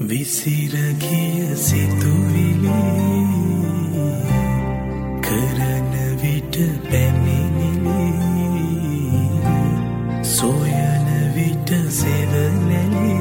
[0.00, 2.78] විසිරගිය සිතුවිලි
[5.20, 6.56] කරන විට
[6.88, 8.06] පැමිණිලි
[10.24, 13.12] සොයන විට සෙවනැලි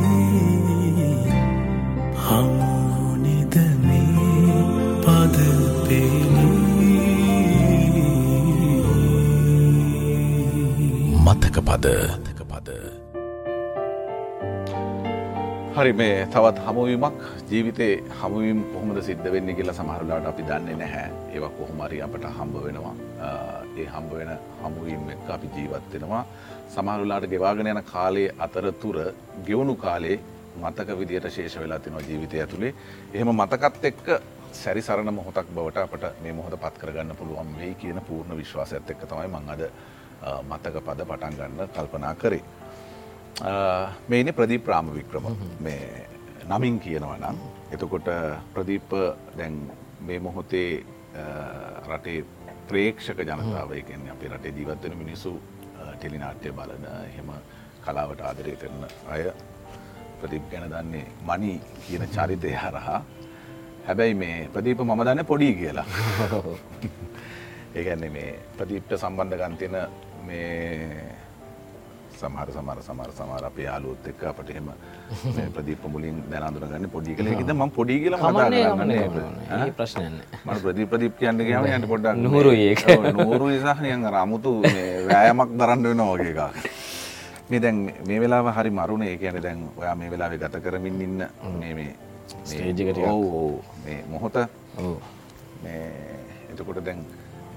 [2.24, 4.64] හමුනිද මේ
[5.04, 5.38] පද
[5.84, 6.50] පෙලි
[11.20, 12.19] මතක පද පද
[15.80, 17.20] හරි මේ තවත් හමුවීමක්
[17.50, 21.12] ජීවිතේ හමුවීම් කොහොමද සිද්ධ වෙන්නේ කියලා සමහරලාට අපි දන්නේ නැහැ.
[21.34, 22.96] ඒවා කොහොමරි අපට හම්බ වෙනවා.
[23.78, 24.32] ඒ හම්බ වෙන
[24.64, 26.24] හමුවීම් එක්ක අපි ජීවත් වෙනවා.
[26.76, 28.98] සමහරලාට ගෙවාගෙන යන කාලයේ අතරතුර
[29.48, 30.20] ගෙවුණු කාලේ
[30.64, 32.74] මතක විදියට ශේෂ වෙලා තිනවා ජීවිතය ඇතුළේ
[33.14, 34.06] එහෙම මතකත් එක්ක
[34.64, 39.08] සැරි සරණ මොහොතක් බවට අපට මේ මොහොත පත් කරගන්න පුළුවන් වෙයි කියන පූර්ණ විශ්වාසයත් එක්ක
[39.14, 39.70] තමයි මං අද
[40.44, 42.44] මතක පද පටන් ගන්න කල්පනා කරේ.
[44.08, 45.28] මේනි ප්‍රදීප රාම වික්‍රම
[45.60, 46.08] මේ
[46.48, 47.38] නමින් කියනවා නම්.
[47.72, 48.10] එතකොට
[48.54, 48.92] ප්‍රදීප
[49.38, 49.72] දැන්
[50.02, 50.84] මේ මොහොතේ
[51.88, 52.26] රටේ
[52.68, 55.40] ප්‍රේක්ෂක ජනතාව එකෙන් අපේ රටේ ජීවත්වෙන මිනිසු
[55.94, 57.32] ටෙලිනාට්‍ය බලන එහෙම
[57.86, 59.32] කලාවට ආදරය කරන අය
[60.22, 63.02] ප්‍රදීප් ගැන දන්නේ මනි කියන චරිතය හරහා.
[63.88, 65.88] හැබැයි මේ ප්‍රදීප මම දන්න පොඩි කියලා.
[67.76, 69.76] ඒගැන්නේ මේ ප්‍රදීප්ට සම්බන්ධ ගන්තින
[70.26, 71.16] මේ
[72.22, 74.70] සමහර සමර සමර සමර අපේ යාලුත් එක්ක අපට එහෙම
[75.56, 78.16] ප්‍රදීප මුලින් දැනඳුරගන්න පොඩි කල ද ම පොඩි කියල
[79.80, 82.82] ප්‍රශ්නයන්න මට ප්‍රදී ප්‍රදීප් කියන්න ගම යට පොඩ්ඩක් නුහුරු ඒක.
[83.18, 84.52] නූරු සහයන් රමුතු
[85.10, 86.42] වෑයමක් දරන්න වෙන වගේ එකක්.
[87.50, 89.04] මේ දැන් මේ වෙලා හරි මරුණ.
[89.10, 91.20] ඒ කියන දැන් ඔයා මේ වෙලාවෙ ගත කරමින් ඉන්න
[91.62, 91.92] මේ මේ
[92.50, 93.24] ස්ටේජකට ඔව්
[93.86, 94.36] මේ මොහොත.
[95.64, 95.82] මේ
[96.52, 97.00] එතකොට දැන්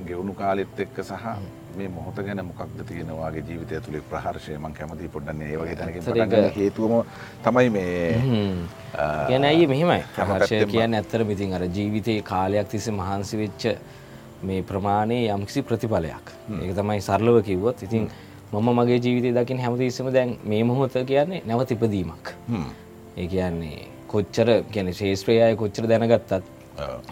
[0.07, 1.27] ගෙවුණු කාලෙත් එක්ක සහ
[1.77, 6.95] මේ මොහොත ගැන මොකක්ද තියෙනවාගේ ජීවිතය තුළේ ප්‍රහර්ශය මං කැමති පොඩ්ඩන්නේ ඒ වගේ තැනකින් හේතුවම
[7.45, 7.95] තමයි මේ
[9.29, 10.03] ගැන ඇයි මෙහෙමයි?
[10.17, 13.63] ප්‍රහර්ශය කියන්න ඇත්තර මිතින් අර ජීවිතයේ කාලයක් තිස්ස මහන්සි වෙච්ච
[14.43, 16.37] මේ ප්‍රමාණය යම්කිසි ප්‍රතිඵලයක්.
[16.61, 17.83] ඒක තමයි සරලව කිව්වොත්.
[17.83, 18.11] ඉතින්
[18.53, 22.35] මම මගේ ජීවිතය දකිින් හැමතිස්සම දැන් මේ මොහොත කියන්නේ නැවතිපදීමක්
[23.17, 26.33] ඒ කියන්නේ කොච්චර ගැන ශේෂත්‍රයාය කොච්චර දැනගත්තත්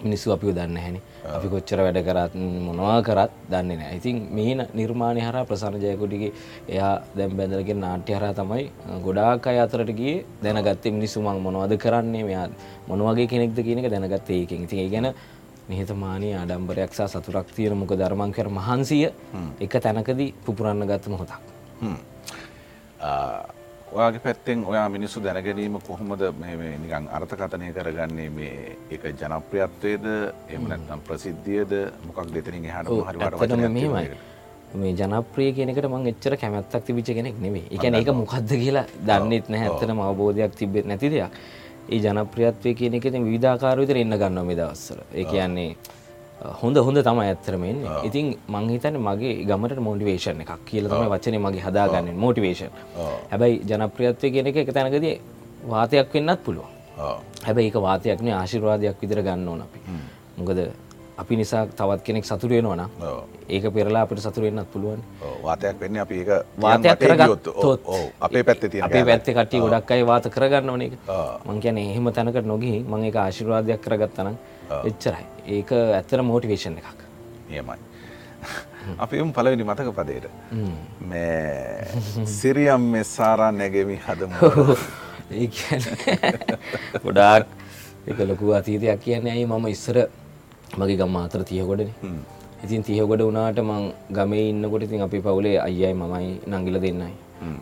[0.04, 1.00] මිනිස්සු අපිව දන්න හැනි
[1.36, 2.34] අපි කොච්චර වැඩ කරත්
[2.66, 6.32] මොනවා කරත් දන්නේ නෑ ඉතින් මේන නිර්මාණය හර ප්‍රසාණජයකොටිගේ
[6.68, 8.64] එයා දැම් බැඳලගෙන් නාට්‍ය හර තමයි
[9.06, 12.46] ගොඩාක් අය අතරට ගිය දැනගත්තේ මිනිස්සුමං මොනවද කරන්නේ මෙයා
[12.88, 14.64] මොනවගේ කෙනෙක්ද කියනක දැනගත්තේ ඒකෙන්.
[14.64, 15.08] ඉතින් ගැන
[15.68, 19.06] නිහතමානී ආඩම්බරයක් සහ සතුරක් තියෙන මොක ධර්මං කර මහන්සිය
[19.60, 21.40] එක තැනකදී පුපුරන්න ගත්ත මොහොතක්
[23.92, 26.22] ඔයාගේ පැත්තෙන් ඔයා මිනිස්සු දැනගැනීම කොහොමද
[26.82, 28.28] නිකං අර්ථකථනය කරගන්නේ?
[28.30, 30.04] මේ එක ජනප්‍රියත්වයද?
[30.56, 31.72] එමනත්නම් ප්‍රසිද්ධියද?
[32.06, 34.10] මොකක් දෙතනින් හට හරිට මෙමයි
[34.80, 39.66] මේ ජනප්‍රිය කෙනෙකට මං එච්චර කැමැත්තක් තිබිච කෙනෙක් නෙවේ එක ඒක මොකක්ද කියලා දන්නෙත් නැ
[39.68, 41.32] ඇත්තන අවබෝධයක් තිබෙත් නැති දෙයක්.
[41.90, 45.74] ඒ ජනප්‍රියත්වය කියන එක විධාකාරවිතර එන්න ගන්න මේ දවස්සර ඒ කියන්නේ
[46.40, 47.78] හොඳ හොඳ තම ඇත්තරමෙන්
[48.08, 52.14] ඉතින් මංහිතන මගේ ගමට මෝටිවේෂන් එකක් කියල තම වචන මගේ හදාගන්න.
[52.16, 52.70] මෝටිවේෂන්
[53.30, 55.06] හැබැයි ජනප්‍රියත්වය කියෙන එක තැනකද
[55.72, 56.70] වාතයක් වෙන්නත් පුළුවන්.
[57.46, 59.80] හැබැයි ඒක වාතයක්න ආශිර්වාදයක් විදිර ගන්න ඕන අපි.
[60.38, 60.60] මොකද
[61.20, 62.82] අපි නිසා තවත් කෙනෙක් සතුරුවෙනවන
[63.48, 65.02] ඒක පෙරලා අපට සතුරුවෙන්න්නත් පුළුවන්.
[65.44, 66.30] වාතයක් වෙන්න අපි ඒක
[66.64, 67.50] වාතයක් කරගත්
[68.20, 70.96] අපේ පැත්ති අපේ පැත්ත කට්ටි ගොඩක් අයි වාත කරගන්න ඕන එක
[71.48, 74.36] මං කියන එහෙම තැනකට නොගී මං එක ආශිර්වාදයක් කරගත්තනම්
[74.70, 75.24] එච්චරයි.
[75.48, 77.04] ඒක ඇත්තර මෝටිවේෂන් එකක්.
[77.50, 77.78] නියමයි.
[78.98, 80.26] අපිම පලවෙනි මතක පදයට.
[81.02, 84.32] මේ සිරියම් මෙ සාරා නැගෙමි හදම.
[87.04, 87.46] ගොඩාක්
[88.06, 89.96] එක ලොකු අතීතයක් කියන්නේ ඇයි මම ඉස්සර
[90.76, 91.90] මගේ ගම් අතර තියකොඩන
[92.64, 97.12] ඉතින් තියකොට වනාට මං ගමේ ඉන්නකොට ඉතින් අපි පවුලේ අයයි මමයි නංගිල දෙන්නයි.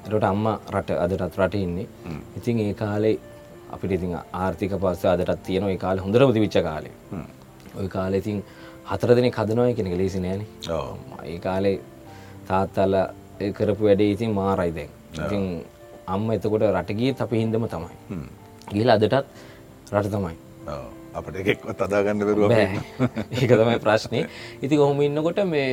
[0.07, 1.87] එරට අම්ම රට අදටත් රට ඉන්නේ.
[2.39, 3.19] ඉතින් ඒ කාලේ
[3.73, 6.93] අපිට ඉතින් ආර්ථික පස්ස අදටත් තියෙන ඒ කාල හොඳරම තිවිච්ච කාලේ.
[7.75, 8.43] ඔය කාලෙ ඉතින්
[8.91, 10.45] හතර දෙනෙ කදනොය කෙනෙක ලේසි නෑන.
[11.25, 11.77] ඒ කාලේ
[12.49, 12.97] තාත්තල්ල
[13.53, 14.91] කරපු වැඩේ ඉතින් මාරයි දැන්.
[15.17, 15.43] ඉතින්
[16.07, 18.21] අම්ම එතකොට රටගිය අප හින්දම තමයි.
[18.71, 19.15] ගිල අදටත්
[19.93, 20.37] රට තමයි.
[21.15, 22.53] අපට එකෙක්වත් අදාගන්න බරුව
[23.35, 24.21] ඒක තමයි ප්‍රශ්නය
[24.63, 25.71] ඉති කොහොම ඉන්නකොට මේ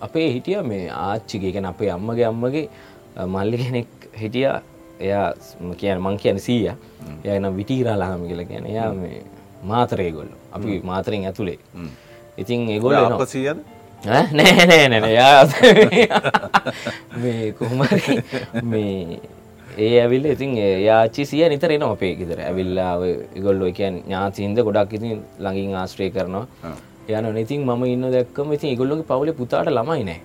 [0.00, 2.64] අපේ හිටිය මේ ආච්චිගේකැන අපේ අම්මගේ අම්මගේ
[3.26, 4.46] මල්ලි කෙනෙක් හිටිය
[5.00, 5.32] එයා
[5.76, 6.74] කියන මං කියන සීය.
[7.24, 9.22] එය නම් විටීරා ලහම කියල ගැන එයා මේ
[9.62, 11.58] මාතරය ගොල්ල අපි මාතරෙන් ඇතුළේ
[12.38, 13.58] ඉතින් ඒගොල්ල අපසියද
[14.04, 15.44] නෑ නෑ නෑ යා
[17.22, 18.22] මේ කොහමරි
[18.62, 19.20] මේ
[19.78, 22.40] ඒ ඇවිල්ල ඉතින් යාචි සිය නිතර එනවා අපේ ගෙදර.
[22.40, 23.02] ඇවිල්ලාව
[23.38, 26.46] ඉගොල්ලෝ එකන් ඥාතින්ද ගොඩක් ඉතින් ළඟින් ආශ්‍රය කරනවා.
[27.10, 30.20] යන ඉතින් මම ඉන්න දැක්කම ඉතින් ඉගොල්ලොගේ පවුලේ පුතාට ළමයි නෑ.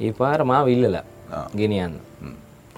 [0.00, 1.04] ඒ පාර මා විල්ලලා
[1.56, 1.96] ගෙනියන්න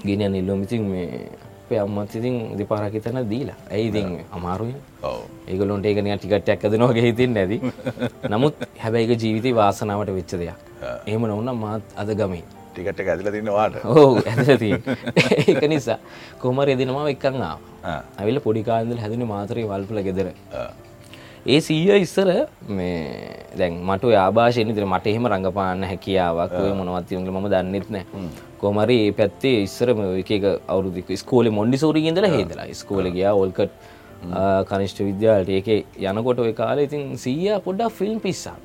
[0.05, 1.29] ගෙනියන් ඉල්ලුම් ඉතින් මේ
[1.69, 3.57] අපේ අම්මත් ඉතින් දෙපාරකිතන දීලා.
[3.71, 4.75] ඇයි ඉතින් අමාරුයි.
[5.03, 5.21] ඔව්.
[5.49, 7.59] ඒගොලොන්ට ඒකන ටිකට්ටක් ඇදනවාගේ හිතින් නැති.
[8.33, 10.57] නමුත් හැබැයික ජීවිතය වාසනාවට වෙච්ච දෙයක්.
[11.07, 12.43] එහෙම නොවන්න මාත් අද ගමේ.
[12.73, 14.71] ටිකට් එක ඇදලා තින්නවාට ඕ ඇදලති
[15.49, 15.99] ඒක නිසා
[16.41, 17.61] කොමර එදෙනවා එක්කං ආව.
[17.85, 18.01] ආ.
[18.19, 20.33] ඇවිල්ල පොඩිකාන්දල හැදනි මාතරය වල්පල ගෙදර.
[21.47, 22.31] ඒ සීය ඉස්සර
[22.81, 28.05] මේ දැන් මට ආභාෂයෙන් ඉදිරි මට එහෙම රඟපාන්න හැකියාවක් ඔය මොනවත් යුන්ගල මම දන්නෙත් නෑ
[28.63, 30.45] කොමරි පැත්තේ ඉස්සරම එක
[30.75, 32.67] අවුරුදු ස්කෝලේ මොන්ඩිසෝරි ඉඳලා හේදලා.
[32.83, 33.73] ස්කෝලේ ගියා ඕල්කට්
[34.71, 35.51] කනිෂ්ඨ විද්‍යාලයට.
[35.59, 35.79] ඒකේ
[36.11, 38.57] යනකොට ඔය කාලේ ඉතින් සීයා පොඩ්ඩක් ෆිල්ම් පිස්සා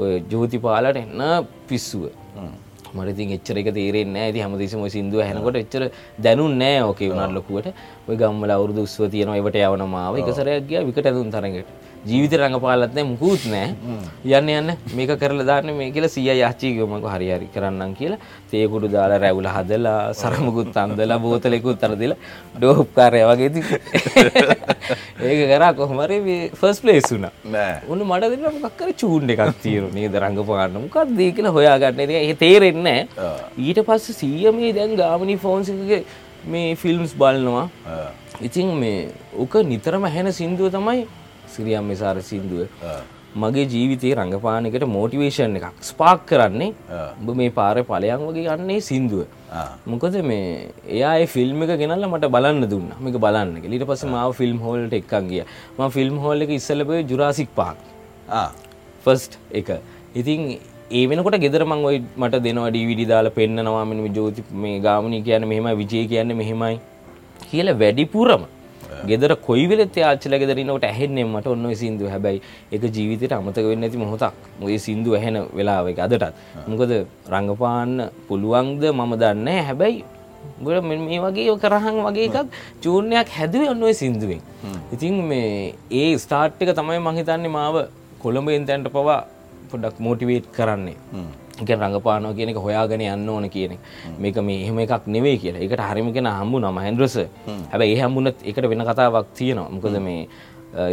[0.00, 1.22] ඔය ජෝති පාලට එන්න
[1.68, 2.04] පිස්සුව.
[2.94, 5.82] මට ඉතින් එච්චර එක තේරෙන්නේ හැමදේසම ඔය සින්දුව ඇහෙනකොට එච්චර
[6.26, 7.68] දැනුන්නේ නැහැ ඕකේ උනාට ලොකුවට.
[8.08, 9.38] ඔය ගම්වල අවුරුදු උත්සව තියෙනවා.
[9.40, 9.92] ඒවට යවනවා.
[9.96, 10.86] මාව එක සැරයක් ගියා.
[10.88, 11.68] විකට ඇදුන් තරඟට
[12.08, 13.74] ජීවිත රඟපාලත් නැහැ මුකුත් නැහැ
[14.24, 14.70] යන්න යන්න.
[14.96, 18.18] මේක කරලා දාන්න මේ කියලා සීයා යච්චි කිව්ව මම හරි හරි කරන්නම් කියලා.
[18.50, 22.18] තේ කුඩු දාලා රැවුල හදලා සරමුකුත් අන්දලා බෝතලෙකුත් අර දීලා
[22.56, 23.50] ඩෝප් කාර්යය වගේ
[25.28, 27.32] ඒක කරා කොහොම හරි මේ ෆස්ට් ප්ලේස් වුණා.
[27.54, 27.76] නෑ.
[27.92, 28.90] උන්න මට දෙන්න මොකක් කර?
[29.02, 30.16] චූන් එකක් තියෙන නේද?
[30.24, 32.16] රංගපාන්න මොකක්ද ඒ කියලා හොයාගන්න.
[32.16, 33.00] ඒක තේරෙන්නේ
[33.58, 36.02] ඊට පස්සේ සීය මේ දැන් ගාමිණී ෆෝන්ස් එකගේ
[36.52, 37.68] මේ ෆිල්ම්ස් බලනවා.
[38.48, 39.08] ඉතින් මේ
[39.44, 41.04] උක නිතරම ඇහෙන සින්දුව තමයි
[41.54, 42.68] සිරියම් මෙසාර සින්දුව.
[43.42, 45.66] මගේ ජීවිතයේ රඟපානකට මෝටිවේෂන් එකක්.
[45.90, 46.70] ස්පාක් කරන්නේ
[47.20, 49.22] උඹ මේ පාරේ ඵලයන් වගේ යන්නේ සින්දුව.
[49.92, 50.48] මොකද මේ
[50.96, 52.98] එයා ෆිල්ම් එක ගෙනල්ලා මට බලන්න දුන්නා.
[53.04, 53.76] මේක බලන්න කියලා.
[53.76, 55.46] ඊට පස්සේ මාව ෆිල්ම් හෝල් එකට එක්කන් ගියා.
[55.78, 57.78] මම ෆිල්ම් හෝල් එක ඉස්සෙල්ලා බෑ ජුරාසික් පාක්
[59.04, 59.68] ෆස්ට් එක.
[60.20, 60.40] ඉතින්
[60.98, 63.84] ඒ වෙනකොට ගෙදර මං ඔය මට දෙනවා DVD දාලා පෙන්නනවා.
[63.90, 66.76] මෙන්න මේ ජෝති මේ ගාමිණී කියන්නේ මෙහෙමයි විජේ කියන්නේ මෙහෙමයි
[67.50, 68.42] කියලා වැඩිපුරම
[69.10, 72.08] ගෙදර කොයි වෙලෙත් යාච්චලා ගෙදර ඉන්නකොට ඇහෙන්නේ මට ඔන්න ඔය සින්දුව.
[72.14, 72.40] හැබැයි
[72.72, 74.34] ඒක ජීවිතේට අමතක වෙන්නේ නැති මොහොතක්.
[74.62, 76.32] ඔය සින්දුව ඇහෙන වෙලාව එක අදටත්.
[76.70, 76.92] මොකද
[77.34, 77.92] රංගපාන්න
[78.28, 79.60] පුළුවන්ද මම දන්නේ.
[79.68, 80.04] හැබැයි
[80.60, 82.48] මෙන්න මේ වගේ ඔය කරහන් වගේ එකක්
[82.84, 84.40] චූර්ණයක් හැදුවේ ඔන්න ඔය සින්දුවෙන්.
[84.94, 87.76] ඉතින් මේ ඒ ස්ටාර්ට් එක තමයි මං හිතන්නේ මාව
[88.22, 89.20] කොළඹෙන් තැන්ට පවා
[89.70, 90.96] පොඩ්ඩක් මෝටිවේට් කරන්නේ
[91.62, 93.78] එක රඟපානවා කියන එක හොයාගෙන යන්න ඕන කියන.
[94.18, 95.60] මේක මේ එහෙම එකක් නෙවෙයි කියලා.
[95.64, 97.16] ඒකට හරිම කෙන හම්බුනා මහෙන්ද්‍රස.
[97.72, 99.68] හැබැයි ඒ හම්බුනත් ඒකට වෙන කතාවක් තියෙනවා.
[99.70, 100.28] මොකද මේ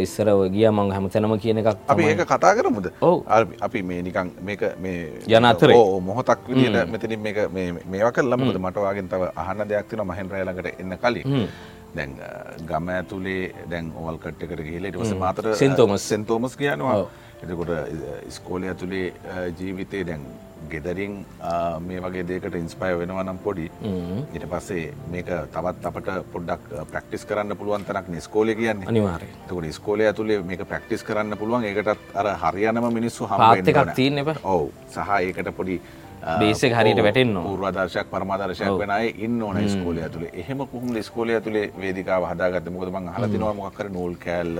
[0.02, 2.86] ඉස්සර ගියා මං හැමතැනම කියන එකක් අපි ඒක කතා කරමුද.
[3.60, 5.76] අපි- මේ නිකන් මේක මේ යන අතරේ.
[5.76, 10.30] ඕ මොහොතක් විදියට මෙතනින් මේක මේවා කළා මොකද මට වාගෙන් තව අහන්න දෙයක් තියෙනවා මහෙන්
[10.30, 11.48] රය ළඟට එන්න කලින්
[11.96, 12.10] දැන්
[12.68, 16.08] ගම ඇතුලේ දැන් ඕවල් කට් එකට ගිහලා ඊට පස්සේ Matara Saint Thomas.
[16.08, 16.98] Saint Thomas කියනවා
[17.42, 17.70] එතකොට
[18.28, 19.06] ඉස්කෝලේ ඇතුලේ
[19.60, 20.26] ජීවිතේ දැන්
[20.72, 21.14] ගෙදරින්
[21.86, 23.66] මේ වගේ දෙයකට ඉන්ස්පයර් වෙනවා නම් පොඩි
[24.34, 29.38] ඊට පස්සේ මේක තවත් අපට පොඩ්ඩක් ප්‍රැක්ටිස් කරන්න පුළුවන් තරක් නේ ඉස්කෝලේ කියන්නේ අනිවාර්යයෙන්.
[29.44, 33.94] එතකොට ඉස්කෝලේ ඇතුලේ මේක ප්‍රැක්ටිස් කරන්න පුළුවන් ඒකටත් අර හරියනම මිනිස්සු ඕන.
[34.00, 34.36] තියෙන්න.
[34.44, 35.80] ඔව් සහ ඒකට පොඩි
[36.68, 37.44] එක හරියට ඕන.
[37.48, 40.30] පූර්වාදර්ශයක් පරමාදර්ශයක් වෙන අය ඉන්න ඕන ඉස්කෝලේ ඇතුලේ.
[40.42, 42.72] එහෙම කොහොමද ඉස්කෝලේ ඇතුලේ වේදිකාව හදාගත්තේ?
[42.76, 44.58] මොකද මම අහලා තිනවා මොකක් හරි නූල් කෑල්ල.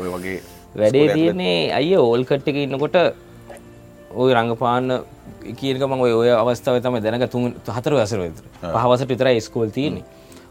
[0.00, 0.38] ඔය වගේ
[0.80, 2.96] වැඩේ තියෙන්නේ අයිය ඕල් කට් එක ඉන්නකොට
[4.16, 4.88] ওই රංගපාන්න
[5.60, 9.70] කියනක මම ඔය ඔය අවස්ථාව තමයි දැනග තුන් හතර වසර විතර පහ වසරට විතරයි ස්කෝල්
[9.76, 10.04] තියෙන්නේ.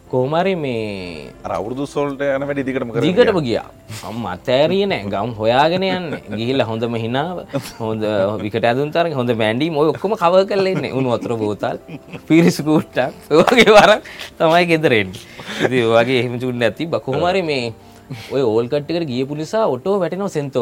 [0.10, 3.66] කොහොමරි මේ අර අවුරුදු සොල්ට යන වැඩි දිගටම කරගෙන දිගටම ගියා.
[4.10, 5.10] අම්ම අතෑරිය නෑ.
[5.14, 6.08] ගම් හොයාගෙන යන්න.
[6.40, 7.42] ගිහිල්ලා හොඳම හිනාව
[7.80, 8.06] හොඳ
[8.44, 10.94] විකට ඇදුම් තරග හොඳ මැන්ඩීම ඔය ඔක්කොම කව කරලා ඉන්නේ.
[11.00, 11.82] උණු වතුර බෝතල්
[12.30, 13.34] පිරිසි කූට්ටක්.
[13.34, 14.02] ඔය වගේ වරක්
[14.40, 14.64] තමයි
[15.74, 17.74] ඔය වගේ එහෙම චුන්න ඇති බකොහොමරි මේ
[18.32, 20.56] ඔය ඕල් කට්ටකට ගියපු නිසා ඔටෝ වැටෙනවා සෙන්ට්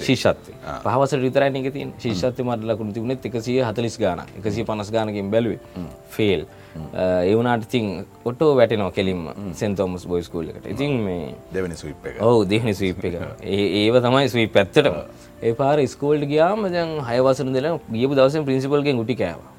[0.00, 0.54] ශිෂ්‍යත්වය.
[0.84, 4.30] පහවසට විතරයි එක තියෙන ශිෂ්‍යත්වය මට ලකුණු තිබුණෙත් 140 ගාණක්.
[4.38, 5.60] 150 ගාණකින් බැලුවේ.
[6.08, 6.46] ෆේල්.
[6.94, 10.66] ඒ වුණාට ඉතින් ඔටෝ වැටෙනවා කෙලින්ම සෙන්ට් තෝමස් බොයි ස්කූල් එකට.
[10.66, 12.22] ඉතින් මේ දෙවෙනි ස්විප් එක.
[12.22, 13.20] ඔව් දෙවෙනි ස්වීප් එක.
[13.82, 14.98] ඒව තමයි ස්වීප් ඇත්තටම.
[15.42, 19.52] ඒ පාර ස්කෝල්ට ගියාම දැන් හය වසර ඉඳලා ගියපු දවසේ ප්‍රින්සිපල්ගෙන් ගුටි කෑවා.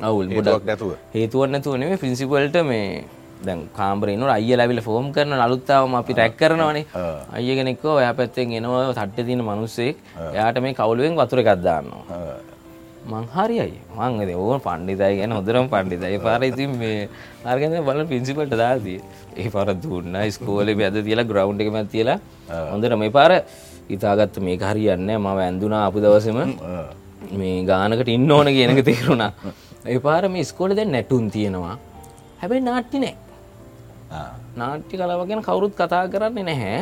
[0.00, 0.92] අවුල් ගොඩක් නැතුව.
[1.14, 3.04] හේතුවක් නැතුව නෙමෙයි ප්‍රින්සිපල්ට මේ
[3.46, 6.84] දැන් කාමරේ ඉන්නකොට අයියලා ඇවිල්ලා ෆෝම් කරන අලුත්තාවම අපි ටැග් කරනවනේ.
[7.36, 9.96] අයිය කෙනෙක් කිව්වා ඔයා පැත්තෙන් එනවා තට්ටේ තියෙන මිනිස්සෙක්.
[10.34, 12.04] එයාට මේ කවුලුවෙන් වතුර එකක් දාන්නවා.
[12.10, 12.18] අ,
[13.10, 13.78] මං හරියයි.
[13.96, 17.08] මං ඉතින් ඕන පණ්ඩිතයි ගැන හොඳටම පණ්ඩිතයි පාර ඉතින් මේ
[17.44, 19.00] අරගෙන බලන ප්‍රින්සිපල්ට දාලා
[19.36, 22.18] ඒ පාර දුන්නා ඉස්කෝලේ මැද තියලා ග්‍රවුන්ඩ් එක මැද තියලා.
[22.72, 23.32] හොඳට මේ පාර
[23.90, 26.38] හිතාගත්ත මේක හරියන්නේ මම ඇඳුනා ආපු දවසේම.
[27.40, 29.32] මේ ගානකට ඉන්න ඕන කියන එක තේරුණා.
[29.86, 31.76] ඒ පාර මේ ඉස්කෝලේ දැන් නැටුම් තියෙනවා.
[32.40, 33.16] හැබැයි නාට්‍ය නැහැ.
[33.16, 33.29] ආ.
[34.56, 36.78] නාට්‍ය කලාව ගැන කවුරුත් කතා කරන්නේ නැහැ.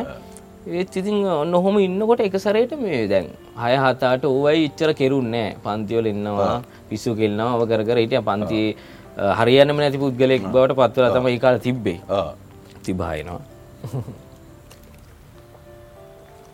[0.79, 3.27] ඒත් ඉතින් ඔන්න ඔහොම ඉන්නකොට එක සැරේට මේ දැන්
[3.63, 6.55] හය හතාට ඕවයි ඉච්චර කෙරුන්නේ පන්තිවල ඉන්නවා
[6.91, 8.25] පිස්සු කෙල්නවා ඔව කර කර හිටියා.
[8.31, 8.61] පන්ති
[9.39, 11.99] හරියන්නම නැති පුද්ගලෙක් බවට පත්වලා තමයි ඒ කාලේ තිබ්බේ.
[12.11, 12.31] ආ.
[12.85, 13.41] තිබායනවා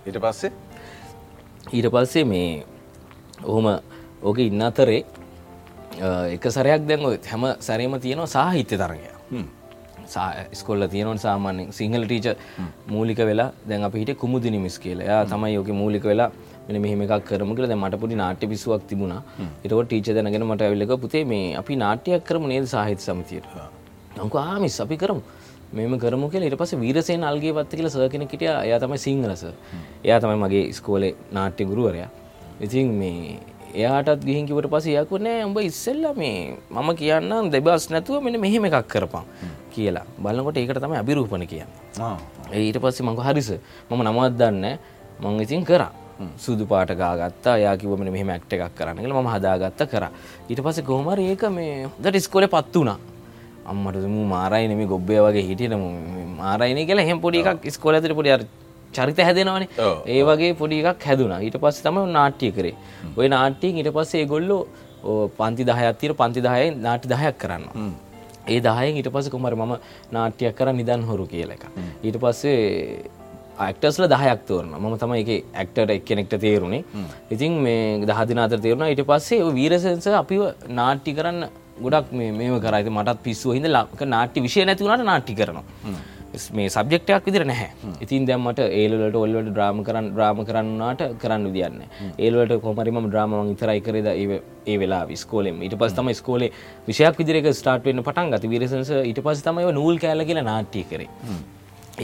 [0.06, 0.52] ඊට පස්සේ?
[1.72, 2.64] ඊට පස්සේ මේ
[3.42, 3.66] ඔහොම
[4.22, 5.02] ඕක ඉන්න අතරේ
[6.34, 9.08] එක සරයක් දැන් හැම සැරේම තියෙනවා සාහිත්‍ය තරගය
[10.60, 12.26] ස්කොල්ල තියෙනවන් සාමාන්‍යෙන් සිංහල ටීච
[12.94, 15.20] මූලික වෙලා දැන් අප හිට කුමුදි නිමිස් කියලා.
[15.32, 16.30] තමයි යෝක මූලික වෙලා
[16.68, 19.22] මෙ මෙහම එකක් කරම කළ මට පොඩි නාට්‍ය පිසුවක් තිබුණා.
[19.64, 23.48] එතක ටීච දැනගෙන මට ඇවිල්ලක පුතේ මේ අපි නාට්‍යයක් කරම නේද සාහිත සමතියට?
[24.18, 25.22] නංක ආමිස් අපි කරමු.
[25.72, 26.48] මෙම කරමු කියලා.
[26.48, 28.60] ඊට පස්සේ වීරසේන අල්ගේ පත්ත කියලා සර් කෙනෙක් හිටියා.
[28.68, 29.54] එයා තමයි සිංහල සර්
[30.04, 32.10] එයා තමයි මගේ ඉස්කෝලේ නාට්‍ය ගුරුවරයා.
[32.64, 33.40] ඉතින් මේ
[33.74, 36.36] එයාටත් ගිහින් කිවට පස්සේ එයා කිව්වා නෑ උඹ ඉස්සෙල්ලා මේ
[36.70, 39.24] මම කියන්නම් දෙබස් නැතුව මෙන්න මෙහෙම එකක් කරපන්
[39.74, 40.06] කියලා.
[40.24, 42.14] බලනකොට ඒකට තමයි අභිරූපණ කියන්නේ.
[42.62, 43.50] ඊට පස්සේ මං හරිස
[43.90, 44.74] මම නමවත් දන්නේ
[45.22, 45.92] මං ඉතින් කරා.
[46.44, 47.56] සුදු පාට ගාගත්තා.
[47.64, 50.10] යා කිව්ව මෙන්න මෙහෙම ඇක්ට් එකක් කරන්න කියලා මම හදාගත්ත කරා.
[50.50, 52.98] ඊට පස්සේ කොහොම හරි ඒක මේ හොඳට ඉස්කෝලේ පත් වුණා.
[53.70, 55.74] අම්මට මු මාරයි නෙමේ ගොබ්බය වගේ හිටියන
[56.40, 58.30] මාරයින කියලා හෙම පොඩි එකක් ස්කෝල ඇතට පොඩි
[58.96, 59.68] චරිත හැදෙනවානේ.
[60.12, 62.74] ඒ වගේ පොඩි එකක් හැදුනා ඊට පස්ස තම නාට්‍යය කරේ.
[63.18, 64.62] ඔය නාට්‍යයෙන් ඊට පස්සේ ගොල්ලෝ
[65.38, 67.64] පන්ති දහයත්තිර පන්ති දහය නාටි දහයක් කරන්න
[68.46, 69.74] ඒ දායෙන් ඊට පස්ස කුමර මම
[70.12, 71.66] නාට්‍යයක් කර නිදන් හොරු කියල එක
[72.02, 73.10] ඊට පස්සේ
[73.58, 76.84] ඇක්ටස්ල දහයක් තෝරන ම තම එක ඇක්ටට එක් කෙනෙක්ට තේරුණේ
[77.30, 78.86] ඉතින් මේ දහදිනාතර තේරුණ.
[78.86, 81.44] ඊට පස්සේ වීරසන්ස අපිව නාට්ටි කරන්න
[81.80, 85.64] ගොඩක් මේ කරයිත මටත් පිස්සුව හිද ලක නාට්‍ය විෂය නැතිවුණට නාට්ටි කරනවා
[86.58, 87.70] මේ සබ්ෙක්ටයක් විදිර නැහැ.
[88.04, 91.82] ඉතින් දැම්මට ඒලට ඔල්ලට ්‍රාම කරන්න ්‍රාම කරන්නට කරන්න විදින්න
[92.18, 96.50] ඒලට කොමරිම ්‍රාම ඉතරයි කරද ඒ වෙලා විස්කෝලෙම ඊට පස් තම ස්කෝලේ
[96.88, 101.08] විෂයක් විදිරක ස්ටාර්ට්වෙන්න පටන් ගත විරසන්ස ඊට පස් තමයි නූල් කෑල කියලා නාට්ටි කරේ.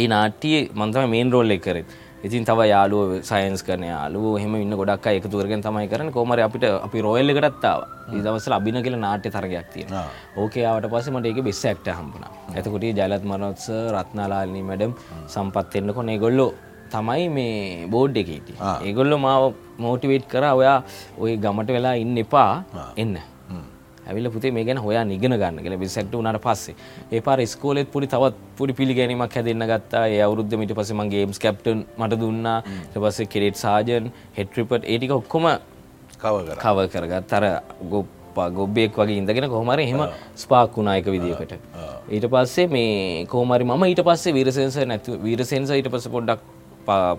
[0.01, 5.07] ඒ නාට්ටිය මන්තම මේන් රෝල්ල කරෙත් ඉතින් තව යාලුව සයින්ස් කරන යාලුව හෙම ඉන්න ගොඩක්
[5.11, 7.81] එකතු කරගෙන තමයි කරන කොමර අපිට අපි රෝයල්ල එකටත්තාව
[8.25, 9.95] දවසල අභින කියල නාට්‍ය තරගයක් තියෙන
[10.43, 12.27] ඕකයාවට පස මට ඒක බෙස් ඇක්ට හම්බුණ.
[12.57, 14.93] ඇතකොට ජලත් මනොත්ස රත්නාලාලනී මැඩම්
[15.35, 16.50] සම්පත් එන්න කොන ගොල්ලෝ
[16.93, 18.49] තමයි මේ බෝඩ් එකීට
[18.87, 19.45] ඒගොල්ලො මාව
[19.85, 20.79] මෝටිවේට් කර ඔයා
[21.23, 22.53] ඔය ගමට වෙලා ඉන්න එපා.
[23.03, 23.17] එන්න
[24.11, 25.79] ඇවිල පුතේ මේ ගැන හොයා නිගෙන ගන්න කියල.
[25.79, 26.75] බිසක්ට වනට පස්සේ.
[27.12, 30.05] ඒ පාර ස්කෝලෙත් පොඩි තවත් පොඩි පිළිගැනීමක් හැදන්න ගත්තා.
[30.09, 32.59] ඒ අවුරුද්ධ මිට පස ම ගේම්ස් කප්ටන් මට දුන්නා.
[32.95, 35.47] පස්සේ කෙරෙට් සාජන් හෙට්‍රිපට් ඒටික ඔක්කොම
[36.62, 37.45] කව කරගත් තර
[37.93, 40.02] ගොප්පා ගොබ්බෙක් වගේ ඉඳගෙන කොහමර එහෙම
[40.37, 41.55] ස්පාක් වුණායක විදිකට
[42.11, 46.60] ඊට පස්සේ මේ කෝමරි ම ඊට පස්සේ වීරසෙන්ස නැතු වීරසෙන්ස ඊට පස පොඩ්ඩක්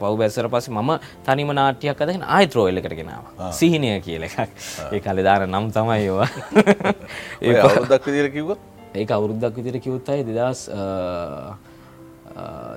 [0.02, 0.92] පව් බැස්සර පස ම
[1.28, 3.24] තනිම නාට්‍යයක් අදගෙන ආයිත්‍රෝයල්ල කරගෙනාව
[3.60, 4.50] සිහිනය කියල එකක්.
[4.94, 6.30] ඒ කලදාර නම් තමයි ඒවා.
[7.42, 8.52] ඒ අවුදක් විදිර කිව්ව
[8.96, 10.68] ඒ අවුරුද්දක් විදිර කිවුත්තයි දෙදස්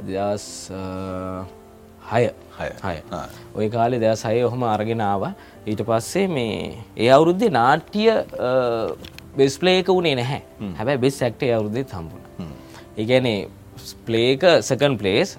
[0.08, 0.44] දෙදස්
[2.12, 2.24] හය.
[2.58, 2.96] හය.
[3.56, 5.22] ඔය කාලෙ දෙයක් සය ඔහොම අරගෙනාව
[5.66, 8.06] ඊට පස්සේ මේ ඒ අවුරුද්දේ නාට්‍ය
[9.38, 10.40] බෙස්පලේක වුණේ නැහැ.
[10.78, 12.50] හැබැයි බෙස් ඇක්ට අවුරුද්දේ හම්බුණ.
[13.00, 13.38] ඒගැනේ
[14.06, 15.38] ප්ලේක සකන් පලේස්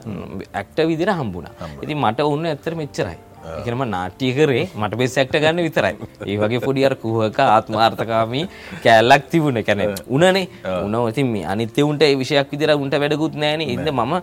[0.54, 1.48] ඇක්ට විදිර හම්බුණ.
[1.84, 3.18] ඉති මට ඔන්න ඇත්තර මෙච්චරයි
[3.60, 5.96] එකනම නාට්‍ය කරේ මට බෙස් ඇක්ට ගන්න විතරයි.
[6.30, 8.46] ඒ වගේ පොඩියර් කුහක ආත්මාර්ථකාමී
[8.84, 10.48] කෑල්ලක් තිබුණ කැන උනේ
[10.86, 13.62] උන ඉතින් අනිත්‍ය උන්ට විෂයක් විදිර උන්ට වැඩකුත් නෑන.
[13.62, 14.14] ඉද මම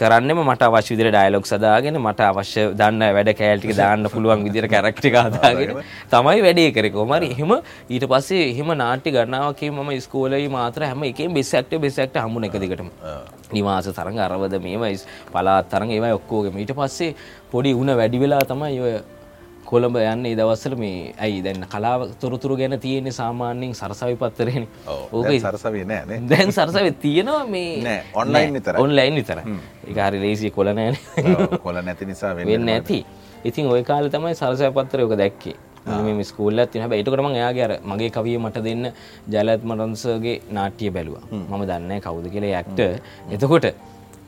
[0.00, 5.12] කරන්නම මට අවශ්‍ය විදිර ඩයිලොක් සදාගෙන මට අවශ්‍ය දන්න වැඩ කෑල්ටික දාන්න පුළුවන් විදිර කැරක්ටි
[5.22, 5.82] අදාගෙන
[6.14, 6.90] තමයි වැඩේ කරෙ.
[6.96, 7.52] කොමරි එහෙම
[7.94, 12.88] ඊට පස්සේ එහෙම නාට්‍ය ගන්නාවකේ මම ස්කෝලයි මාත්‍ර හැම එක බෙසක්ට බෙසක්ට හමුණ එක දිගටම.
[13.52, 14.98] නිවාස තරඟ අරවද මේමයි
[15.32, 16.60] පලාත් තරඟ ඒවයි ඔක්කෝගම.
[16.64, 17.14] ඊට පස්සේ
[17.52, 18.94] පොඩි උන වැඩි වෙලා තමයි ඔය
[19.70, 24.66] කොළඹ යන්න දවස්සල මේ ඇයි දැන්න කලාව තොරතුරු ගැන තියෙන්නේ සාමාන්‍යෙන් සරසවි පත්තරෙන.
[25.12, 27.96] ඕක සරසවේ නෑ දැන් සරසව තියෙනවා මේ.
[28.14, 30.98] ඔන්ලයින් විතර ඔන්ලයින් විතර ඒකාරි ලේසිය කොලනෑන
[31.62, 33.00] කොල නැති නිසා වෙන්න ඇති
[33.44, 35.56] ඉතින් ඔය කාල තමයි සරසය පත්තරයක දැක්කේ.
[35.86, 38.92] මේ ස්කූල්ල තින එයාගේ අර මගේ කවිය මට දෙන්න
[39.28, 41.16] ජලත් මරන්සගේ නාට්‍ය බැලුව.
[41.32, 42.80] මම දන්න කවුද කියල ඇක්ට
[43.30, 43.64] එතකොට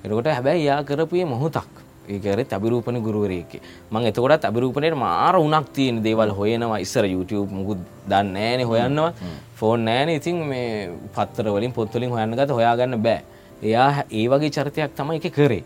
[0.05, 3.53] එතකොට හැබැයි යා කරපුයේ මොහොතක් ඒකර තබිරූපන ගුරුවරයක
[3.93, 6.81] මං එතකොට තබිරූපනයට මාර උනක් තියෙන දේවල් හොයනවා.
[6.85, 7.79] ඉස්සර YouTube මුකුත්
[8.11, 9.13] දන්න ෑනේ හොයන්නවා.
[9.59, 13.23] ෆෝන් නෑන ඉතින් මේ පත්තර වලින් පොත්වලින් හොයන්න ගත හොයාගන්න බෑ.
[13.63, 15.63] එයා ඒ වගේ චරිතයක් තමයි එක කරේ.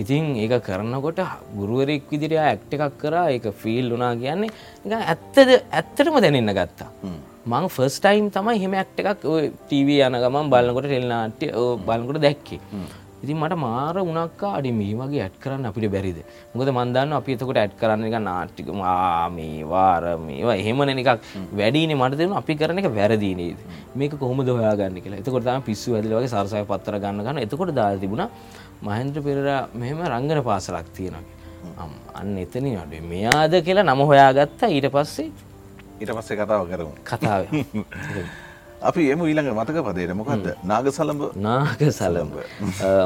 [0.00, 1.20] ඉතින් ඒක කරනකොට
[1.58, 3.28] ගුරුවරෙක් විදිරයා ඇක්ට එකක් කරා.
[3.34, 4.50] ඒක ෆිල් වනා කියන්නේ
[4.86, 6.90] එක ඇත්තද ඇත්තටම දැනන්න ගත්තා.
[7.52, 9.24] මං ෆස් ටයිම් තමයි හෙම ඇක්ට එකක්
[9.68, 11.46] ටව යන ගමන් බලන්නකොට ටෙල්නාට්‍ය
[11.86, 12.60] බලකොට දැක්කේ
[13.24, 16.18] ඉතින් මට මාර උනක්කා අඩි මේ වගේ ඇට් කරන්න අපිට බැරිද?
[16.54, 18.68] මොකද මන්දන්න අපි එතකොට ඇට් කරන්න එක නාට්ටික
[19.36, 21.10] මේ වාර මේවා එහෙමන එකක්
[21.60, 23.58] වැඩීනේ මට දෙන අපි කරන එක වැරදිනේද
[23.94, 25.22] මේක කොහොමද හොයාගන්න කියලා.
[25.22, 27.42] එතකොට තමයි පිස්සු ඇදලා වගේ සරසය පත්තර ගන්න ගන්න.
[27.46, 28.28] එතකොට දාලා තිබුණා
[28.82, 31.24] මහෙන්ද්‍ර පෙරේරා මෙහෙම රංගන පාසලක් තියෙනවා.
[32.14, 34.68] අන්න එතන අඩුවේ මෙයාද කියලා නම හොයාගත්තා.
[34.68, 35.30] ඊට පස්සේ
[36.00, 36.92] ඊට පස්සේ කතාව කරමු.
[37.04, 37.42] කතාව
[38.90, 40.14] අපි එම ඊළඟ මතක පදේට.
[40.20, 42.34] මොකක්ද නාග සලඹ නාග සලඹ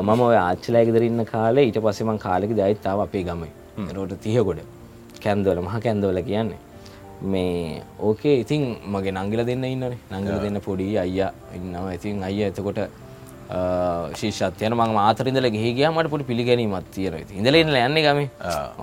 [0.06, 3.50] මම ඔය ආච්චලෑගෙදරන්න කාලේ ඊට පස්සෙමන් කාලෙක දයිත්තාව අපේ ගමයි
[3.97, 4.61] රෝට තියකොඩ
[5.25, 6.58] කැන්දවල මහ කැන්දවල කියන්නේ.
[7.32, 8.62] මේ ඕකේ ඉතින්
[8.94, 9.99] මගේ නංගිල දෙන්න ඉන්නනේ.
[10.14, 11.92] නංගිල දෙන්න පොඩි අයියා ඉන්නවා.
[11.99, 12.78] ඉතින් අයිය එතකොට
[13.48, 18.20] ශිෂත්යන ම මාතරින්දල ගහගේ මට පොඩි පිළිගැනීමත් තියෙන ඉඳලන්න යන්නේ ගම.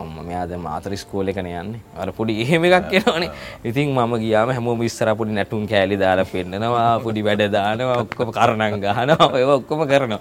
[0.03, 1.81] ම මෙයාද මාතර ස්කෝල එකන යන්නේ.
[1.97, 3.29] අර පොඩි එහෙම එකක් කියනවනේ
[3.63, 8.81] ඉතින් මම ගියාම හැම විස්සර පොඩි නැටුම් කෑලි දාලා පෙන්න්නනවා පොඩි වැඩ දානවා ඔක්කොම කරණං
[8.81, 10.19] ගහනවා ඔය ඔක්කොම කරනවා.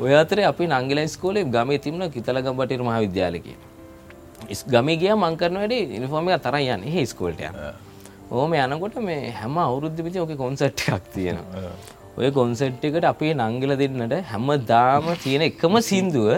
[0.00, 3.54] ඔය අතරේ අපි නංගල ස්කෝලේ ගමේ තිබුණ කිතලගම්බටිර මහ විද්‍යාලකය
[4.74, 6.82] ගමේ ගිය මංකරන වැඩේ ඉනිෆෝර්ම එක තරයි යන්න.
[6.90, 7.54] ඒ ස්කෝල්ට යන
[8.30, 11.68] ඕම යනකොට මේ හැම අවුරුද්ධ පිති ඕක කොන්සට් එකක් තියෙනවා
[12.18, 16.28] ඔය කොන්සෙට් එකට අපේ නංගල දෙන්නට හැම දාම තියෙන එකම සින්දුව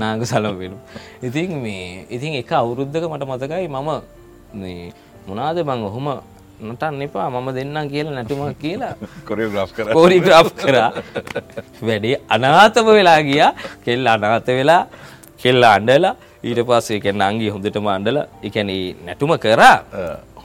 [0.00, 0.74] නාග සලම් වෙන.
[1.26, 3.90] ඉතින් මේ ඉතින් එක අවුරුද්ධක මට මතකයි මම
[5.28, 6.08] මොනාද බං ඔහොම
[6.68, 8.94] නටන්න එපා මම දෙන්නම් කියලා නැටුමක් කියලා
[9.28, 9.38] කර.
[9.96, 10.90] කෝරිග්‍රාෆ් කරා.
[11.88, 13.52] වැඩේ අනාතම වෙලා ගියා.
[13.84, 14.82] කෙල්ල අනාත වෙලා
[15.42, 16.14] කෙල්ල අන්ඩලා
[16.48, 18.70] ඊට පස්සේ කැන අංගේ හොඳටම අන්ඩල එකැන
[19.06, 19.76] නැටුම කරා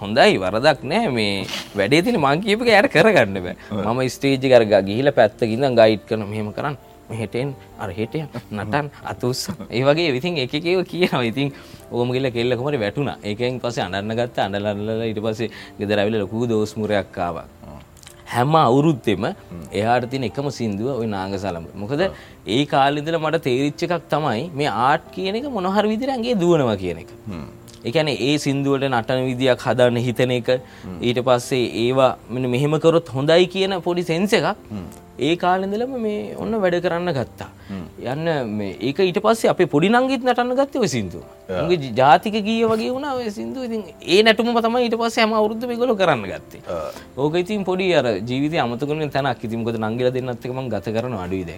[0.04, 1.12] හොඳයි වරදක් නෑ.
[1.18, 1.46] මේ
[1.80, 3.56] වැඩේ තින මං කියපක යට කරගන්න බෑ.
[3.86, 6.78] මම ස්ටේජි කරග ගිහිල පැත්තකින්න ගයිඩ් කන මෙහෙම කරන්න.
[7.10, 7.50] මෙහෙටෙන්
[7.84, 8.20] අර හෙටය
[8.58, 11.24] නටන් අතුස් ඒ වගේ විතින් එකකව කියනවා.
[11.32, 11.50] ඉතින්
[11.92, 13.12] ඕමගල කෙල්ලකොමට වැටුණ.
[13.30, 17.62] ඒකෙන් පස අන්නන්න ගත්ත අඩලල්ල ඉට පසේ ගෙදරවිල ලොකූ දෝස්මුරයක්කාවක්
[18.34, 19.26] හැම අවුරුත්තෙම
[19.80, 22.02] එයාට තින එකම සිින්දුව ඔය නාග සලම මොකද
[22.56, 27.12] ඒ කාලිදල මට තේරිච්ච එකක් තමයි මේ ආට් කියන එක මොනහර විදිරන්ගේ දුවනවා කියන එක
[27.86, 30.50] එකන ඒ සින්දුවට නටන විදියක් හදන්න හිතන එක.
[31.02, 34.56] ඊට පස්සේ ඒවා මෙ මෙහෙමකරොත් හොඳයි කියන පොඩි සෙන්ස එකක්.
[35.20, 37.50] ඒ කාලෙඳලම මේ ඔන්න වැඩ කරන්න ගත්තා.
[38.14, 41.22] යන්න ඒක ඊට පස්සේ අප පොඩි නංගිත් නටන්න ගත්තය ඔය සිින්දු
[41.70, 45.78] ගේ ජාතික ගිය වගේ වුණ ඔය සිින්දු ඉතින් ඒ නැටුම තම ඊට පස්ස හම අවුරුද්ධ
[45.82, 46.62] ගොල කරන්න ගත්තේ.
[47.18, 49.44] ඕක ඉතින් පොඩි අර ජීවිත අමතකන තැනක්.
[49.44, 51.54] ඉතින්කොද නංගල දෙන්නත්තකම ගත කරන අඩුයිද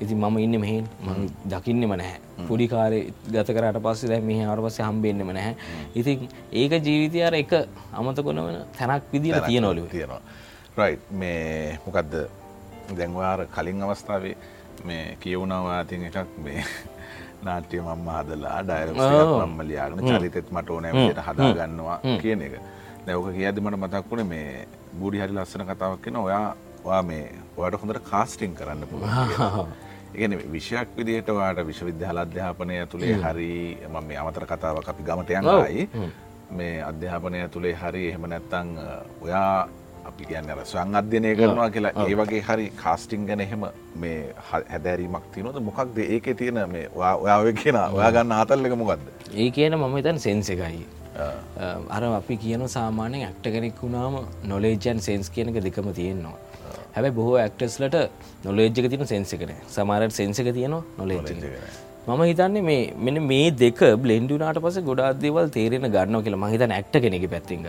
[0.00, 0.86] ඉතින් මම ඉන්න මෙහෙන්.
[1.06, 2.20] මං දකින්නෙම නැහැ.
[2.48, 3.00] පොඩි කාරය
[3.34, 5.54] ගත කරට පස්සේ දැ මේ අර පස්සේ හම්බෙන්න්නෙම නැහැ.
[5.94, 7.52] ඉතින් ඒක ජීවිතය අර එක
[7.92, 10.20] අමතකොන වන තැනක් විදිල තියනොලු තියෙනවා.
[10.76, 12.14] රයි් මේ මොකක්ද
[12.98, 14.36] දැන්වාර කලින් අවස්ථාවේ
[14.84, 16.64] මේ කියවුණවා තින් එකක් මේ
[17.44, 22.54] නාට්‍ය මම්ම හදලා ඩයිරක් මම්ම ලියාගෙන චරිතෙත් මට ඕනෑමට හදාගන්නවා කියන එක.
[23.06, 24.66] දැවක කියද මට මතක් වුණ මේ
[25.00, 26.46] බුඩි හරි ලස්සන කතාවක් කියෙන ඔයා
[26.84, 27.24] වා මේ
[27.56, 29.74] ඔයාට හොඳට කාස්ටිං කරන්න පුළුවන්
[30.14, 33.50] ඉගෙන විෂයක් විදිහට වාට විශ්වවිද්‍යාල අධ්‍යාපනය තුළේ හරි
[33.88, 35.86] මම මේ අමතර කතාවක් අපි ගමට යනයි
[36.50, 38.70] මේ අධ්‍යාපනය තුළේ හරි එහෙම නැත්තං
[39.22, 39.68] ඔයා
[40.10, 41.94] අපි කියන්න අර ස්වං අධ්‍යනය කරනවා කියලා.
[42.08, 43.64] ඒ වගේ හරි කාස්ටිං ගැන එහෙම
[44.02, 44.18] මේ
[44.50, 45.98] හැදැරීමක් තියනොද මොකක්ද?
[46.16, 49.08] ඒක තියෙන මේ ඔයාව කියෙන ඔයා ගන්න ආතල්ලක මොකක්ද?
[49.42, 50.84] ඒ කියන මම තන් සෙන්ස එකයි.
[51.96, 54.16] අර අපි කියන සාමානයෙන් ඇක්ට කෙනෙක් වුණාම
[54.52, 56.36] නොලේජන් සෙන්ස් කියනක දෙකම තියෙන්නවා
[56.96, 57.96] හැබැ බොහෝ ඇක්ටස්ලට
[58.44, 61.32] නොලේජ්ක තින සෙන්සිකන සමාරට සෙන්සික තියනවා නොලේජ
[62.08, 66.96] මම හිතන්නේ මේ මෙන මේ දෙක බ්ලෙන්ඩුනාට පස ගොඩා දේවල් තේරෙන ගන්න කියලා මහිතන ඇක්ට
[67.04, 67.64] කෙනෙක පැත්තිං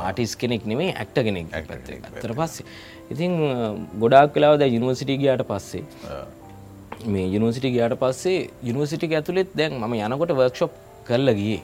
[0.00, 2.66] ආටිස් කෙනෙක් නෙමේ ඇක්ට කෙනෙක් ඇතර පස්සේ.
[3.12, 3.32] ඉතින්
[4.02, 5.84] ගොඩාක් කලාවද යුනිවර්සිටි ගයාට පස්සේ
[7.14, 10.72] මේ යුනිවර්සිටි ගයාට පස්සේ යුනිවර්සිටි ඇතුළෙත් දැන් ම යනකොට වර්ක්ෂොප්
[11.08, 11.56] කරල ගිය.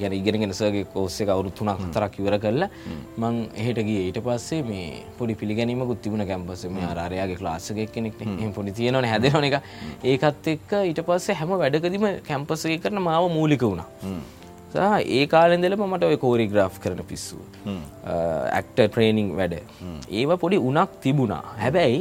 [0.00, 2.68] ගැන ඉගෙනගෙන සගේ කෝස්සේ අවුරු තුනක් තරක් ඉවර කරලා
[3.20, 4.00] මං එහෙට ගිය.
[4.08, 8.20] ඊට පස්සේ මේ පොඩි පිළිගැනීමකුත් තිබුණ කැම්පස මේ ආරයාගේ ලාසක කෙනෙක්
[8.58, 9.56] පොඩි තියෙනවන හැදෙන එක.
[10.12, 13.88] ඒකත් එක්ක ඊට පස්සේ හැම වැඩකදීම කැම්පසගේ කරන මාව මූලික වුණා.
[15.16, 19.56] ඒ කාලෙදලම මට ඔය කෝරිග්‍රාෆ් කරන පිස්සු ඇක්ට ට්‍රේනිං වැඩ.
[20.20, 21.42] ඒව පොඩි උනක් තිබුණා.
[21.62, 22.00] හැබැයි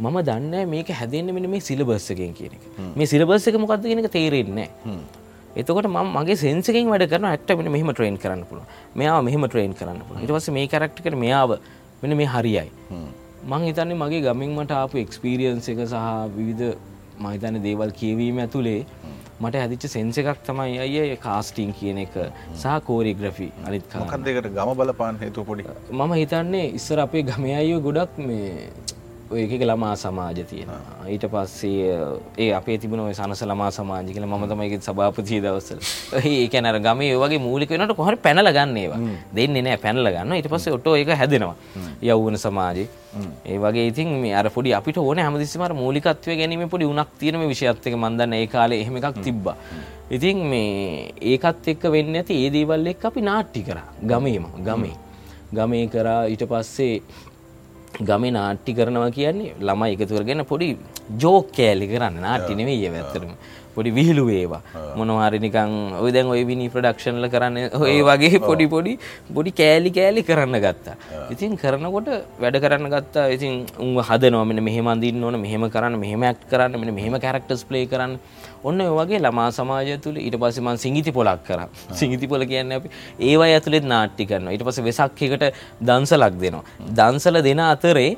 [0.00, 2.64] මම දන්න මේක හැදෙන්න්න මෙන මේ සිලබස්සකෙන් කියන එක.
[2.98, 4.68] මේ සිලබස්සක මොකක්ද කියෙනක තේරෙන්නේ
[5.56, 8.66] එතකොට ම මගේ සෙන්සකින් වැඩ කරන ඇක්ටමෙන මෙහම ට්‍රේන් කරන්න පුළුව
[9.00, 11.56] මෙයා මෙහම ට්‍රේන් කරන්න පුළ ඉටවස මේ කරක්ටකට මෙයාව
[12.02, 12.70] මෙන මේ හරියයි.
[13.50, 16.04] මං හිතන්නේ මගේ ගමින්මට ආපු එක්ස්පීරියන්ස එක සහ
[16.36, 16.76] විවිධ
[17.24, 18.84] මහිතන දේවල් කියවීම ඇතුළේ
[19.40, 22.14] මට හැදිච්ච සෙන්ස එකක් තමයි අය කාස්ටිං කියන එක
[22.54, 25.64] සහ කෝරිග්‍රෆි අනිත් කන්දකට ගම බලපාන් හේතු පොඩි?
[25.90, 28.70] මම හිතන්නේ ඉස්සර අපේ ගමය අයෝ ගොඩක් මේ
[29.30, 31.06] ඔයක ළමා සමාජ තියෙනවා.
[31.06, 31.90] ඊට පස්සේ
[32.36, 35.78] ඒ අපේ තිබුණ ඔය සනස ළමා සමාජ කියල ම තමයික සභාපතිය දවසල
[36.30, 38.98] ඒකැන අර ගමේ වගේ මූලික වෙනට කොහර පැනල ගන්නේවා
[39.36, 41.54] දෙන්නේ නෑ පැනල ගන්න ඊට පස්සේ ඔටෝ එක හැදෙනවා.
[42.02, 42.88] යව්වන සමාජය
[43.46, 47.94] ඒ වගේ ඉතින් මේ අර පොඩි අපිට ඕන හැමදිසිමර මූලිකත්වය ගැනීම පොඩි උනක් තියෙනම විෂයත්තක
[48.02, 49.56] මන්දන්න ඒ කාලේ එහෙම එකක් තිබ්බා.
[50.10, 53.78] ඉතින් මේ ඒකත් එක්ක වෙන්න ඇති ඒ දේවල් එක් අපි නාට්ටි කර.
[54.02, 54.46] ගමේම.
[54.66, 54.96] ගමේ.
[55.54, 56.22] ගමේ කරා.
[56.26, 57.02] ඊට පස්සේ
[58.08, 60.68] ගමේ නාට්ටි කරනවා කියන්නේ ළමයි එකතු කරගෙන පොඩි
[61.22, 62.20] ජෝක් කෑලි කරන්න.
[62.26, 63.32] නාට්ටි නෙවෙයි ඇත්තරම
[63.74, 64.60] පොඩි විහිලු ඒවා
[64.98, 68.92] මොනවාරි නිකං ඔය දැන් ඔය විනි ප්‍රඩක්ෂන්ල කරන්න ඔය වගේ පොඩි පොඩි
[69.36, 70.96] පොඩි කෑලි කෑලි කරන්න ගත්තා.
[71.34, 72.08] ඉතින් කරනකොට
[72.42, 73.26] වැඩ කරන්න ගත්තා.
[73.36, 77.86] ඉතින් උන් හදනවමෙන මෙහෙම අඳින්න ඕන මෙහෙම කරන්න මෙහෙම ඇක්ට් කරන්න මෙන්න මෙහෙම කැරක්ටර්ස් ප්ලේ
[77.92, 78.18] කරන්න
[78.68, 81.68] ඔන්න ඔය වගේ ළමා සමාජය තුළ ඊට පස්සේ මම සිංගිති පොලක් කරා.
[82.00, 82.88] සිංගිති පොල කියන්නේ අපි
[83.28, 84.52] ඒවා ඇතුළෙත් නාට්‍ය කරනවා.
[84.54, 85.44] ඊට පස්සේ වෙසක් එකට
[85.88, 86.64] දන්සලක් දෙනවා.
[86.98, 88.10] දන්සල දෙන අතරේ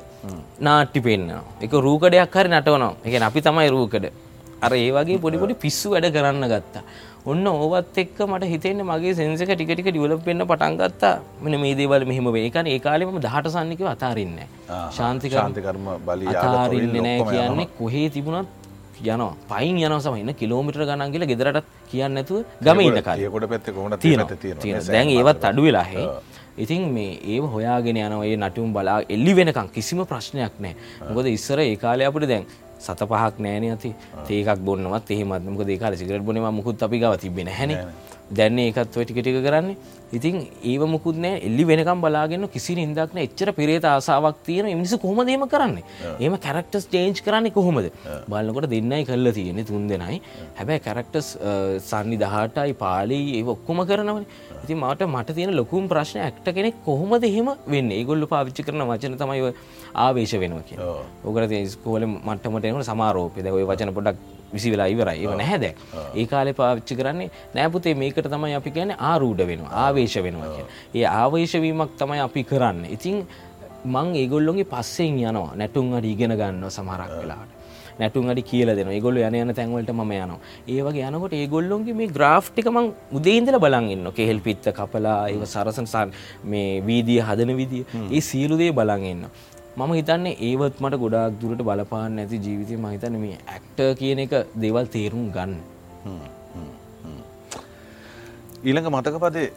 [0.67, 2.93] නාට්‍ය පෙන්නවා ඒක රූකඩයක් හරි නටවනවා.
[3.05, 4.05] ඒ කියන්නේ අපි තමයි රූකඩ.
[4.65, 6.83] අර ඒ වගේ පොඩි පොඩි පිස්සු වැඩ කරන්න ගත්තා.
[7.31, 11.13] ඔන්න ඕවත් එක්ක මට හිතෙන්නේ මගේ සෙන්ස් එක ටික ටික ඩිවලොප් වෙන්න පටන් ගත්තා.
[11.43, 12.47] මෙන්න මේ දේවල් මෙහෙම වෙයි.
[12.47, 14.91] ඒ කියන්නේ ඒ කාලේ මම 18 සන්නිකව අතාරින්නේ නැහැ.
[14.97, 18.62] ශාන්තිකර්ම ශාන්තිකර්ම බලී අතාරින්නේ නැහැ කියන්නේ කොහේ තිබුණත්
[19.01, 19.33] යනවා.
[19.51, 23.23] පයින් යනවා සම ඉන්න කිලෝමීටර ගණන් ගිහලා ගෙදරටත් කියන්නේ නැතුව ගමේ ඉන්න කාලේ.
[23.23, 24.85] තියකොට පැත්තේ තියෙනවා.
[24.95, 26.07] දැන් ඒවත් අඩු වෙලා හේ.
[26.57, 28.25] ඉතින් මේ ඒව හොයාගෙන යනවා.
[28.25, 30.75] ඒ නටුම් බලා එල්ලි වෙනකම් කිසිම ප්‍රශ්නයක් නැහැ.
[31.09, 32.45] මොකද ඉස්සර ඒ කාලේ අපිට දැන්
[32.79, 33.93] සත පහක් නෑනේ ඇති
[34.27, 35.45] තේකක් බොන්නවත් එහෙමත්.
[35.53, 37.79] මොකද ඒ කාලේ සිගරට් බොනවා මුකුත් අපි ගාව තිබ්බේ නැහනේ
[38.31, 39.77] දැන් ඒකත් ඔය ටික ටික කරන්නේ.
[40.13, 40.35] ඉතින්
[40.71, 45.29] ඒව මුකුත් නෑ එල්ලි වෙනකම් බලාගෙන කිසි නින්දක් නෑ එච්චර පෙරේත ආසාවක් තියෙන මිනිස්සු කොහොමද
[45.33, 45.83] එහෙම කරන්නේ?
[46.19, 47.89] එහෙම කැරක්ටර්ස් චේන්ජ් කරන්නේ කොහොමද?
[48.31, 50.21] බලනකොට දෙන්නයි කරලා තියෙන්නේ තුන් දෙනයි.
[50.59, 51.29] හැබැයි කැරක්ටර්ස්
[51.89, 54.27] සන්නි 18යි පාලි ඒව ඔක්කොම කරනවනේ.
[54.63, 57.97] ඉතින් මට මට තියෙන ලොකුම ප්‍රශ්න ඇක්ට කෙනෙක් කොහොමද එහෙම වෙන්නේ?
[58.01, 59.51] ඒගොල්ලෝ පාවිච්චි කරන වචන තමයි
[60.05, 60.93] ආවේශ වෙනවා කියන්නේ.
[61.51, 63.43] තියෙන ඉස්කෝලේ මට්ටමට එනකොට සමාරෝපය.
[63.43, 65.75] දැන් ඔය වචන පොඩ්ඩක් විසි වෙලා ඉවරයි ඒව නැහැ දැන්
[66.15, 70.77] ඒ කාලේ පාවිච්චි කරන්නේ නෑ පුතේ මේකට තමයි අපි කියන්නේ ආරූඪ වෙනවා ආවේශ වෙනවා කියන්නේ.
[70.95, 72.93] ඒ ආවේශ වීමක් තමයි අපි කරන්නේ.
[72.97, 73.17] ඉතින්
[73.85, 77.51] මං ඒගොල්ලොන්ගේ පස්සෙන් යනවා නැටුම් අඩි ඉගෙන ගන්නවා සමහරක් වෙලාවට.
[77.99, 78.95] නැටුම් අඩි කියලා දෙනවා.
[78.97, 80.39] ඒගොල්ලෝ යන යන තැන්වලට මම යනවා.
[80.67, 84.15] ඒ වගේ යනකොට ඒගොල්ලොන්ගේ මේ ග්‍රාෆ් ටික මං උදේ ඉඳලා බලන් ඉන්නවා.
[84.19, 86.13] කෙහෙල් පිත්ත කපලා ඒව සරසන
[86.45, 87.83] මේ වීදිය හදන විදිය.
[88.11, 89.33] ඒ සියලු දේ බලන් ඉන්නවා.
[89.77, 94.33] මම හිතන්නේ ඒවත් මට ගොඩාක් දුරට බලපාන්න ඇති ජීවිතය මම හිතන්නේ මේ ඇක්ටර් කියන එක
[94.63, 95.53] දේවල් තේරුම් ගන්න.
[98.63, 99.47] ඊළඟ මතකපදේ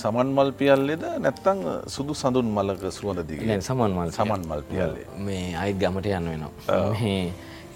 [0.00, 1.58] සමන් මල් පියල්ලෙද නැත්තං
[1.94, 3.42] සුදු සඳුන් මලක සුවඳ දිග?
[3.68, 5.04] සමන් මල් සමන් මල් පියල්ලේ.
[5.26, 7.10] මේ අයිත් ගමට යන්න වෙනවා.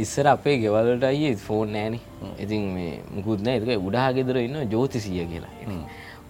[0.05, 1.99] ඉස්සර අපේ ගෙවලට අයි ෆෝන් නෑන
[2.45, 3.61] ඉතින් මේ මුකුත් නෑ.
[3.75, 5.53] එක උඩා ගෙදර ඉන්න ජෝතිසිය කියලා.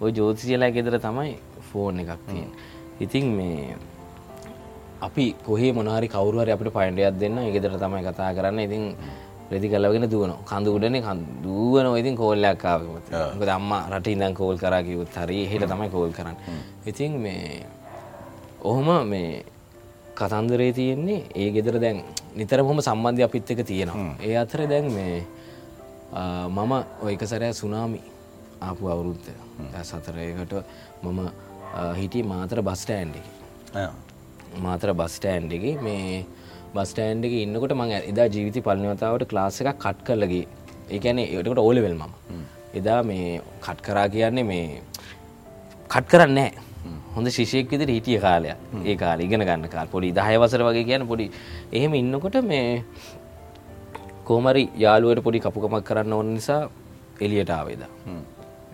[0.01, 1.33] ඔය ජෝතිසියලා ගෙදර තමයි
[1.71, 2.51] ෆෝන් එකක් තියෙන
[3.05, 3.77] ඉතින් මේ
[5.07, 8.59] අපි කොහේ මොනාරි කවරුහරි අපිට පයින්ඩයක් දෙන්න ගෙදර තමයි කතා කරන්න.
[8.67, 8.83] ඉතින්
[9.51, 11.01] රෙදි කලවගෙන දුවන කඳු උඩනේ
[11.43, 16.11] දුවන ඉතින් කෝල්ලයක් ආවමත මොකද අම්මා රට ඉඳන් කෝල් කරා කිව්වොත් හරි එහෙට තමයි කෝල්
[16.17, 16.37] කරන්නේ.
[16.85, 17.65] ඉතින් මේ
[18.61, 19.43] ඔහොම මේ
[20.19, 22.03] කතන්දරේ තියෙන්නේ ඒ ගෙදර දැන්
[22.35, 24.15] නිතරම හොම සම්බන්ධය අපිත් එක තියෙනවා.
[24.27, 25.23] ඒ අතර දැන් මේ
[26.55, 28.01] මම ඔය එක සැරෑ සුනාමි
[28.67, 29.25] ආපු අවුරුද්ද.
[29.89, 30.53] සතරයකට
[31.03, 31.19] මම
[31.99, 33.27] හිටිය මාතර බස්ටෑන්ඩ එක
[34.65, 36.25] මාතර බස්ටෑන්ඩගේ මේ
[36.75, 40.45] බස්ටෑන්ඩ එක ඉන්නකොට මං එදා ජීවිත පලනවතාවට ක්ලාස එකක් කට් කරලගේ
[40.89, 42.13] ඒකැන ඒටකට ඕලෙවල් මම.
[42.73, 43.29] එදා මේ
[43.61, 44.81] කට් කරා කියන්නේ මේ
[45.89, 46.49] කට් කරන්නේ
[47.15, 48.57] හොඳ ශිෂයෙක් විදිහට හිටිය කාලයක්.
[48.85, 49.87] ඒ කාලේ ඉගෙන ගන්න කාල.
[49.87, 51.31] පොඩි 10 වසර වගේ කියන පොඩි.
[51.71, 52.83] එහෙම ඉන්නකොට මේ
[54.25, 56.61] කොහමරි යාළුවට පොඩි කපුකමක් කරන්න ඕන නිසා
[57.19, 57.89] එළියට ආවේදා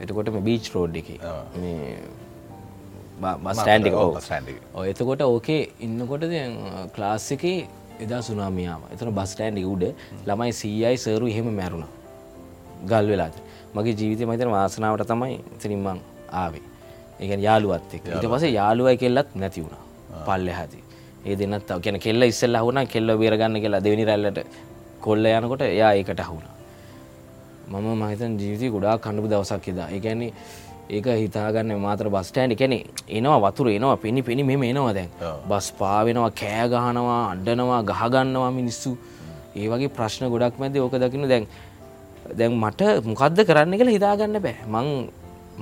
[0.04, 1.20] එතකොට මේ බීච් රෝඩ් එකේ
[3.22, 3.92] මේ බස්ටෑන්ඩි
[4.74, 6.24] ඔය එතකොට ඕකේ ඉන්නකොට
[6.96, 7.58] ක්ලාස් එකේ
[8.04, 9.84] එදා සුනාමියාව එතන බස්ටෑන්ඩි උඩ
[10.28, 11.86] ළමයි සීයයි සරු එහෙම මැරුණ.
[12.90, 13.38] ගල් වෙලාට
[13.76, 16.00] මගේ ජීවිතය මහිතන වාසනාවට තමයි ඉතිනින්මං
[16.42, 16.66] ආවේ.
[17.22, 19.78] ඒකන් යාළුවත් එක් ඊට පසේ යාළුවයි කෙල්ලත් නැති වුණ.
[20.28, 20.84] පල්ල හැති
[21.26, 24.44] ඒ දෙන්නත් කියන කෙල්ල ඉස්සල්ල හුණ කෙල්ල බේරගන්න කියලා දෙවනි රැල්ලට
[25.06, 26.46] කොල්ල යනකොට එයා ඒකට හුණ
[27.72, 29.88] මම මහිතන් ජීවිතය ගොඩා කණ්ඩපු දවසක් එදා.
[29.90, 30.34] ඒගැන්නේ
[30.90, 32.78] ඒක හිතාගන්න මාතර බස්ටෑන්ඩි කැනෙ
[33.10, 35.10] එනවා වතුර එනවා පෙනි පෙනි මෙම එනවා දැන්.
[35.50, 38.98] බස් පාවෙනවා කෑගහනවා අඩනවා ගහගන්නවා මිනිස්සු.
[39.56, 41.48] ඒ වගේ ප්‍රශ්න ගොඩක් මැද ඕක දකින දැන්.
[42.40, 44.56] දැන් මට මොකක්ද කරන්න කියලා හිතාගන්න බෑ.
[44.74, 44.88] මං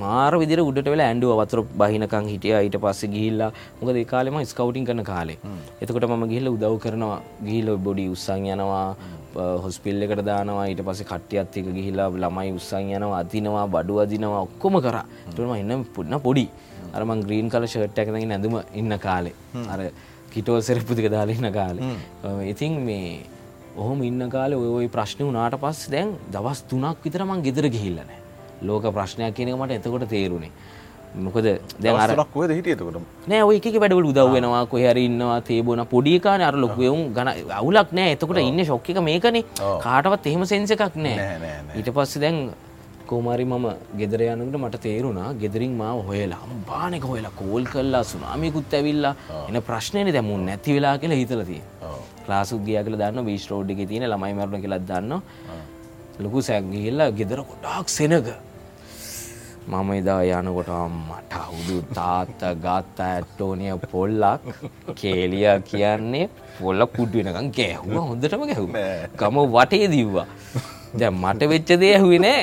[0.02, 2.56] මාර විදිර උඩට වෙලා ඇන්ඩුව වතුර බහිනකං හිටිය.
[2.68, 5.40] ඊට පස්සේ ගිහිල්ලා මොකද ඒ කාලෙම ස්කවටින් කරන කාලේ.
[5.82, 7.20] එතකොට මම ගිහිල්ල උදව් කරනවා.
[7.48, 8.88] ගිහිල බොඩි උත්සං යනවා
[9.36, 10.68] හොස්පිල් එකට දානවා.
[10.72, 15.06] ඊට පස්සේ කට්ටියත් එක ගිහිලා ළමයි උත්සන් යනවා අදිනවා බඩු අදිනවා ඔක්කොම කරා.
[15.34, 16.48] ටම එන්න පුන්න පොඩි.
[16.94, 19.34] අරම ග්‍රීන් කල ෂර්ට් එකනගේ නැඳම ඉන්න කාලේ.
[19.74, 19.80] අර
[20.34, 21.94] කිටෝල් සෙරපුතික දාලා ඉන්න කාලේ.
[22.54, 23.26] ඉතින් මේ
[23.78, 28.06] ඔහොම ඉන්න කාලේ ඔය ඔය ප්‍රශ්න වුණාට පස්සේ දැන් දවස් තුනක් විතර මං ගෙදර ගිහිල්ලා
[28.10, 28.22] නැහැ.
[28.68, 30.52] ලෝක ප්‍රශ්නයක් කියන එක මට එතකොට තේරුණේ
[31.16, 31.46] මොකද
[31.80, 35.40] දැන් අර කොහෙද හිටියේ එතකොට නෑ ඔය එක එක වැඩවල උදව් වෙනවා කොහේ හරි ඉන්නවා
[35.50, 38.14] තේ බොන පොඩි කානේ අර ලොකු එවුන් ගණ අවුලක් නෑ.
[38.16, 39.44] එතකොට ඉන්නේ ෂොක් එක මේකනේ.
[39.86, 41.18] කාටවත් එහෙම සෙන්ස් එකක් නෑ.
[41.78, 42.40] ඊට පස්සේ දැන්
[43.10, 43.68] කොමාරි මම
[44.00, 49.14] ගෙදර යනකට මට තේරුණා ගෙදරින් මාව හොයලා අම්බානෙක හොයලා කෝල් කළා සුනාමියකුත් ඇවිල්ලා.
[49.50, 53.46] එන ප්‍රශ්නේනේ දැන් මුන් නැති වෙලා කියලා හිතලා තියෙනවා ක්ලාස් උත් ගියා කියලා දන්නවා බීච්
[53.52, 55.22] රෝඩ් එකේ තියෙන ළමයි මරුණ කියලා දන්නවා.
[56.24, 58.28] ලොකු සැගහිල්ලා ගෙදර කොඩාක් සෙනක
[59.72, 60.70] මම එදා යනකොට
[61.08, 64.42] මට හුදු තාත්ත ගත්ත ඇට්ටෝනිය පොල්ලක්
[65.00, 68.68] කේලිය කියන්නේ පොල්ල කුඩ්ුවෙනකම් ගැහුව හොඳටම ගැහු
[69.20, 70.28] ගම වටේ දීව්වා.
[71.00, 72.42] දැ මට වෙච්ච දේ ඇහුවේ නෑ.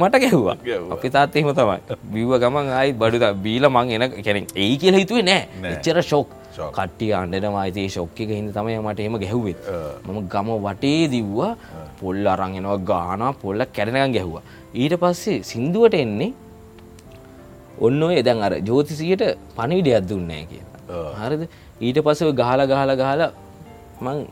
[0.00, 0.56] මට ගැහ්වා.
[0.94, 1.78] අපි තාත් එහෙම තමයි.
[2.14, 5.46] බිව්ව ගමන් ආයි බඩු බීල මං එන කැන ඒ කියලා හිතුවේ නෑ.
[5.72, 6.28] එච්චර ශෝක්
[6.76, 9.58] කට්ටිය අන්ඩෙන මයිතේ ශොක්්ක හිද තමයි මට එම ගැහුවෙත්.
[10.06, 11.52] මම ගම වටේ දිව්වා
[12.00, 14.42] පොල් අරංගෙනවා ගාන පොල්ල කැරෙනකම් ගැහ්වා.
[14.82, 16.32] ඊට පස්සේ සින්දුවට එන්නේ
[17.86, 19.22] ඔන්න ඔය දැන් අර ජෝතිසියට
[19.56, 21.12] පණවිඩයක් දුන්නෑ කියලා.
[21.20, 21.42] හරිද?
[21.80, 23.22] ඊට පස්සව ගහල ගහල ගහල
[24.04, 24.26] මං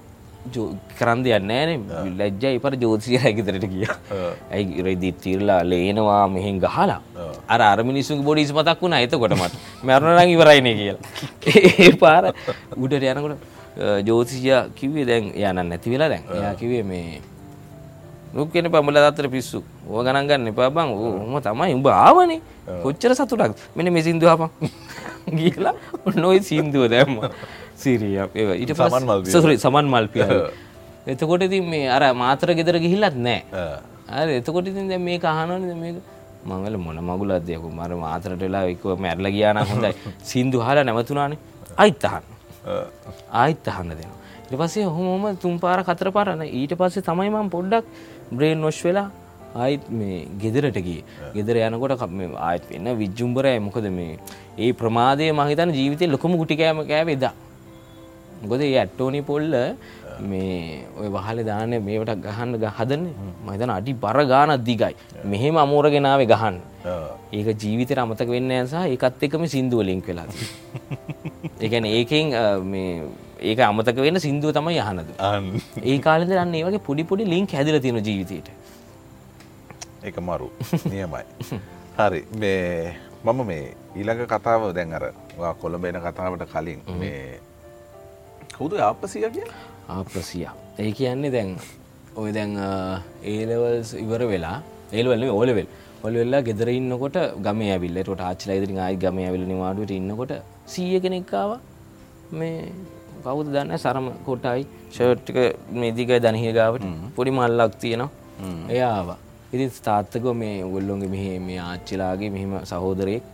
[0.99, 1.83] කරන් දෙයක් නෑන
[2.21, 3.87] ලැජ්ජයි පර ජෝතිසිය හැකිතරට කිය
[4.53, 7.01] ඇයි රෙදිත් තිරලා ලේනවා මෙහෙන් ගහලා?
[7.53, 9.55] අර අර මිනිස්සු බොඩිස් මතක් වුණ එතකොටමත්
[9.89, 11.03] මැරුණරං ඉවරයින කියලා.
[11.49, 12.25] ඒ පාර
[12.77, 13.41] උඩට යනකොට
[14.09, 16.25] ජෝතිසිය කිවේ දැන් යන නැති වෙලා දැන්.
[16.37, 17.21] එයා කිවේ මේ
[18.35, 19.63] නුක්කෙන පමල අතර පිස්සු.
[19.87, 20.91] ඕ ගණන් ගන්න එපා බං.
[20.91, 21.75] ඕම තමයි.
[21.75, 22.41] උඹ ආවනේ.
[22.83, 23.55] කොච්චර සතුටක්.
[23.77, 24.51] මෙන්න මේ සින්දුව අපන්
[25.39, 25.75] කියලා
[26.17, 27.21] නොයි සින්දුව දැම්ම.
[27.83, 28.19] සිරිය
[28.59, 30.25] ඊට සමන් මල් සමන් මල්පිය
[31.13, 33.41] එතකොට ඉතින් මේ අර මාතර ගෙදර ගිහිල්ලත් නෑ.
[34.09, 36.03] අර එතකොට ඉතින් දැන් මේක අහනවනේ මේක.
[36.45, 37.71] මංගල මොන මගුලක්ද යකෝ?
[37.71, 39.95] මර මාතරට වෙලා එක්ක මැරලා ගියා නම් හොඳයි.
[40.23, 41.39] සින්දු අහලා නැවතුණානේ.
[41.77, 42.27] ආයිත් අහන්න.
[43.31, 44.25] ආයිත් අහන්න දෙනවා.
[44.45, 47.85] ඊට පස්සේ ඔහොම තුන් පාර හතර පාරන ඊට පස්සේ තමයි මම පොඩ්ඩක්
[48.33, 49.09] බ්‍රේන් වොෂ් වෙලා
[49.55, 51.05] ආයිත් මේ ගෙදරට ගියේ.
[51.35, 54.19] ගෙදර යනකොට ආයෙත් වෙන විජ්ජුම්බරයි මොකද මේ
[54.59, 57.35] ඒ ප්‍රමාදය මම හිතන්නේ ජීවිතේ ලොකුම ගුටි කෑම කෑවේ එදා.
[58.43, 59.55] මොකද ඒ ඇට්ටෝනි පොල්ල
[60.21, 64.95] මේ ඔය වහලේ දාන්නේ මේවට ගහන්න හදන්නේ මම හිතන අඩි බර ගානක් දිගයි.
[65.25, 66.57] මෙහෙම අමෝරගෙන ආවේ ගහන්න.
[67.33, 70.99] ඒක ජීවිතේට අමතක වෙන්නේ නැහැ සහ ඒකත් එක්කම සින්දුව ලින්ක් වෙලා තියෙනවා.
[71.63, 72.27] ඒ කියන්නේ ඒකෙන්
[73.51, 75.09] ඒක අමතක වෙන්න සින්දුව තමයි අහනද.
[75.91, 78.49] ඒ කාලෙද අන්න ඒ වගේ පොඩි පොඩි ලින්ක් හැදිලා තියෙන ජීවිතේට.
[80.07, 80.49] ඒක මරු.
[80.93, 81.25] නියමයි.
[81.99, 82.21] හරි.
[82.43, 83.65] මේ මම මේ
[83.99, 85.05] ඊළඟ කතාව දැන් අර
[85.63, 87.39] කොළඹ එන කතාවට කලින් මේ
[88.57, 89.47] කවුද ආපසිය කිය
[89.97, 90.45] ආපසිය
[90.83, 91.57] ඒ කියන්නේ දැන්
[92.23, 92.53] ඔය දැන්
[93.33, 94.59] ඒලවල් ඉවර වෙලා
[94.93, 95.69] ඒල්වල ඕලවෙල්
[96.07, 97.99] ඔල වෙල්ලා ගෙදර ඉන්නකොට ගම ඇවිල්ල.
[98.09, 100.33] ට ආච්චලා ඉදිරි ආයි ගම ඇවිල නිවාඩුවට ඉන්නකොට
[100.73, 101.53] සීය කෙනෙක්කාව
[102.41, 102.59] මේ
[103.25, 103.79] කවුද දන්න?
[103.85, 104.67] සරම කොටයි.
[104.95, 105.39] ෂර්ට්ක
[105.81, 106.85] මේදිකයි දනහිය ගාවට.
[107.17, 108.11] පොඩි මල්ලක් තියෙනවා.
[108.75, 109.09] එයාව
[109.55, 113.25] ඉතින් තාත්තක මේ ගොල්ලොන්ගේ මෙහ මේ ආච්චිලාගේ මෙහෙම සහෝදරයෙක්.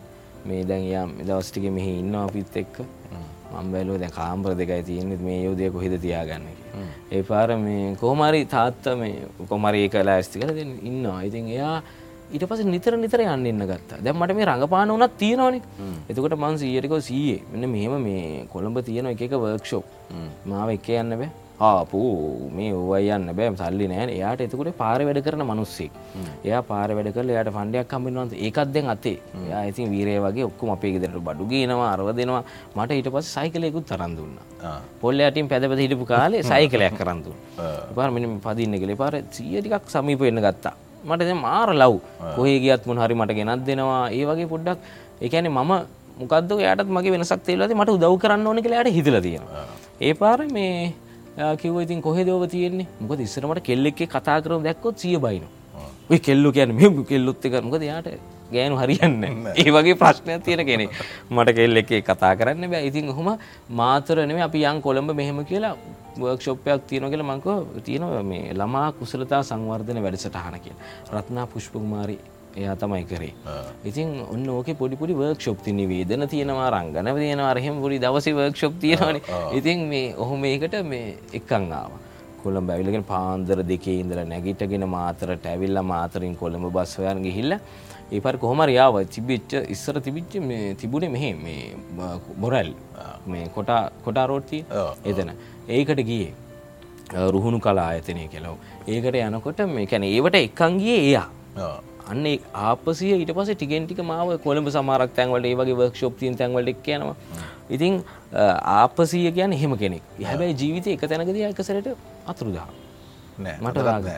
[0.49, 2.77] මේ දැන් යා දවස්ටික මෙහි ඉන්න අපිත් එක්ක.
[3.53, 6.47] මම්බැලෝ දැ කාම්පර දෙකයි තියෙනෙත් මේ යෝදය කොහෙද තියාගන්න
[7.13, 9.15] ඒ පාර මේ කෝමරි තාත්ත මේ
[9.53, 10.53] කොමරි කලා ඇස්ති කල
[10.91, 11.77] ඉන්න ඉතින් එයා
[12.31, 14.01] ඊට පස නිතර නිතර යන්න ඉන්න ගත්තා.
[14.05, 15.63] දැන් මට මේ රඟපාන වනත් තියෙනවානේ.
[16.09, 17.43] එතකොට මං සීයටක සීයේ.
[17.53, 19.87] මෙන්න මෙහෙම මේ කොළඹ තියෙන එක වර්ක්ෂෝප්
[20.51, 21.31] මාව එක යන්න බෑ.
[21.61, 21.99] ආපු
[22.57, 24.11] මේ ඕවයි යන්න බෑම සල්ලි නෑන.
[24.17, 25.93] එයාට එතකොට පාර වැඩ කරන මනුස්සෙක්.
[26.47, 29.19] එයා පාර වැඩ කරල යායට ෆන්ඩයක් කම්බිනවන්ත ඒකත් දැන් අතේ.
[29.47, 32.45] එයා ඉතින් වීරය වගේ ඔක්කොම අපේ ගෙදරට බඩු ගේනවා අරව දෙනවා.
[32.77, 34.77] මට ඊට පස්සේ සයිකලයකුත් තරන් දුන්නා.
[35.03, 37.75] පොල්ල යටින් පැදපැද හිටපු කාලේ සයිකලයක් කරන් දුන්නා.
[37.97, 40.75] පාර මෙන්න පදින්න ගලේ පාර 100 ටිකක් සමීප වෙන්න ගත්තා
[41.09, 41.95] මට මාර ලව්.
[42.37, 44.03] කොහේ ගියත් මොන හරි මට ගෙනත් දෙනවා.
[44.19, 44.79] ඒ වගේ පොඩ්ඩක්.
[45.33, 45.73] කියන්නේ මම
[46.21, 49.65] මොකද්ද එයාටත් මගේ වෙනසක් තේරෙලාද මට උදව් කරන්න ඕනේ කියලා එයාට හිතලා තියෙනවා.
[50.07, 50.93] ඒ පාරේ මේ
[51.61, 52.87] කිව ඉතින් කොහෙදව තියෙන්නේ?
[53.01, 55.45] මොකද ඉස්සරමට කෙල්ලෙක්ේ කතා කරම දැක්කොත් සිය බයින
[56.11, 57.55] ඔය කෙල්ලු කියන මෙ කෙල්ලොත් එක.
[57.69, 58.09] මොකද යාට
[58.55, 59.25] ගෑනු හරියන්න
[59.63, 60.87] ඒ වගේ ප්‍රශ්නයක් තියෙන කෙනෙ
[61.31, 62.85] මට කෙල්ල එකේ කතා කරන්න බෑ.
[62.91, 63.31] ඉතින් හොම
[63.81, 65.77] මාතරනම අපි යන් කොළඹ මෙහෙම කියලා
[66.19, 70.77] වර්ක්ෂොප්පයක් තියෙන කියල මංකෝ තියෙනව මේ ළමා කුසලතා සංවර්ධන වැඩසටහන කිය
[71.15, 72.19] රත්නා පුෂ්පකුමාරි
[72.57, 73.33] එයා තමයි කරේ.
[73.85, 77.55] ඉතින් ඔන්න ඕක පොඩිපුඩි වර්ක්ෂොප් තිනි වේදන තියෙනවා රංගන තියෙනවා.
[77.55, 79.21] රහෙම පොඩි දවස වර්ක්ෂොප් තියෙනවන.
[79.53, 81.93] ඉතින් මේ ඔහු මේකට මේ එක්කං ආව.
[82.43, 87.55] කොළඹ බැවිලගෙන පාන්දර දෙකේ ඉඳලා නැගිටගෙන මාතරට ඇවිල්ල මාතරින් කොළඹ බස්වයන් ගිහිල්ල
[88.19, 91.75] ඒපර කොහොමරියාව තිබිච්ච ඉස්සර තිබිච්ච මේ තිබුණේ මෙහෙ මේ
[92.45, 92.71] බොරැල්
[93.33, 94.63] මේ කොටා කොටා රෝට්තිය
[95.11, 95.31] එතන.
[95.77, 96.33] ඒකට ගියේ
[97.35, 98.57] රුහුණු කලා ආයතනය කෙලව
[98.95, 101.29] ඒකට යනකොට මේ කැන ඒවට එක්කංගිය එයා.
[102.11, 102.27] අන්න
[102.67, 107.17] ආපසිය ඊට පස ටිගෙන්ටික මාව කොළඹ සමාරක් තැන්වලට ඒ වගේ වර්ක්ෂෝප් තියන් තැන්වලට එක් යනවා.
[107.77, 108.03] ඉතින්
[108.75, 110.03] ආපසිය ගැන එහෙම කෙනෙක්.
[110.31, 111.89] හැබැයි ජීවිතය එක තැනකද එකසරට
[112.33, 112.69] අතුරුදා
[113.39, 114.09] මට රාග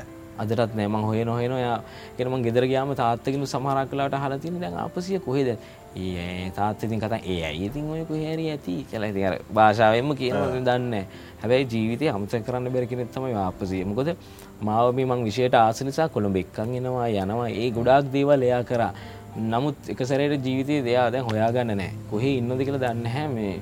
[0.43, 1.79] අදරත් නෑම හොය නොහෙන යා
[2.17, 5.49] කෙනම ගෙදර ගයාම තාත්තකනු සමහරක් කලාට හලතින දැන් අපසිය කොහෙද?
[5.97, 8.77] ඒ තාත්තතින් කතා ඒ අයිඉතින් ඔය කොහැරි ඇති.
[8.91, 10.95] කියලා තිර භාෂාවම කියන දන්න
[11.43, 14.15] හැබැයි ජීවිතය අමත කරන්න බැරි තමයි ආපසිය මොකොද
[14.61, 17.51] මාවම මං විෂයට ආස නිසා කොළඹ එක්කන් එනවා යනවා.
[17.51, 18.93] ඒ ගොඩාක් දේවල් එයා කරා.
[19.53, 21.93] නමුත් එකසරයට ජීවිතය දෙයා දැන් හොයාගන්න නෑ.
[22.11, 23.55] කොහේ ඉන්නද කියලා දන්න හැ මේ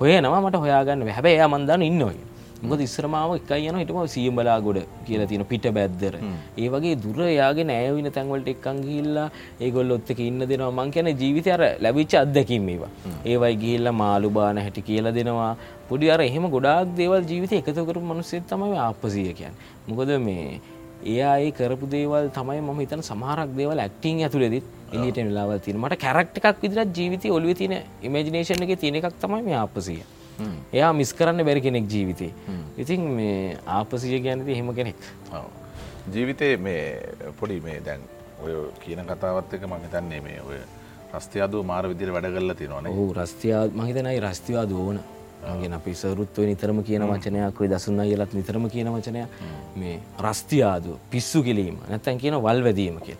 [0.00, 2.18] හොයනවා මට හොයාගන්න හැබැයි එයා මන්දන්න ඉන්නවයි
[2.62, 6.14] මොකද ඉස්සරමාව එකයි යන හිටම සියම්බලා ගොඩ කියලා තියෙන පිට බැද්දර.
[6.62, 9.26] ඒ වගේ දුර යාගේ නෑවින තැන්වලට එක්කං ගිල්ලා
[9.60, 10.70] ඒගොල්ල ඔත්තක ඉන්න දෙනවා.
[10.78, 12.92] මං කියන ජීවිතය අර ලැබිච්ච අත්දැකීම ඒවා.
[13.24, 15.52] ඒවයි ගිහිල්ල මාළු බාන හැටි කියලා දෙනවා.
[15.90, 19.54] පොඩි අර එහෙම ගොඩාක් දේවල් ජීවිත එකතු කරපු මනුස්සෙත් තමයි ආපසිය කියන්නේ.
[19.88, 20.60] මොකද මේ
[21.14, 25.80] එයා ඒ කරපු දේවල් තමයි මම හිතන සමහරක් දේවල් ඇක්ටිං ඇතුළෙදිත් එලියට වෙලාවල් තියෙන.
[25.84, 30.02] මට කැරක්ට එකක් විදිරත් ජීවිතය ඔලුව තියෙන ඉමජිනේෂන් එක තියෙන එකක් තමයි මේ ආපසිය
[30.72, 32.32] එයා මිස් කරන්න බැරි කෙනෙක් ජීවිතේ.
[32.78, 34.96] ඉතින් මේ ආපසිය ගැනති එහෙම කෙනෙක්.
[35.32, 35.50] ඔව්.
[36.14, 36.82] ජීවිතේ මේ
[37.40, 38.00] පොඩි මේ දැන්
[38.44, 40.62] ඔය කියන කතාවත් එක මම හිතන්නේ මේ ඔය
[41.16, 42.92] රස්තියාදුව මාර විදිහට වැඩ කරලා තියෙනවානේ.
[42.92, 45.00] ඔහු රස්තියා මහිතනයි රස්තිවා දෝන
[45.60, 49.20] ගෙන අපි සරුත්ව නිතරම කියන වචනයක් ඔයි දසුන් අයලත් නිතරම කියන වචනය
[49.76, 53.16] මේ රස්තියාදුව පිස්සු කිලීම නැත්තැන් කියන වල් වැදීම කිය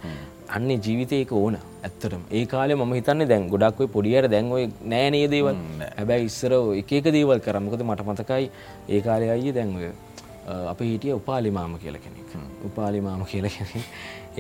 [0.57, 2.23] අන්නේ ජීවිතයක ඕන ඇත්තටම.
[2.39, 5.63] ඒ කාලේ මම හිතන්නේ දැන් ගොඩක් ඔයි පොඩියට දැන් ඔය නෑනේ දේවල්
[5.99, 8.51] හැබැයි ඉස්සර එක එක දේවල් කරමකද මට මතකයි
[8.89, 9.89] ඒ කාලය අයිය දැන් ඔය
[10.73, 12.31] අප හිටිය උපාලිමාම කියල කෙනෙක්.
[12.69, 13.87] උපාලිමාම කියල කෙනෙක්.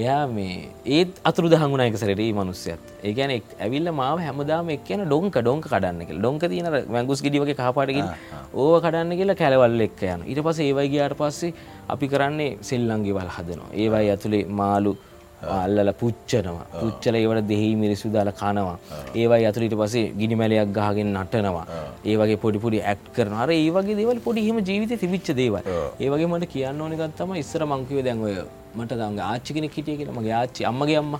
[0.03, 2.83] එයා මේ ඒත් අතුරු දහගුණ එක සරේ මනුස්සයත්.
[3.09, 3.33] ඒගැන
[3.65, 6.21] ඇවිල්ල මාව හැමදාම එක් කියන ඩොංක ඩොංක කඩන්න කියල.
[6.21, 8.07] ඩොංක තියන වැංගුස් ගිඩිවගේ කහපාටකින්
[8.55, 11.55] ඕව කඩන්න කියලා කැලවල්ල එක් යන ඉට පස ඒවයිගේයාට පස්සේ
[11.95, 13.71] අපි කරන්නේ සෙල්ලංගේ වල් හදනවා.
[13.83, 14.95] ඒවයි ඇතුළේ මාලු
[15.43, 16.67] අල්ලල පුච්චනවා.
[16.81, 18.77] පුච්චල ඒවට දෙහි මිරිසු දාල කනවා.
[19.21, 21.67] ඒවයි අතුරිට පසේ ගිනිමැලයක් ගහගෙන නටනවා.
[22.11, 25.63] ඒවගේ පොඩිපුඩි ඇක්් කරන අර ඒවගේ දේවල් පොඩි හිම ජීවිත තිබිච්ච දේවල්.
[26.05, 28.35] ඒවගේ මට කියන්න ඕනිකත්තම ඉස්සර මංකිව දැන්වය
[28.77, 31.15] මට දංග ආච්චිකෙන හිටිය කියෙන මගේ ආච්චි අම්මගේ අම්ම.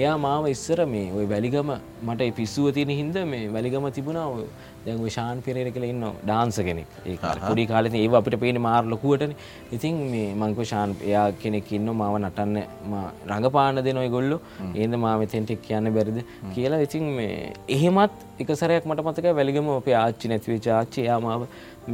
[0.00, 1.70] එයා මාව ඉස්සර මේ ඔය වැලිගම
[2.08, 4.26] මට පිස්සුව තියෙන හින්ද මේ වැලිගම තිබුණා
[4.86, 6.90] දැන් ශාන් පෙරේර කළ ඉන්න ඩාන්ස කෙනෙක්.
[7.06, 7.16] ඒ
[7.46, 9.34] පොඩි කාලෙ ඒ අපිට පේන මාර ලොකුවටන.
[9.76, 12.56] ඉතින් මේ මංක ශාන් එයා කෙනෙක් ඉන්න මාව නටන්න
[13.32, 14.38] රඟපාන දෙ නොයි ගොල්ලො
[14.74, 16.20] ඒද මා මෙතෙන්ටෙක් කියන්න බැරිද?
[16.54, 21.44] කියලා ඉතින් මේ එහෙමත් එක සරයක් මට මතක වැලිගම අපේ ආච්චි නැතිවේ චාච්චි යාමාව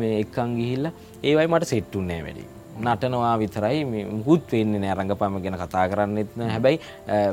[0.00, 0.86] මේ එක්කං ගිහිල්ල
[1.22, 2.44] ඒවයි මට සෙට්ටුන්නෑ වැඩි
[2.86, 3.84] නටනවා විතරයි.
[4.18, 4.94] මුකුත් වෙන්නේ නෑ.
[4.98, 6.50] රඟපම ගැන කතා කරන්නෙත් නෑ.
[6.54, 6.78] හැබැයි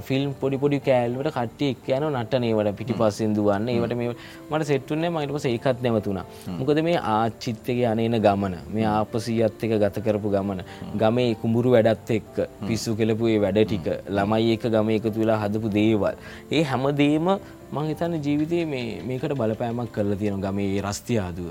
[0.07, 3.69] ෆිල්ම් පොඩි පොඩි කෑල්වට කට්ටිය එක් යන නටනේවට පිටි පස්සෙන් දුවන්න.
[3.75, 4.13] ඒවට මේ
[4.49, 6.25] මට සෙට්ටුන්නේ මට පස ඒකත් නැවතුණා.
[6.59, 10.63] මොකද මේ ආච්චිත්තගේ අනේන ගමන මේ ආපසීයත් එක ගත කරපු ගමන
[11.01, 15.73] ගමේ කුඹුරු වැඩත් එක්ක පිස්සු කෙලපු ඒ වැඩ ටික ළමයි එක ගම එකතු වෙලා හදපු
[15.77, 16.15] දේවල්.
[16.51, 17.27] ඒ හැමදේම
[17.73, 18.57] මං හිතන්න ජීවිතය
[19.09, 21.47] මේකට බලපෑමක් කරලා තියෙන ගමේ රස්තියාදුව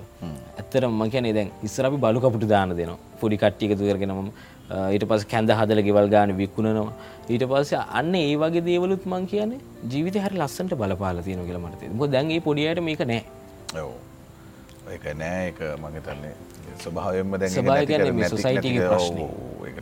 [0.59, 2.99] ඇත්තර මං කියනේ දැන් ඉස්සරපි බලු කපුටු දාන දෙනවා.
[3.21, 4.31] පොඩි කට්ටියක තුරගෙනම
[4.95, 6.93] ඊට පස් කැඳ හදල ගෙවල් ගාන වික්ුණනවා.
[7.33, 9.61] ඊට පස්සේ අන්න ඒ වගේ දේවලුත් මං කියන්නේ
[9.93, 13.23] ජීවිත හරි ලස්සන්ට බලපාල තියෙන කියල මට දැන්ගේ පොඩියට මේක නෑ
[14.95, 16.35] ඒක නෑ එක මගතන්නේ
[16.77, 17.51] ස්වභාවයෙන්ම දැ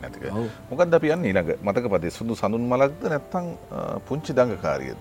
[0.03, 0.23] නැතික
[0.69, 3.47] මොකක්ද අපි යන්න ඊළඟ මතක පදේ සුදු සඳුන් මලක්ද නැත්තං
[4.07, 4.99] පුංචි දංගකාරියද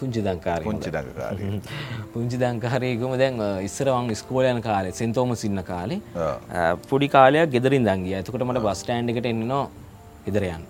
[0.00, 1.60] පුංචි දංකාර පුංචි දංගකාරය
[2.14, 6.00] පුංචි දංකාරයකුම දැන් ඉස්සරවන් ස්කෝලයන කාලේ සෙන්තෝම සින්න කාලේ
[6.88, 9.64] පොඩි කාලයක් ගෙදරින් දංගිය ඇතකට මට බස්ටෑන්් එකට එන්නනවා
[10.26, 10.64] ඉදරයන්න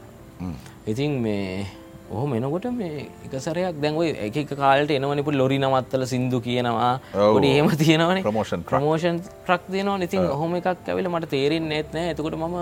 [0.87, 1.67] ඉතින් මේ
[2.11, 6.93] ඔහොම එනකොට මේ එකසරයක් දැන්ව එක කාලට එනවනිපු ලොරි නමත්තල සිින්දු කියනවා.
[7.15, 8.23] ගොඩි එහෙම තියෙනවන.
[8.27, 12.15] ප්‍රමෝෂන් ප්‍රමෝෂන් ට්‍රක් දෙනවා ඉතින් හොම එකක් ඇවිල මට තේරෙන් නෙත් නෑ.
[12.15, 12.57] එතකොට මම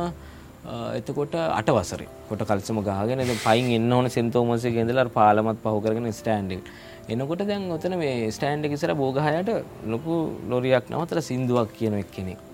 [0.99, 6.73] එතකොට අට වසර කොට කල්සම ගාගෙන පයින් එන්න ඕන සෙන්තෝමසේ ගෙදලර පාලමත් පහකරගෙන ස්ටන්ඩික්
[7.09, 9.53] එනකොට දැන් ඔතන මේ ස්ටෑන්ඩ් එකසර බෝගහයට
[9.87, 10.17] ලොකු
[10.51, 12.46] ලොරියක් නවතර සිින්දුවක් කියන එක් කෙනෙක්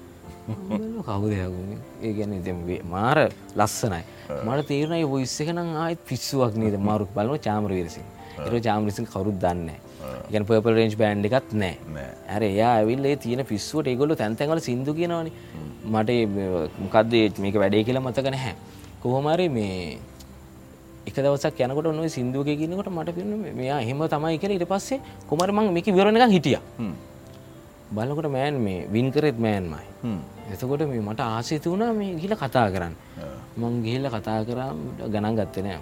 [1.07, 2.53] කවුදයගුණ ඒ ගැන දෙ
[2.95, 3.19] මාර
[3.57, 4.03] ලස්සනයි.
[4.47, 6.77] මට තේරණයි වොයිස්ස එකනම් ආයත් පිස්සුවක් නේද?
[6.89, 8.07] මාරුක් බලන චාමර විරසින්
[8.47, 9.71] එර චාමරිසින් කවරුත් දන්න
[10.33, 15.29] ගැන පපල් රේන්ජ් බෑන්් එකත් නෑ ඇර එයා ඇවිල්ලේ තියෙන පිස්සුවට ඒගොල්ල තැන්තැඟල සිදු කියෙනවන.
[15.95, 16.11] මට
[16.83, 18.55] මොකක්දේ මේක වැඩේ කියලා මතක නැහැ.
[19.03, 19.99] කොහොමරි මේ
[21.07, 25.01] එක දවසක් යනකොට නොයි සිින්දුවක කියනකොට මට පිරන මෙයා එහෙම තමයි කියලා ඉට පස්සේ
[25.31, 26.59] කොමරමං මේක විවරණ එක හිටිය.
[27.95, 29.87] බලකොට මෑන් මේ වින්කරෙත් මෑන්මයි
[30.51, 32.95] එතකොට මේ මට ආසිත වුණා මේ ගිල කතා කරන්න.
[33.61, 34.79] මං ගිහිල්ල කතා කරම්
[35.13, 35.81] ගණන් ගත්තනෑ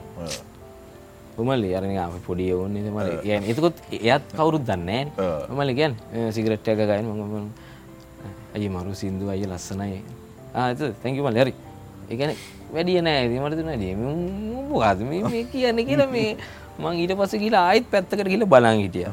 [1.40, 5.02] උමල් අරන පොඩිය ඕන්න මල ගැන එතකොත් එයත් කවුරුත් දන්නේ
[5.56, 5.94] මල ගැන්
[6.36, 7.06] සිගරට්ටය ගයන.
[7.06, 7.48] මම
[8.54, 10.02] ඇයි මරු සිින්දු අය ලස්සනයි.
[10.54, 11.54] ආත තැකිමල් හරි.
[12.10, 12.32] එකන
[12.74, 13.28] වැඩිය නෑ.
[13.42, 13.70] මටතුන
[14.70, 16.36] මොකාද මේ කියන්න කියලා මේ
[16.82, 19.06] මං ඊට පස කියලා ආයත් පැත්තකට කියල බලන් හිටිය.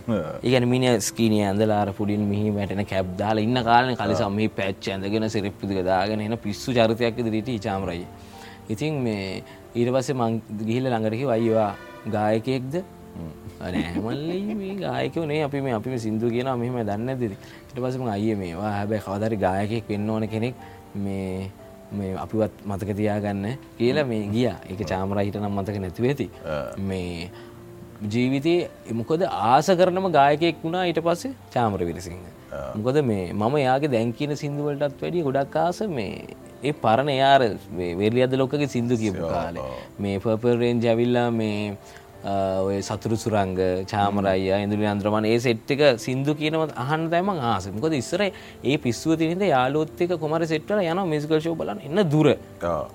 [0.45, 5.29] ඒගැන මිනි ස්කීනය ඇඳලාර පුඩින් මිහි වැටන කැබ් දාලා ඉන්න කාලන කලිසම් මේ පැච්ච ඇඳගෙන
[5.35, 8.05] සිරිප්පිදික දාගෙන එන පිස්සු චරිතයක් දිරිට චාමරයි.
[8.73, 9.43] ඉතින් මේ
[9.79, 11.71] ඊට පස්සේ මං ගිහිල ළඟටකි වයිවා
[12.15, 12.75] ගායකයෙක්ද?
[13.75, 18.73] නෑමල්ලි මේ ගායකවනේ අපි මේ අපි සිින්දු කියන මෙහම දන්න දෙද ඉට පසම අය මේවා
[18.79, 20.55] හැබැයි කවදරි ගායකෙක් වෙන්න ඕන කෙනෙක්.
[21.05, 21.49] මේ
[21.97, 23.45] මේ අපිවත් මතක තියාගන්න.
[23.79, 24.47] කියලා මේ ගිය.
[24.71, 26.27] එක චාමරහිට නම් මතක නැතිවෙති
[26.89, 27.29] මේ
[28.13, 32.25] ජීවිතයේ මොකද ආස කරනම ගායකෙක් වුණා ඊට පස්සේ චාමර විරසිංහ.
[32.75, 36.11] මොකද මේ මම යාගේ දැන් කියන සිින්දුවලටත් වැඩිය ගොඩක් ආස මේ
[36.63, 37.41] ඒ පරණ යාර
[38.01, 39.65] වෙරලි අද ලොකගේ සිින්දු කියපු කාලේ.
[39.99, 41.77] මේ පපරෙන් ජැවිල්ලා මේ
[42.25, 48.77] ඔය සතුරු සුරංග චාමරයිය ඉඳුලි අන්ද්‍රමණ ඒ සෙට්ක සිින්දු කියනව අහන් තෑම ආසමකොද ඉස්සර ඒ
[48.77, 51.81] පිස්සුව තිනිද යාලෝත්තක කොමර සෙට්වල යන මිසිකල් ෂෝ බලන්න.
[51.87, 52.33] එන්න දුර.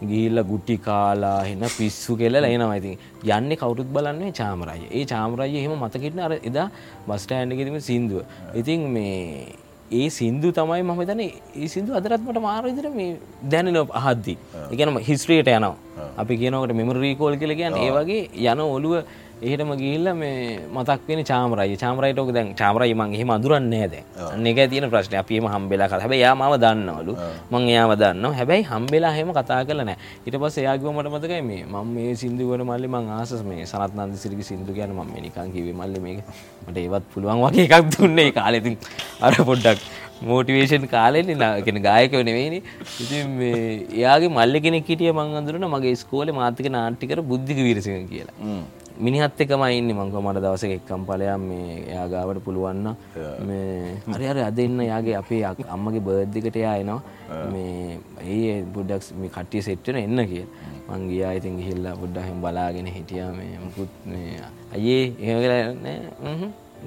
[0.03, 2.77] ගිල්ල ගුට්ටි කාලා එන්න පිස්සු කෙල්ල එනවා.
[2.77, 2.99] ඉතින්
[3.31, 6.68] යන්න කවුරුත් බලන්නේ චාමරය ඒ චාමරය එහෙම මතකිටන අර එදා
[7.09, 8.25] බස්ටෑන්ඩගෙතම සිින්දුව.
[8.55, 9.61] ඉතින් මේ
[10.01, 13.11] ඒ සින්දු තමයි මම තන ඒ සිදු අදරත්මට මාරවිදිර මේ
[13.53, 14.34] දැනන අහද්දි.
[14.72, 15.76] එකනම හිස්ත්‍රියට යනවා.
[16.22, 18.22] අපි කියනකට මෙමරීකෝල් කියල කියන්න ඒ වගේ
[18.53, 18.95] යන ඔලුව
[19.47, 21.76] එහෙටම ගිල්ල මේ මතක් වෙන චාමරයි.
[21.82, 23.95] චාමරයිටෝක දැන් චාමරයි මං එහෙම අදුරන්නේ ඇද
[24.51, 25.16] එක තියෙන ප්‍රශ්න.
[25.22, 27.14] අපිම හම්බෙලා කර හැබ යාමාව දන්නවලු.
[27.53, 31.62] මං එයාව දන්න හැබැයි හම්බෙලා හෙම කතා කල නෑ ඉට පස් එයාගව මට මතකයි මේ
[31.72, 35.76] මං මේ සිින්දුවන මල්ලි මං ආසස් මේ සනත් නන්ද සිරිකි සිින්දු කියන ම නිකන් කිවේ
[35.80, 36.20] මල්ලි මේක.
[36.68, 38.76] මට ඒවත් පුළුවන් වගේ එකක් දුන්නේ කාලෙතින්
[39.26, 39.80] අර පොඩ්ඩක්
[40.28, 41.30] මෝටිවේෂන් කාලෙන
[41.66, 42.61] කෙන ගායකව නෙවෙයිනි.
[43.03, 43.32] ඉතින්
[43.99, 48.55] එයාගේ මල්ල කෙනෙක් හිටිය මං අඳුරන මගේ ස්කෝල මාතික නාටිකර බුද්ධික විරසික කියලා
[48.99, 52.88] මිනිහත් එකම ඉන්න මංක මට දවස එක්කම් පලයම් මේ එයාගාවට පුළුවන්න
[53.49, 55.43] මේ හරි අර අදන්න යාගේ අපේ
[55.74, 57.01] අම්මගේ බර්ද්ධිකට යා එනවා.
[57.53, 60.45] මේ ඒ බුඩ්ඩක් මේ කට්ටිය සෙට්ටන එන්න කිය
[60.88, 63.22] මංගේයා ඉතින් ගිහිල්ලා පුඩ්ඩහෙම බලාගෙන හිටිය.
[63.38, 63.90] මේ මුකුත්
[64.74, 65.64] අයේ ඒ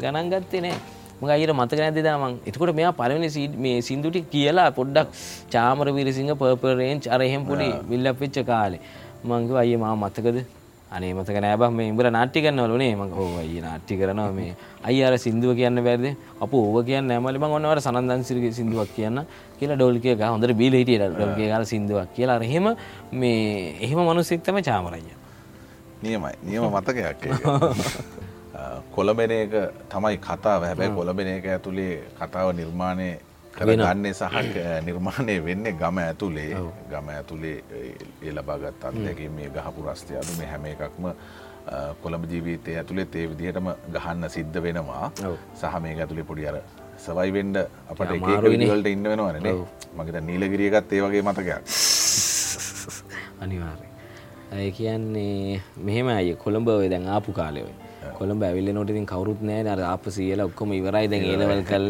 [0.01, 0.77] ගණන් ගත්තේ නෑ.
[1.21, 2.33] මගයිර මතක නැතිදා මං.
[2.49, 5.09] එතකොට මෙයා පලවෙනි මේ සිින්දුටි කියලා පොඩ්ඩක්
[5.53, 8.81] චාමර විරිසිංහ පර්පරේන්ච් අරහෙම් පොඩි විල්ල පිච්ච කාලේ.
[9.29, 10.37] මංගව අයේ මා මතකද
[10.91, 14.51] අනේ මතක නෑබ මේ ඉඹල නාට්ටි කරන්නවලුනේ මං හෝ අයි නාට්ටි කරනවා මේ
[14.83, 19.25] අයි අර සිින්දුව කියන්න බැරිද අප ඕව කියන්න ඇමලි මං ඔන්නවට සනන්දන්සිරි සිින්දුවක් කියන්න
[19.59, 22.39] කියලා ඩොල්කය හොඳට බිල හිටියට ඩොල්ගේ කාල සිින්දුවක් කියලා.
[22.39, 22.75] රහෙම
[23.13, 25.01] මේ එහෙම මනුස්සෙක්තම චාමරය
[26.01, 27.25] නියමයි නියම මතකයක්
[28.95, 29.53] කොළඹෙන එක
[29.89, 30.61] තමයි කතාව.
[30.63, 33.09] හැබැයි කොළඹෙන එක ඇතුළේ කතාව නිර්මාණය
[33.55, 34.25] කරගන්නේ සහ
[34.85, 40.65] නිර්මාණය වෙන්නේ ගම ඇතුළේ ගම ඇතුළේ ඒ ලබාගත් අත්දැකීම් මේ ගහපු රස්තය අදු මේ හැම
[40.65, 41.07] එකක්ම
[42.01, 45.11] කොළඹ ජීවිතය ඇතුළේ ඒ විදිහටම ගහන්න සිද්ධ වෙනවා.
[45.55, 46.59] සහ මේ ඇතුළේ පොඩි අර
[46.99, 47.57] සවයි වෙන්ඩ
[47.89, 49.55] අපට ඒවලට ඉන්න වෙනවානේ
[49.97, 51.73] මගේත නීලගිරියගත් ඒ වගේ මතකයක්.
[53.43, 53.87] අනිවාර්ය
[54.51, 57.84] ඇය කියන්නේ මෙහෙම අය කොළඹ ඔය දැන් ආපු කාලයවයි
[58.17, 59.63] කොළඹ ඇවිල්ල නොටින් කවරුත් නෑ.
[59.73, 61.07] අර අප සියල ඔක්කොම ඉවරයි.
[61.11, 61.85] දැන් ඒලවල් කල්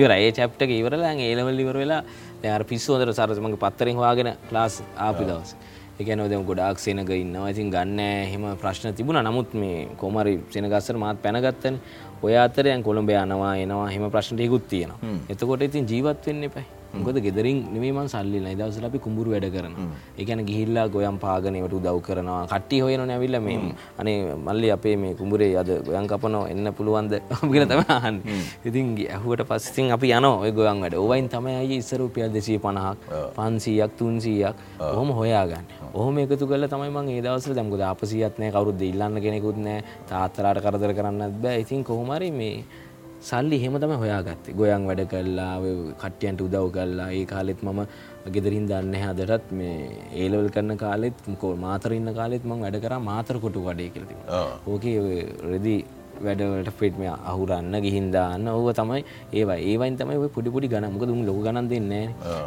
[0.00, 2.02] ඉවර ඒ චප්ටක ඉවරලා ඒලවල් ඉවර වෙලා
[2.42, 5.56] දැර පිස්සුවදර සරසමගේ පත්තරෙන් වාගෙන ලාස් ආපි දවස.
[6.00, 7.50] එකන දෙම ගොඩක් සෙනක ඉන්නවා.
[7.54, 8.00] ඉතින් ගන්න
[8.32, 9.22] හෙම ප්‍රශ්න තිබුණ.
[9.24, 11.80] නමුත් මේ කොමරි සෙනගස්සර මාත් පැනගත්තන.
[12.22, 13.90] ඔය අතරයන් කොළඹ යනවා එනවා.
[13.94, 15.20] හෙම ප්‍රශ්නටයකුත් තියෙනවා.
[15.28, 19.74] එතකොට ඉතින් ජීවත් වෙන්න එපයි මොකද ගෙදරින් නෙමේමන් සල්ලි දවසල අපි කුඹුරු වැඩ කරන
[20.18, 22.42] එකන ගිහිල්ලා ගොයම් පාගනයට උදව් කරනවා.
[22.46, 23.58] කට්ටි හොයන නැවිල්ල මේ
[23.98, 27.12] අනේ මල්ලි අපේ මේ කුඹුරේ අද ගොයන් කපනෝ එන්න පුළුවන්ද?
[27.52, 28.16] ගෙන තමහන්
[28.64, 30.96] ඉතින් ඇහුවට පස්සිතින් අපි යන ඔය ගොයන් වැඩ.
[30.96, 32.98] ඔවයින් තමයි ඉස්සරුපියල් දෙසී පණහක්
[33.36, 35.66] පන්සීයක් තුන්සීයක් ඔහොම හොයාගන්න.
[35.94, 40.92] ඔහොම එකතු කල තමයි මං ඒ දවසල දැම්ගොද අපසියත්නය කවරුද ඉල්ලන්න කෙනෙකුත් නෑ තාත්තරාට කරදර
[40.94, 41.60] කරන්නත් බෑ.
[41.60, 42.64] ඉතින් කොහොමරි මේ
[43.20, 44.54] සල්ලි හෙම තම හොයාගත්තේ.
[44.54, 45.54] ගොයන් වැඩ කල්ලා
[46.02, 47.80] කට්ටියන්ට උදව් කල්ලා ඒ කාලෙත් මම
[48.34, 53.64] ගෙදරින් දන්න හදරත් මේ ඒලවල් කරන්න කාලෙත් කෝ මාතරඉන්න කාලෙත් මං වැඩ කර මාතර කොටු
[53.68, 54.14] වඩේ කරති
[54.66, 54.96] ඕකේ
[55.52, 55.76] රෙදි
[56.24, 57.02] වැඩවලට ෆිට්ම
[57.32, 59.02] අහුරන්න ගිහින්දාන්න ඔව තමයි
[59.32, 61.92] ඒවා ඒවයින් තමයි පොඩි පොඩි ගන මොක දුම් ලොක ගණන් දෙන්න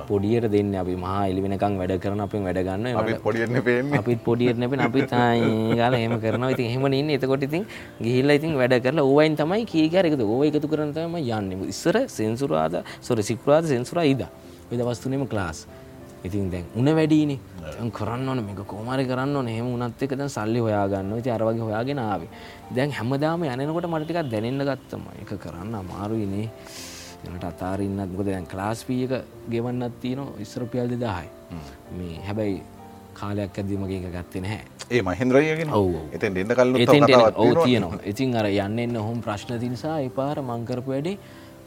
[0.09, 5.01] පොඩියට දෙන්න අපි මහා එලි වෙනකං වැඩ කරන අපෙන් වැඩගන්න පොඩියන අපිත් පොඩියරන පෙන අපි
[5.79, 7.09] ගල හෙම කරන ඉතින් හෙම ඉන්න.
[7.09, 7.65] එතකොට ඉතින්
[8.01, 11.67] ගිහිල්ල ඉතින් වැඩ කරලා ඕවයින් තමයි කීගරකද ඕව එකතු කරනතම යන්න.
[11.67, 14.25] ඉස්සර සෙන්සුරාද සොර සිකුරාද සෙන්සුරා ඉද.
[14.71, 15.67] විදවස්තුනම ක්ලාස්
[16.23, 17.39] ඉතින් දැන් උන වැඩීනේ
[17.91, 18.43] කරන්න ඕන.
[18.43, 19.47] මේක කෝමාරි කරන්න ඕන.
[19.47, 21.17] එහෙම උනත් එක දැන් සල්ලි හොයාගන්න.
[21.19, 22.29] ඉතින් අර වගේ හොයාගෙන ආවේ
[22.75, 26.47] දැන් හැමදාම යනකොට මට ටිකක් දැනෙන්න ගත්තම ඒක කරන්න අමාරුයිනේ
[27.27, 29.13] එනට අතාරින්නත් මොකද දැන් ක්ලාස් ෆී එක
[29.53, 31.29] ගෙවන්නත් තියෙනවා ඉස්සර රුපියල් 2000යි
[31.97, 32.61] මේ හැබැයි
[33.19, 34.63] කාලයක් ඇද්දි මගේ එක ගත්තේ නැහැ.
[34.91, 36.51] ඒ මහින්ද්‍රයගෙන ඔව් එතෙන් දෙන්න
[37.35, 37.99] ඔව් තියෙනවා.
[38.05, 41.17] ඉතින් අර යන්න එන්න ඔහොම ප්‍රශ්න තියෙන නිසා ඒ පාර මං කරපු වැඩේ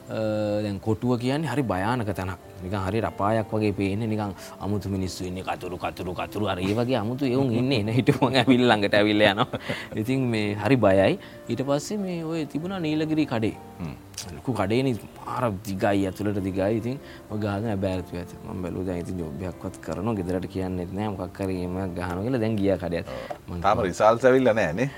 [0.08, 2.38] දැන් කොටුව කියන්නේ හරි භයානක තැනක්.
[2.62, 6.46] නික හරි රපායක් වගේ පේන නිකං අමුතු මිනිස්සු ඉන්න කතුරු කතුරු කතුරු.
[6.52, 9.60] අර ඒ වගේ අමුතු එවුන් ඉන්න එන හිටම ඇවිල් ළඟට ඇවිල්ල යනවා.
[9.96, 11.18] ඉතින් මේ හරි බයයි.
[11.48, 13.56] ඊට පස්සේ මේ ඔය තිබුණා නීලගිරි කඩේ.
[14.36, 14.94] ලොකු කඩේන.
[15.18, 16.70] පාර දිගයි ඇතුළට දිගයි.
[16.80, 16.98] ඉතින්
[17.44, 18.34] ගාන බෑරතු ඇත.
[18.46, 21.08] ම බැලු දැයිති ජෝභයක්වත් කරන ගෙදරට කියන්නෙත් නෑ.
[21.16, 23.06] මොක්කරීම ගහන කියල දැන් ගිය කඩයත්
[23.64, 24.88] තාම රිසාල් සැවිල්ල නෑනේ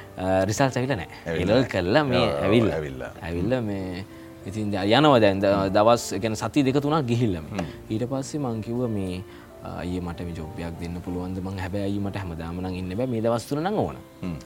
[0.51, 1.09] රිසල් සැවිල නෑ.
[1.27, 3.03] එලල් කල්ලා මේ ඇවිල් ඇවිල්ල.
[3.23, 4.05] ඇවිල්ල මේ
[4.47, 5.41] ඉතින් යනවා දැන්
[5.77, 7.47] දවස් ගැන සති දෙක තුනක් ගිහිල්ලම
[7.91, 9.23] ඊට පස්සේ මංකිව මේ
[9.65, 11.39] ඒ මට ජොබ්යක් දෙන්න පුළුවන්ද?
[11.41, 13.07] මං හැබැයි මට හැමදාමන ඉන්න බෑ.
[13.07, 13.97] මේ දවස්තුර නං ඕන.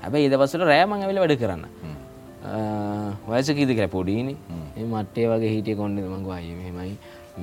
[0.03, 1.65] හැබැයි ඒ දවස්සට රෑමං ඇවිල වැඩ කරන්න.
[3.29, 4.37] වයස කීද කර පොඩීනි
[4.77, 6.95] ඒ මට්ටේ වගේ හිටිය කොන්ඩ මංග අය මෙමයි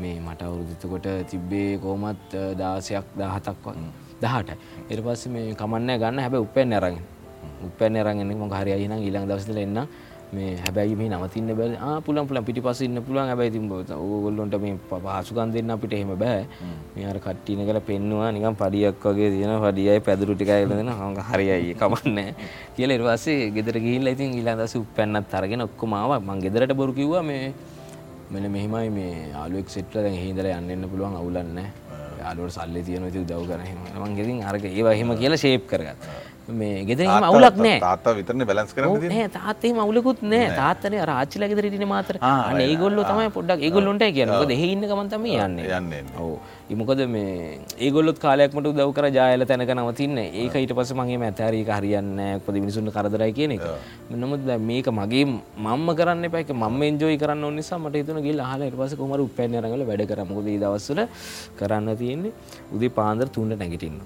[0.02, 2.32] මේ මට අවුරුදුතකොට තිබ්බේ කෝමත්
[2.62, 3.68] දාසයක් දාහතක්
[4.22, 4.50] දහට
[4.90, 6.24] එර පස්ස මේ කමන්න ගන්න.
[6.24, 7.04] හැබ උපෙන් ඇරගෙන
[7.68, 9.80] උපැන් ඇරගෙන මො හරි අයින ඊළඟ දවසල එන්න
[10.38, 13.30] මේ හැබැයි මේ නවතින්න බැ පුලන් පුලන් පිටි පස ඉන්න පුළුවන්.
[13.32, 13.60] හැබයි ති
[13.96, 16.42] ඕගොල්ලොන්ට මේ පහසුකන් දෙන්න අපිට එහෙම බෑ.
[16.96, 18.32] මේ අර කට්ටින කල පෙන්නවා.
[18.32, 22.20] නිකම් පඩියක් වගේ තියෙන පඩියයි පැදුරු ටිකයිලදෙන හඟ හරියයි කමන්න
[22.76, 27.54] කියල ඉරවාසේ ගෙදර ගිහිල්ල ඉතින් ඊලාදස උපැන්නත් අරගෙන ඔක්කොමාව මං ගෙදරට බොරු කිව්වා මේ
[28.32, 31.60] මෙන මෙහෙමයි මේ ආලුවෙක් සෙට්ල හිදර යන්නන්න පුළුවන් අවුලන්න
[32.20, 36.10] යාලුවට සල්ලි තියන ති දව් කරහම මං ගෙතින් අරක ඒවාහෙම කියලා ශේප් කරගත්
[36.48, 40.50] මේ ගෙදරීම අවුලක් නෑ තාත්තා විතරන බැලස් කර නෑ තාත්තේ මවුලකුත් නෑ.
[40.60, 42.20] තාත්තන රාච්චිල ගෙදරටින මාතර.
[42.66, 45.60] ඒගොල්ල තමයි පොඩ්ඩක් ඒගොල්ලොන්ට කියනක දෙහඉන්න ගමන්තම යන්න.
[45.78, 46.36] යන්න ඕ
[46.70, 50.18] ඉමකොද මේ ඒගොල්ලොත් කාලයක්මට දව කර ජායල තැනක නවතින්න.
[50.42, 53.66] ඒක ඊට පස මගේ මැතරීක හරියන්න පොද මිනිසුන් කරදරයි කියන එක.
[54.12, 58.94] නමුත් මේක මගේ මම්ම කරන්න පැක මම එන්ජෝයි කරන්න නිසා මට තුන ගිල් හල පස
[59.02, 61.02] කොමර උපැන්නරගල වැඩ කරමකොද දවස්සල
[61.60, 62.34] කරන්න තියෙන්නේ
[62.76, 64.00] උදේ පාන්දර තුන්ට නැගිටින්න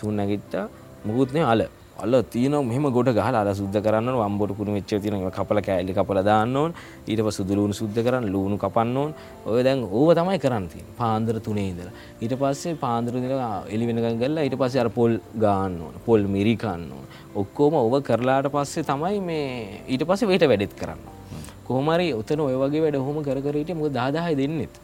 [0.00, 0.66] තුන් නැගිට්ටා
[1.08, 1.62] මුකුත්නේ අල.
[2.04, 6.20] අල තියන මෙම ගොඩ ගහල අල සුද්ද කරන්න වම්බොට කුණු වෙච්ච තින කපල කෑලි කපල
[6.28, 6.74] දාන්න ඕන්.
[7.08, 9.14] ඊට පස්සේ සුදුලුණු සුද්ධ කරන්න ලුණු කපන්න ඕන්.
[9.46, 10.96] ඔය දැන් ඕව තමයි කරන්න තියෙන්නේ.
[11.00, 11.94] පාන්දර තුනේ ඉඳලා.
[12.20, 15.96] ඊට පස්සේ පාන්දර ඉඳලා එළි වෙනකන් ගල්ලා ඊට පස්සේ අර පොල් ගාන්න ඕන.
[16.06, 17.06] පොල් මිරි කන්න ඕන.
[17.42, 21.12] ඔක්කොම ඔව කරලාට පස්සේ තමයි මේ ඊට පස්සේ වේට වැඩෙත් කරන්න.
[21.66, 24.74] කොහමරි ඔතන ඔය වගේ වැඩ හොම කරකරට මොක දාදාහය දෙන්නෙත්.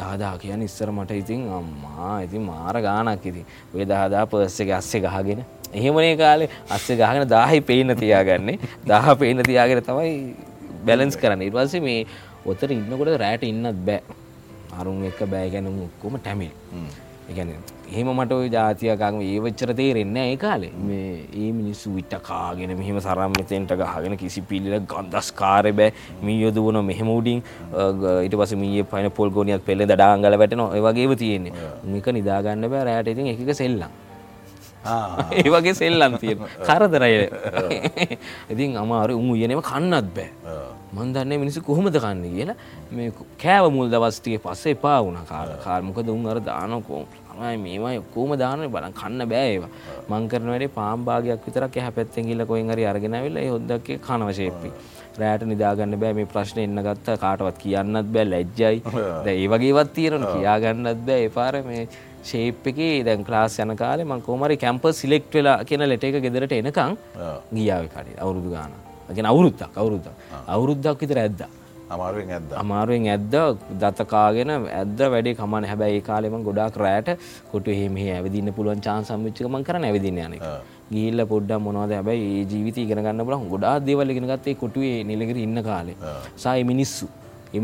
[0.00, 5.40] දාදා කියන ඉස්සර මට ඉතින් අම්මා ඉතින් මාර ගානක් ඉති ඔය දාදා පර්ස්සක අස්සේ ගහගෙන
[5.74, 6.50] එහෙමනේ කාලේ.
[6.70, 8.58] අස්සේ ගහගෙන දාහි පේන තියාගන්නේ.
[8.86, 10.14] දහ පේන තියාගෙන තමයි
[10.86, 11.42] බැලන්ස් කරන්න.
[11.48, 12.06] ඉර්වාසේ මේ
[12.44, 14.02] ඔතර ඉන්නකොට රෑට ඉන්නත් බෑ.
[14.78, 16.54] අරුන් එක බෑ ගැනම ඔක්කොම ටැමිල්.
[17.30, 17.48] එකන
[17.90, 20.70] එහෙම මට ඔය ජාතියකම ඒ වච්චර තේරෙන්න ඒ කාලේ.
[20.88, 25.92] මේ ඒ මිනිස්සු විට්ට කාගෙන මෙහෙම සරම්මතෙන්ට ගහගෙන කිසි පිල්ලිල ගන්දස් කාරය බෑ.
[26.22, 27.42] මී යොද වන මෙහෙම උඩින්.
[28.24, 31.70] ඊට පස මී පයින පොල් ගෝනියක් පෙල්ල දඩාංගල වැටන ඒ වගේ තියෙන්නේ.
[31.92, 33.90] මේක නිදාගන්න බෑ රෑට ඉතින් එකක සෙල්ලම්
[35.32, 37.12] ඒ වගේ සෙල්ලන් තියෙන කරදරය.
[38.50, 40.30] ඉතින් අමාරු උමු යනම කන්නත් බෑ.
[40.94, 42.56] මන්දන්න මිනිසු කොහොමද කන්න කියලා
[42.90, 43.12] මේ
[43.42, 47.04] කෑව මුල් දවස්ටිය පස්සේ එපා වුණ කාල කාර්මකද උන් අර දානකෝ
[47.38, 49.70] මයි මේමයි කෝම දාන බලන් කන්න බෑඒවා
[50.10, 54.70] මංකරන වැඩේ පාම්භාගයක් විතරක් හැ පැත්තෙන් ගිල්ල කොයින් හරි අරගෙනවෙල්ල හොදක්ේ කනවශේපි
[55.20, 57.16] රෑට නිදාගන්න බෑ මේ ප්‍රශ්න එන්න ගත්ත.
[57.20, 58.82] කාටවත් කියන්නත් බෑ ලැජ්ජයි.
[59.26, 61.24] ඒ වගේවත් තියෙන කියාගන්නත් බෑ.
[61.30, 61.88] එපාර මේ
[62.30, 66.58] ශේප් එක දැන් ක්ලාස් යන කාලේ මං කෝමරි කැම්ප සිලෙක්ට් වෙලා කියන ලෙට එක ගෙදරට
[66.60, 66.98] එනකං
[67.56, 68.72] ගියාව කඩේ අවුරුදු ගාන
[69.14, 70.08] ගෙන අවුරුද්දක් අවුරුද්දක්.
[70.48, 71.42] අවුරුද්දක් විතර ඇද්ද.
[71.94, 73.34] අමාරුවෙන් ඇද අමාරුවෙන් ඇද්ද
[73.82, 77.10] දතකාගෙන ඇද වැඩේ කමන හැබැයි කාලෙම ගොඩාක් රෑට
[77.52, 80.34] කොට එහෙම ඇවිදින්න පුළුවන් චාන් සම්මිච්චකමන් කරන ඇවිදින්න යන
[80.94, 85.62] ගිල්ල පොඩ්ඩ මොනවද හැබැයි ඒ ජීවිත ඉගෙනගන්න බල ගොඩා දේවල් ඉගෙන ගත්තේ කොටුවේ නිලකර ඉන්න
[85.68, 85.96] කාලේ.
[86.36, 87.08] සාය මිනිස්සු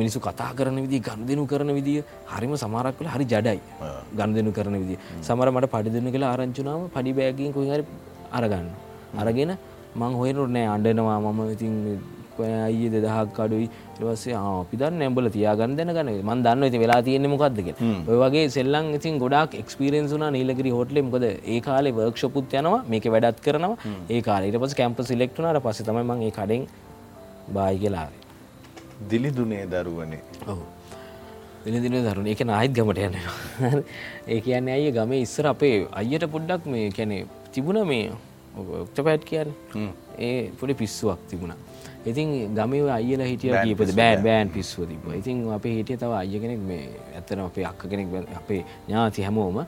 [0.01, 3.61] මිනිසු කතා කරන විදි ගණ දෙනු කරන විදිිය හරිම සමාරක් කළ හරි ජඩයි.
[4.19, 7.85] ගණ දෙනු කරන විදි සමර මට පඩි දෙන්න කියලා ආරංචුනාව පඩි බෑගින් කොහරි
[8.39, 8.69] අරගන්න.
[9.23, 9.53] අරගෙන
[10.01, 11.75] මං හොයනුට නෑ අඩනවා මම ඉතින්
[12.67, 13.67] අය දෙදහක් අඩුයි.
[13.97, 17.69] ටවස්සේ අපිදන්න ඇම්බල තියාගන්න දැන ගන මන් දන්න ඇති වෙලා තියෙන මොකක්දක
[18.11, 23.45] ඔය වගේ සෙල්ලන් ඉතින් ගොඩක් එක්ස්පිරෙන්න්සුනා නීලගරි හොටලෙ මොකද ඒ කාලේ වර්ක්ෂපුත් යනවා මේක වැඩත්
[23.47, 23.77] කරනවා.
[24.15, 26.67] ඒ කාලට පස කැම්ප සිලෙක්ටුනාට පස තමයි මගේ කඩෙන්
[27.57, 28.22] බායි කියලාවේ
[29.11, 30.23] දිලිදුනේ දරුවනේ.
[31.65, 33.83] දිනදින දරුණ එක අයිත් ගමට යන්න
[34.27, 37.19] ඒ කියන්නේ අය ගම ඉස්සර අපේ අයියට පොඩ්ඩක් මේ කැනෙ
[37.53, 38.11] තිබුණ මේ
[38.85, 39.53] ඔක්ත පැට් කියන්න?
[40.19, 41.57] ඒ පොඩි පිස්සුවක් තිබුණා
[42.07, 46.63] ඉතින් ගම අයල හිටිය කීපද බෑන් බෑන් පිස්ව තිබ ඉතින් අපේ හිටිය තව අය කෙනෙක්
[46.71, 49.59] මේ ඇත්තන අපේ අක්ක කෙනෙක් අපේ ඥාති හැමෝම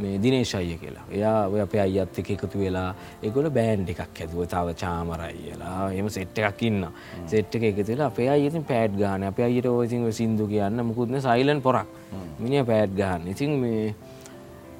[0.00, 1.04] මේ දිනේශය කියලා.
[1.10, 6.42] එයා ඔය අපේ අයත් එක එකතු වෙලා එකොල බෑන්් එකක් ඇතුව තව චාමරයිලා එම සෙට්ට
[6.50, 6.88] එකක් ඉන්න.
[7.26, 11.86] සෙට්ට එක එකතුලා අපේ අයතින් පෑඩ් ගාන අප අයට ඔසිං සිින්දු කියන්න මුකුත්න සයිලන් පොරක්.
[12.42, 13.94] මිනි පෑඩ් ගන්න ඉතින් මේ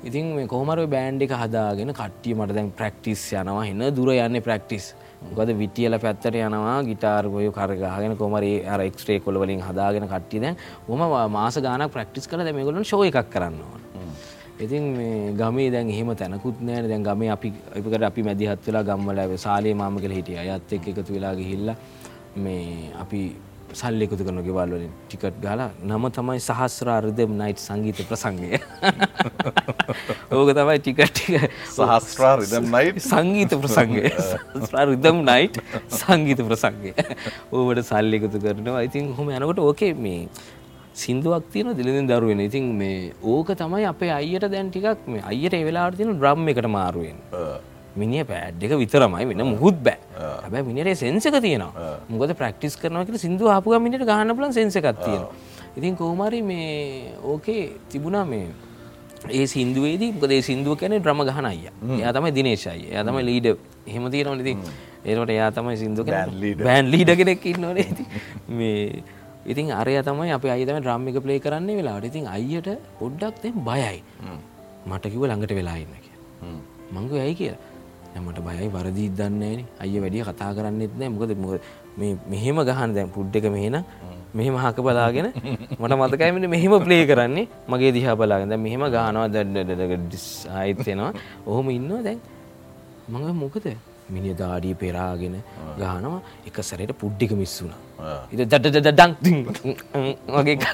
[0.05, 3.65] ඉතින් මේ කොහමර බෑන්් එක හදාගෙන කට්ටිය මට දැන් ප්‍රක්ටිස් යනවා.
[3.71, 4.95] එන්න දුර යන්න ප්‍රක්ටිස්
[5.33, 10.57] ගොද විටියල පැත්තට යනවා ගිටාර්ගොය කරගහගෙන කොමරේ අර එක්ස්ට්‍රේ කොලවලින් හදාගෙන කට්ටි දැන්
[10.89, 11.01] ොම
[11.33, 13.81] මාස ගාන ප්‍රක්ටිස් කළ දැමගලන් ශෝ එකක් කරන්නවා.
[14.65, 16.89] ඉතින් මේ ගමේ දැන් එහෙම තැනකුත් නෑන.
[16.89, 20.39] දැන් ගමේ අපි අපිකට අපි මැදිහත් වෙලා ගම්වල සාලේ මාමකල හිටිය.
[20.39, 21.75] අයත් එක් එකතු වෙලා ගිහිල්ල
[22.37, 23.23] මේ අපි
[23.75, 28.61] සල්ලෙකුතු කරන ගෙවල්වලින් ටිකට් ගලා නම තමයි සහස්රාර්දම් නයිට් සංගීත ප්‍රසංගය.
[30.39, 33.03] ඕක තමයි ටිකට්ටික සහස්්‍රා රිදම් නයිට්?
[33.03, 34.05] සංගීත ප්‍රසංගය.
[34.91, 35.61] රිදම් නයිට්
[36.01, 36.93] සංගීත ප්‍රසංගය.
[37.53, 38.85] ඕවට සල්ලෙකුතු කරනවා.
[38.89, 40.29] ඉතින් හොම යනකොට ඕකේ මේ
[40.95, 42.41] සිින්දුවක් තියෙන දිලිඳින් දරුවෙන.
[42.41, 46.71] ඉතින් මේ ඕක තමයි අපේ අයියට දැන් ටිකක් මේ අයියට ඒ වෙලාවට තියෙන ඩ්‍රම් එකට
[46.71, 47.19] මාරුවෙන්
[48.01, 49.99] මිනිිය පෑඩ් එක විතරමයි වෙන මුහුත් බෑ.
[50.45, 51.99] හැබැ මිනිරේ සෙන්සක තියෙනවා.
[52.11, 55.25] මොකද ප්‍රක්ටිස් කරනකට සිින්දු ආපුග මිනිට ගහන්න පුලන් සෙන්සකත් තියෙන
[55.79, 58.47] ඉතින් කෝමරි මේ ඕකේ තිබුණා මේ
[59.31, 60.13] ඒ සිින්දුවේදී.
[60.17, 61.61] මොකදේ සිින්දුව කැන ්‍රම ගහන අය
[61.99, 63.49] එයා තමයි දිනේශයි එයා තමයි ලීඩ
[63.95, 64.59] හෙම තියෙනවා ඉතින්.
[65.05, 67.79] ඒට එයා තමයි සිින්දු බෑන් ලීඩ කෙනෙක් ඉන්නවන.
[68.59, 69.03] මේ
[69.53, 72.69] ඉතින් අරය තමයි අප අයිතම ්‍රම්මික ප්ලේ කරන්නේ වෙලාට ඉතින් අයියට
[73.01, 74.03] පොඩ්ඩක් දෙ බයයි.
[74.91, 76.17] මට කිව ළඟට වෙලා ඉන්න කිය
[76.95, 77.53] මංග ඇයි කිය
[78.21, 81.09] මට බයයි වරදිී දන්නේ අය වැඩිය කතා කරන්නෙත් නෑ.
[81.09, 81.31] මොකද
[82.33, 83.85] මෙහෙම ගහන් දැන් පුඩ් එක මෙහෙන
[84.35, 85.33] මෙහෙම හක බලාගෙන
[85.81, 87.49] මට මතකයිමට මෙහෙම ප්ලේ කරන්නේ.
[87.69, 88.59] මගේ දිහා බලාගෙන.
[88.59, 90.15] මෙහෙම ගානවා දැඩ්ඩ
[90.51, 91.13] ආයිත්යනවා
[91.47, 92.21] ඔහොම ඉන්න දැන්
[93.09, 93.77] මඟ මොකද?
[94.11, 95.43] මිනි දාඩිය පෙරාගෙන
[95.79, 97.79] ගානවා එක සැරයට පුඩ්ඩික මිස්සුනා
[98.33, 99.13] ඉ දඩ දඩං
[100.29, 100.59] වගේ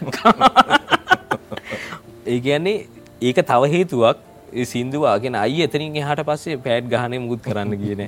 [2.27, 2.87] ඒ කියන්නේ
[3.23, 4.17] ඒක තව හේතුවක්
[4.65, 8.03] සිින්දුවාගෙන අයි එතරින් එහට පස්සේ පෑඩ් ගහනය මුත් කරන්න කියන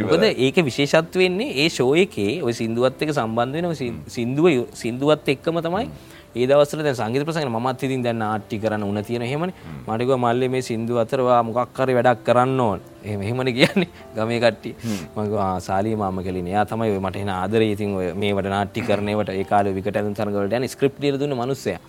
[0.00, 5.60] මොකද ඒක විශේෂත්ව වෙන්නේ ඒ ෂෝ එකේ ඔය සිින්දුවත් එක සම්බන්ධ වෙන සිින්දුව සිින්දුවත් එක්කම
[5.60, 5.86] තමයි
[6.30, 9.54] ඒ දවස්වල දැන් සංගීත ප්‍රසංගන මමත් ඉතින් දැන් නාට්‍ය කරන්න උන තියෙන එහෙමනේ.
[9.86, 12.80] මට කිව්වා මල්ලේ මේ සින්දු අතරවා මොකක් හරි වැඩක් කරන්න ඕන.
[13.04, 13.88] එහෙම එහෙමනේ කියන්නේ.
[14.16, 14.74] ගමේ කට්ටිය.
[14.84, 17.72] මම කිව්වා සාලී මාම කෙලිනේ එයා තමයි මට එන ආදරේ.
[17.74, 21.36] ඉතින් ඔය මේවට නාට්‍ය කරනේවට ඒ කාලේ විකට ඇඳුම් තරඟ වලට යන ස්ක්‍රිප්ට් දීලා දුන්න
[21.42, 21.82] මිනිස්සයා.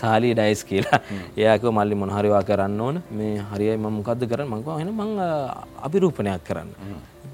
[0.00, 1.02] සාලී ඩයිස් කියලා.
[1.36, 3.04] එයා කිව්වා මල්ලි මොන හරි වා කරන්න ඕන.
[3.10, 3.76] මේ හරියයි.
[3.76, 4.50] මම මොකද්ද කරන්නේ?
[4.50, 5.10] මම කිව්වා එහෙනම් මං
[5.82, 6.74] අභිරූපණයක් කරන්න.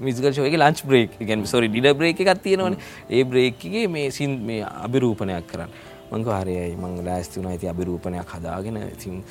[0.01, 2.85] මිසිකල් ෂෝ එකේ ලන්ච් බ්‍රේක් කියන්නේ සෝරි ඩිනර් බ්‍රේක් එකක් තියෙනවනේ.
[3.09, 7.53] ඒ බ්‍රේක් එකේ මේ සින් මේ අභිරූපණයක් කරන්න මංක හරියයි මං ලෑස්ති වුණා.
[7.55, 9.23] ඇති අභිරූපණයක් හදාගෙන ඉතින්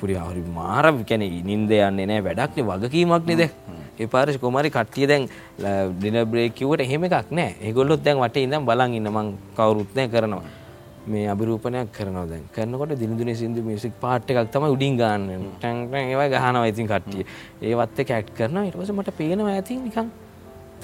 [0.00, 2.22] පුඩි හරි මාර කැනෙ නින්ද යන්නේ නෑ.
[2.28, 3.42] වැඩක්නේ වගකීමක් නෙද
[3.98, 5.28] ඒ පාරශ කොමරි කට්ටිය දැන්
[5.98, 7.54] ඩින බ්‍රේක් කිව්වට එහෙම එකක් නෑ.
[7.68, 9.12] ඒගොල්ලොත් දැන් වටේ ඉඳන් බලන් ඉන්න.
[9.12, 10.42] මං කවුරුත් නෑ කරනවා.
[11.06, 12.44] මේ අභිරූපණයක් කරනවා දැන්.
[12.54, 15.46] කරනකොට දිනදුනේ සින්දු මියුසික් පාට් එකක් තමයි උඩින් ගන්න.
[15.58, 17.24] ටැන් ටැන් ඒවා ගහනවා ඉතින් කට්ටිය.
[17.60, 18.64] ඒවත් එක්ක ඇක්ට් කරනවා.
[18.66, 20.08] ඊට පස්සේ මට පේනවා ඇති නිකන්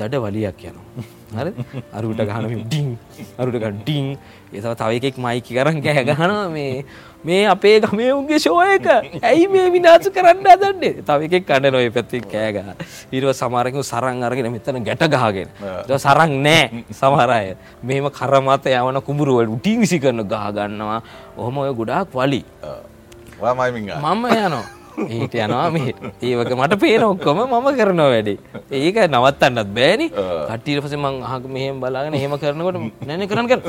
[0.01, 1.05] දඩ වලියක් යනවා.
[1.37, 1.51] හරි
[1.93, 2.89] අරුට ගහන ඩිං
[3.39, 4.07] අරුට ඩිං.
[4.53, 6.85] ඒතව තව එකෙක් මයිකි කරන් කෑ ගහනවා මේ
[7.25, 8.87] මේ අපේ ගමේ උන්ගේ ෂෝයක
[9.23, 11.03] ඇයි මේ විනාශ කරන්න හදන්නේ?
[11.09, 12.69] තව එකෙක් කඩන ඔය පැත්තෙන් කෑ ගහ
[13.13, 15.53] ඊට සමහරකව සරන් අරගෙන මෙතන ගැට ගහගෙන.
[15.85, 17.53] ඊට සරන් නෑ සමහර අය.
[17.83, 21.01] මෙහෙම කර මත යවන කුඹුරු වල උටි විසි කරන ගහ ගන්නවා.
[21.37, 22.43] ඔහොම ඔය ගොඩාක් වලි.
[23.39, 24.65] මම යනවා
[25.07, 25.71] ඊට යනවා.
[25.71, 28.35] මේ ඒවක මට පේන ඔක්කොම මම කරනවා වැඩි.
[28.71, 30.07] ඒක නවත්තන්නත් බෑනි.
[30.11, 33.61] කට්ටියට පස්සේ මං අහක මෙහෙම බලාගෙන එහෙම කරනකොට නැන කරන්න කර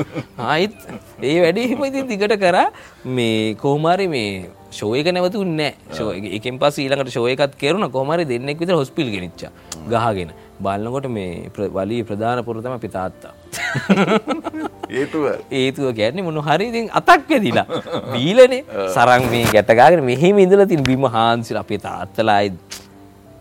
[0.50, 0.74] ආයිත්
[1.22, 2.66] ඒ වැඩිම ඉතින් දිගට කරා.
[3.16, 7.94] මේ කොහොමාරි මේ ෂෝ එක නැවතුන්නේ ෂෝ එකෙන් පස්සේ ඊළඟට ෂෝ එකත් කෙරුණා.
[7.96, 9.52] කොහොමාරි දෙන්නෙක් විතර හොස්පිටල් ගෙනිච්චා.
[9.88, 10.32] ගහගෙන.
[10.60, 13.32] බලනකොට මේ වලී ප්‍රධාන පුර තමයි අපේ තාත්තා
[14.92, 17.66] ඒතුව ගැන්නේ මොන හරි ඉතින් අතක් වෙදිලා.
[18.14, 18.62] බීලනේ.
[18.94, 22.40] සරන් මේ ගැටගාගෙන මෙහෙම ඉඳලා තින් බිම හාන්සිලා අපේ තාත්තලා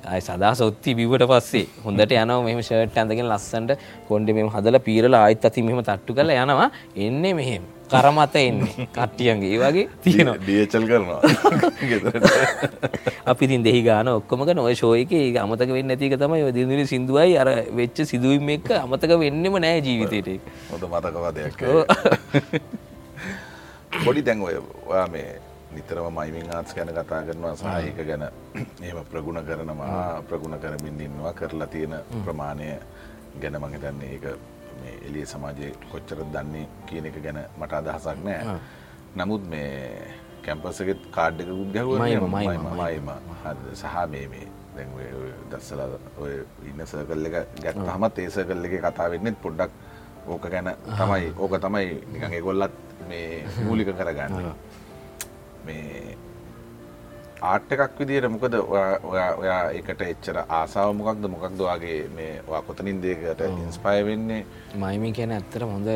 [0.04, 1.66] අය සදා සොත්ති බිවට පස්සේ.
[1.84, 3.72] හොඳට යනවා මෙහෙම ෂර්ට් ඇඳගෙන ලස්සනට
[4.08, 6.70] කොණ්ඩේ මෙහෙම හදලා පීරලා ආයෙත් අතින් මෙහෙම තට්ටු කරලා යනවා.
[6.95, 7.64] එන්නේ මෙහෙම.
[7.89, 8.88] කරමත එන්නේ.
[8.95, 9.52] කට්ටියන්ගේ.
[9.54, 10.38] ඒ වගේ තියෙනවා.
[10.38, 11.20] ඩීඑච්එල් කරනවා.
[13.32, 16.43] අපි ඉතින් දෙහි ගාන ඔක්කොම කරන ඔය ෂෝ එකේ ඒක අමතක වෙන්නේ නැති එක තමයි
[16.47, 20.41] ඔය දිනදින සින්දුවයි අර වෙච්ච සිදුවීම් එක්ක අමතක වෙන්නෙම නැහැ ජීවිතේට ඒක.
[20.72, 21.60] හොඳ මතකවදයක්.
[24.06, 24.56] පොඩි දැන් ඔය
[24.88, 28.24] ඔයා මේ නිතරම මයිමින් ආර්ට්ස් ගැන කතා කරනවා සහ ඒක ගැන.
[28.82, 31.95] එහෙම ප්‍රගුණ කරනවා ප්‍රගුණ කරමින් ඉන්නවා කරලා තියෙන
[32.26, 32.70] ප්‍රමාණය
[33.41, 34.26] ගැන මම හිතන්නේ ඒක
[34.82, 38.59] මේ එළිය සමාජයේ කොච්චර දන්නේ කියන එක ගැන මට අදහසක් නෑ.
[39.15, 40.07] නමුත් මේ
[40.45, 43.09] කැම්පස් එකෙත් කාඩ් එකකුත් ගැහුවා මයිම, මයිම, මයිම
[43.43, 43.61] හරිද?
[43.76, 44.47] සහ මේ මේ.
[44.76, 44.89] දැන්
[45.51, 45.88] දස්සලා
[46.24, 46.34] ඔය
[46.70, 49.72] ඉන්න සර්කල් එක ගත්තහමත් ඒ සර්කල් එකේ කතා වෙන්නේ පොඩ්ඩක්
[50.28, 51.34] ඕක ගැන තමයි.
[51.38, 52.76] ඕක තමයි නිකන් ඒගොල්ලත්
[53.09, 54.53] මේ මූලික කරගන්නේ.
[55.70, 56.17] මේ
[57.49, 61.28] ආට් එකක් විදිහට මොකද ඔයා ඔයා එකට එච්චර ආසාව මොකක්ද?
[61.36, 64.41] මොකක්ද වගේ මේ කොතනින් දෙයකට ඉන්ස්පයර් වෙන්නේ?
[64.86, 65.91] මයිමින් කියන ඇත්තට හොඳ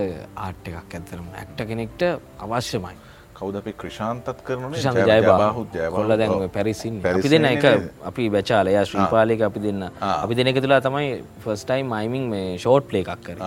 [0.47, 2.05] ආට් එකක් ඇත්තරම ඇක්ට කෙනෙක්ට
[2.47, 2.95] අවශ්‍යමයි.
[3.37, 7.65] කවුද අපි ක්‍රෂාන්තත් කරන ශන්ත ජයබාහුත් කොල්ල දැන් පැරිසින් අපි දෙන්න එක
[8.09, 9.83] අපි බැචාලය ශ්‍රීපාලික අපි දෙන්න.
[10.01, 11.09] අපි දෙන එක තුලා තමයි
[11.45, 13.37] ෆස්ටයිම් මයිමින් මේ ෂෝට් ප්ලේ එකක් කර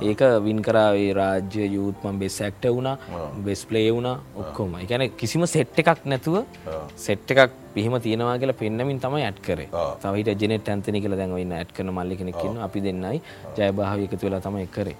[0.00, 2.96] ඒක වින් කරාවේ රාජ්‍ය යුත්මන් බෙස් ඇක්ට වුණා
[3.46, 4.76] බෙස් ප්ලේ වුණා ඔක්කොම.
[4.84, 6.36] එකැන කිසිම සෙට් එකක් නැතුව
[7.06, 9.68] සෙට් එකක් පිහම තියෙනවා කියලා පෙන්න්නමින් තමයි ඇට් කරේ.
[10.02, 13.20] තවහිට ජනෙට ඇන්තනි කියල දැන්වන්න ඇට් කන මල්ලි කෙනෙක්කින්න අපි දෙන්නයි.
[13.58, 14.96] ජයභාව එකතු වෙලා තමයි කරේ.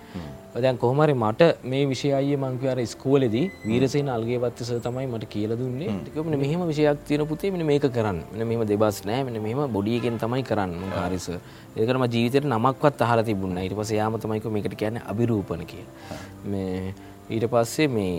[0.64, 5.96] දැන් කොහමරි මට මේ විෂයය මංකවර ස්කෝලෙදී වීරසේන අල්ගේවත්තස තමයි මට කියල දුන්නේ.
[6.02, 8.20] ටිකමන මෙහම විෂයක් තියෙන පුතේ මෙන මේක කරන්න.
[8.32, 9.24] මෙන මෙම දෙබස් නෑ.
[9.28, 11.28] මෙන මෙම බොඩියගෙන් තමයි කරන්න කාරිස
[11.76, 15.84] ඒකරම ජීවිතයට නමක්වත් අහල තිබුන්න ඊට පස යාම තමයික මේකට කියන්න අභිරූපන කිය
[16.52, 16.94] මේ
[17.30, 18.16] ඊට පස්සේ මේ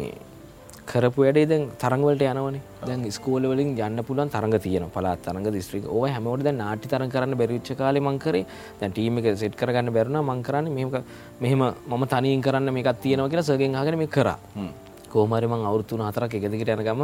[0.92, 2.58] කරපු වැඩේ දැන් තරංවලට යනවන.
[2.88, 7.12] දැන් ස්කෝල වලින් යන්න පුළුවන් තරඟ තියෙන පලාත් තරඟ දිස්ත්‍රික ඕය හැමෝට දැන් නාට්‍ය තරඟ
[7.16, 8.46] කරන්න බැරිච්ච කාලේ මං කරේ.
[8.80, 10.88] දැන් ටීම් එක සෙට් කරගන්න බැරුණා මං කරන්නේ
[11.44, 14.38] මෙහෙම මම තනියෙන් කරන්න මේකක් තියෙනවා කියලා කරා.
[15.14, 17.02] කොහොම හරි මං අවුරුදු 3-4ක් එක දිගට යන ගම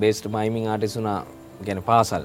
[0.00, 1.18] බේස්ට් මයිමින් ආටිස්ට් වුණා.
[1.66, 2.24] ගැන පාසල්.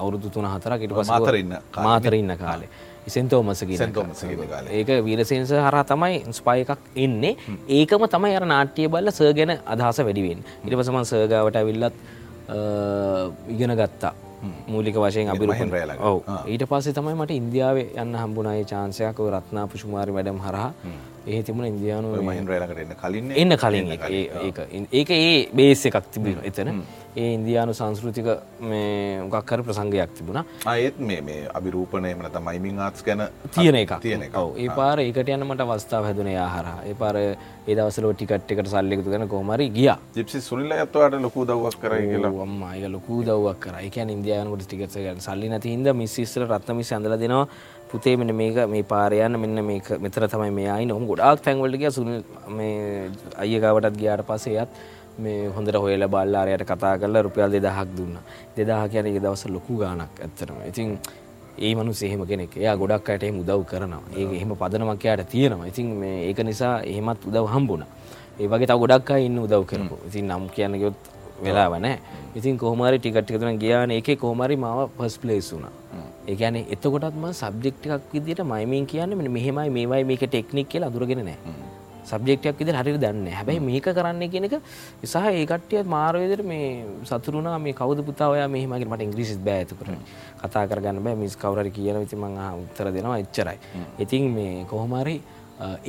[0.00, 2.68] අවුරුදු 3-4ක් ඊට පස්සේ මාතර ඉන්න කාලේ.
[3.06, 4.70] මාතර ඉන්න කාලේ ඉසෙන්තෝමස කියන සෙන්තෝමස් කියන කාලේ.
[4.72, 7.36] ඒක වීරසේනස හරහා තමයි ස්පයි එකක් එන්නේ.
[7.68, 11.94] ඒකම තමයි අර නාට්‍ය බල්ල සර් ගැන අදහස වැඩිවෙන් ඉට පසමන් සර්ගාවට ඇවිල්ලත්
[13.48, 14.14] ඉගෙන ගත්තා.
[14.68, 16.00] මූලික වශයෙන් මහින්ද්‍රය ළඟ.
[16.00, 16.18] ඔව්.
[16.46, 20.72] ඊට පස්සේ තමයි මට ඉන්දියාවේ යන්න හම්බුනායේ චාන්සයක් රත්නා පුෂුමාරි වැඩම් හරහා
[21.26, 24.04] ඒ තිබුණ ඉන්දියානු ළඟට එන්න කලින් එන්න කලින් එක.
[24.92, 26.70] ඒක ඒ බේස් එකක් තිබුණ එතන.
[27.16, 28.28] ඒ ඉන්දියානු සංස්කෘතික
[28.70, 29.18] මේ
[29.50, 30.44] හරි ප්‍රසංගයක් තිබුණා.
[30.72, 33.22] ආයෙත් මේ මේ අභිරූපණය එම නැත්නම් මයිමින් ආර්ට්ස් ගැන
[33.56, 34.38] තියෙන එක තියෙන එක.
[34.64, 38.98] ඒ පාර ඒකට යන්න මට අවස්ථාව හැදුනේ ආහාරා ඒ පාර ඒ දවස්වල ටිකට් එකට සල්ලි
[38.98, 39.98] එකතු කරන කොහොම හරි ගියා.
[40.16, 40.42] ජිප්සි
[40.76, 41.46] අයත් ඔයාලට ලොකු
[42.12, 42.30] කියලා.
[42.30, 43.80] ඔව් අම්මා ඒක ලොකු උදව්වක් කරා.
[43.86, 45.24] ඒ කියන්නේ ඉන්දියාව යනකොට ටිකට්ස් ගන්න.
[45.28, 47.48] සල්ලි නැති හින්දා මිස් ඉස්සර රත්න මිස් ඇඳලා දෙනවා.
[47.96, 50.92] පුතේ මෙන්න මේක මේ පාරේ යන්න මෙන්න මේක මෙතන තමයි මේ ආයින.
[50.92, 52.22] ඔහොම ගොඩාක් තැන් වලට ගියා සුනිල්
[52.58, 53.10] මේ
[53.42, 54.80] අයියා ගාවටත් ගියාට පස්සේ එයත්
[55.18, 58.24] මේ හොඳට හොයලා බලලා අරයට කතා කරලා රුපියල් 2000ක් දුන්නා.
[58.56, 60.60] 2000 කියන්නේ ඒ දවස්වල ලොකු ගාණක් ඇත්තටම.
[60.70, 60.98] ඉතින්
[61.58, 62.56] ඒ මනුස්ස එහෙම කෙනෙක්.
[62.56, 64.02] එයා ගොඩක් අයට එහෙම උදව් කරනවා.
[64.16, 65.68] ඒක එහෙම පදනමක් එයාට තියෙනවා.
[65.72, 67.88] ඉතින් මේ ඒක නිසා එහෙමත් උදව් හම්බුණා.
[68.40, 69.96] ඒ වගේ තව ගොඩක් අය ඉන්න උදව් කරපු.
[70.08, 70.98] ඉතින් නම් කියන්න ගියොත්
[71.44, 71.98] වෙලාව නැහැ.
[72.34, 75.72] ඉතින් කොහොම හරි ටිකට් එක තුන ගියානේ ඒකේ කොහොම හරි මාව ෆස්ට් ප්ලේස් වුණා.
[76.26, 80.90] ඒ කියන්නේ එතකොටත් මම සබ්ජෙක්ට් එකක් විදියට මයිමින් කියන්නේ මෙන්න මෙහෙමයි මේවයි මේක ටෙක්නික් කියලා
[80.90, 81.54] අඳුරගෙන නැහැ.
[82.10, 83.36] සබ්ජෙක්ට් එකක් විදියට හරියට දන්නේ නැහැ.
[83.38, 84.56] හැබැයි මේක කරන්නේ කියන එක
[85.04, 86.66] සහ ඒ කට්ටියත් මාර විදියට මේ
[87.26, 89.90] වුණා මේ කවුද පුතා ඔයා මෙහෙම කියලා මට ඉංග්‍රීසිත් බෑ එතකොට.
[90.42, 93.58] කතා කරගන්න බෑ මිස් කවුරු හරි කියනවා ඉතින් මම උත්තර දෙනවා එච්චරයි.
[94.04, 95.16] ඉතින් මේ කොහොම හරි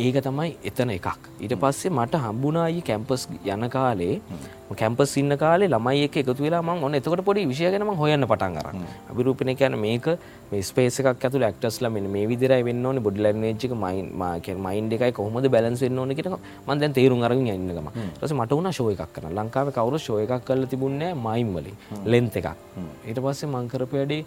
[0.03, 1.20] ඒක තමයි එතන එකක්.
[1.43, 4.22] ඊට පස්සේ මට හම්බුනායි කැම්පස් යන කාලේ
[4.82, 8.28] කැම්පස් ඉන්න කාලේ ළමයි එක්ක එකතු වෙලා මම ඔන්න එතකොට පොඩි විෂය ගැන මම හොයන්න
[8.32, 8.86] පටන් අරන්.
[9.11, 10.07] අභිරූපණය කියන්නේ මේක
[10.51, 14.97] මේ ස්පේස් එකක් ඇතුළේ ඇක්ටර්ස්ලා මෙන්න මේ විදිහටයි වෙන්න ඕනේ බොඩි ලැන්ග්වේජ් එක මයින්ඩ් මයින්ඩ්
[14.97, 18.59] එකයි කොහොමද බැලන්ස් වෙන්න ඕනේ කියන මම දැන් තේරුම් අරගෙන ඉන්න ගම ඊට පස්සේ මට
[18.61, 19.36] උනා ෂෝ එකක් කරන්න.
[19.39, 21.78] ලංකාවේ කවුරු ෂෝ එකක් කරලා තිබුණේ නැහැ මයිම් වලින්.
[22.11, 22.55] ලෙන්ත් එකක්.
[23.09, 24.24] ඊට පස්සේ මම කරපු වැඩේ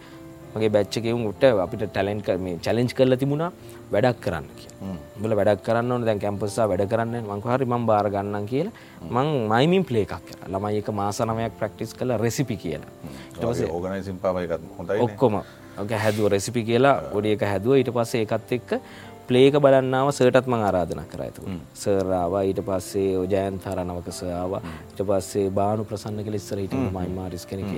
[0.54, 3.50] මගේ බැච්ච එකෙවුන් උට අපිට ටැලෙන්ට් මේ චැලෙන්ජ් කරලා තිබුණා
[3.92, 4.96] වැඩක් කරන්න කියලා.
[5.16, 8.46] උඹලා වැඩක් කරන්න ඕනේ දැන් කැම්පස් එක වැඩ කරන්න මම කිව්වා හරි මම බාර ගන්නම්
[8.52, 8.74] කියලා.
[9.10, 10.48] මම මයිමින් ප්ලේ එකක් කරා.
[10.54, 12.90] ළමයි එක මාස 9ක් ප්‍රැක්ටිස් කළා රෙසිපි කියලා.
[14.46, 15.34] එකත් හොඳයි ඔක්කොම
[15.82, 18.70] ඔක හැදුව රෙසිපි කියලා පොඩි එක හැදුව ඊට පස්සේ ඒකත් එක්ක
[19.30, 21.58] ප්ලේ එක බලන්නාව සර්ටත් මං ආරාධනා කරා එතකොට.
[21.82, 23.10] සර් ආවා ඊට පස්සේ
[23.70, 24.62] හරනවක සර් ආවා.
[24.90, 27.70] ඊට පස්සේ බානු ප්‍රසන්න කියලා ඉස්සර හිටිය මයිම් ආටිස් කෙනෙක්.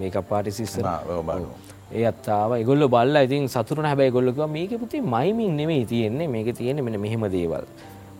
[0.00, 0.84] මේකප් ආටිස් ඉස්සර.
[1.30, 1.48] බානු.
[1.92, 6.52] ඒ අත්තාව ඒගොල්ලෝ බල්ලා ඉතින් සතුටුන හැබැයි ඒගොල්ලෝ කිව්වා මේකේ පුතේ මයිමින් නෙමෙයි තියෙන්නේ මේකේ
[6.60, 7.64] තියෙන්නේ මෙන්න මෙහෙම දේවල්.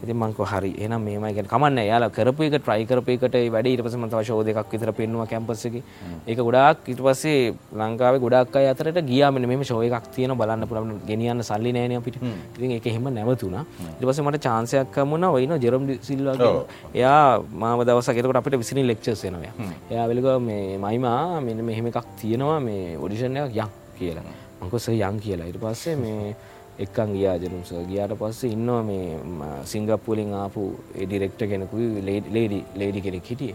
[0.05, 3.51] ඉතින් මං කිව්වා හරි එහෙනම් මෙහෙමයි කියන්නේ කමන්නේ යාලා කරපු එක try කරපු එකට ඒ
[3.55, 5.83] වැඩේ ඊට පස්සේ මම තව ෂෝ දෙකක් විතර පෙන්නුවා කැම්පස් එකේ.
[6.27, 10.69] ඒක ගොඩාක් ඊට පස්සේ ලංකාවේ ගොඩාක් අය අතරට ගියා මෙන්න මෙහෙම ෂෝ එකක් තියෙනවා බලන්න
[10.71, 12.17] පුළුවන් ගෙනියන්න සල්ලි නැහැනේ අපිට.
[12.57, 13.65] ඉතින් ඒක එහෙම නැවතුණා.
[13.99, 16.61] ඊට පස්සේ මට chance එකක් හම්බුණා ඔය ඉන්න ජෙරම් සිල්වා කියන.
[16.95, 19.53] එයා මාව දවසක් එතකොට අපිට විසිනි ලෙක්චර්ස් එනවා
[19.91, 20.07] එයා.
[20.11, 24.25] වෙලගා මේ මයිමා මෙන්න මෙහෙම එකක් තියෙනවා මේ ඔඩිෂන් එකක් යන් කියලා.
[24.61, 25.47] මං කිව්වා සර් යන් කියලා.
[25.51, 26.35] ඊට පස්සේ මේ
[26.81, 30.63] එක්කන් ගියා ජනුම් සර් ගියාට පස්සේ ඉන්නවා මේ ම- සිංගප්පූලෙන් ආපු
[30.97, 32.03] ඒ ඩිරෙක්ටර් කෙනෙකුයි
[32.33, 33.55] ලේඩි ලේඩි කෙනෙක් හිටියේ.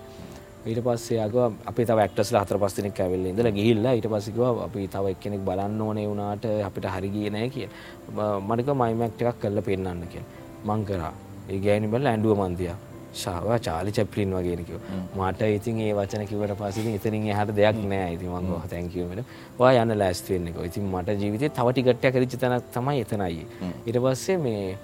[0.65, 4.63] ඊට පස්සේ ආගවා අපේ තව ඇක්ටර්ස්ලා හතර පහ දෙනෙක් ඇවිල්ලා ඉඳලා ගිහිල්ලා ඊට පස්සේ කිව්වා
[4.63, 8.39] අපි තව එක්කෙනෙක් බලන්න ඕනේ වුණාට අපිට හරි ගියේ නැහැ කියලා.
[8.39, 10.30] මම කිව්වා මයිම් ඇක්ට් එකක් කරලා පෙන්නන්න කියලා.
[10.65, 11.13] මං කරා.
[11.49, 12.78] ඒ ගෑණි බලලා ඇඬුව මන් දිහා.
[13.20, 14.99] ෂාවා චාලි චැප්ලින් වගේ කිව්වා.
[15.20, 18.09] මට ඉතින් ඒ වචන කිව්වට පස්සේ ඉතින් එතනින් එහාට දෙයක් නෑ.
[18.16, 19.30] ඉතින් මං ගෝ තැන්ක් යූ මැඩම්.
[19.59, 20.68] ඔයා යන්න ලෑස්ති වෙන්න කිව්වා.
[20.72, 23.45] ඉතින් මට ජීවිතේ තව ටිකට් එකක් හරිච්ච තැනක් තමයි එතනයි.
[23.88, 24.78] ඊට පස්සේ මේ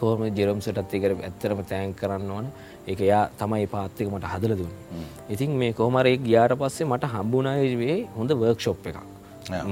[0.00, 2.50] කොහොම ජෙරම්සටත් ඒක ඇත්තටම තෑන්ක් කරන්න ඕන.
[2.88, 5.06] ඒක එයා තමයි ඒ පාත් එක මට හදලා දුන්නේ.
[5.34, 5.74] ඉතින් මේ
[6.12, 9.17] ඒක ගියාට පස්සේ මට හම්බුණා ඒ හොඳ වර්ක්ෂොප් එකක්.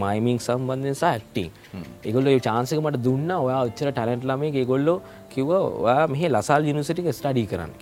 [0.02, 1.50] මයිමිං සම්බන්ධයෙන් සහ ඇක්ටිං.
[2.06, 3.40] ඒගොල්ලෝ ඒ chance එක මට දුන්නා.
[3.46, 4.98] ඔයා ඔච්චර ටැලන්ට් ළමයෙක් ඒගොල්ලෝ
[5.34, 7.72] කිව්වා ඔයා මෙහි ලසාල් යුනිවර්සිටි එකේ ස්ටඩි කරන්න.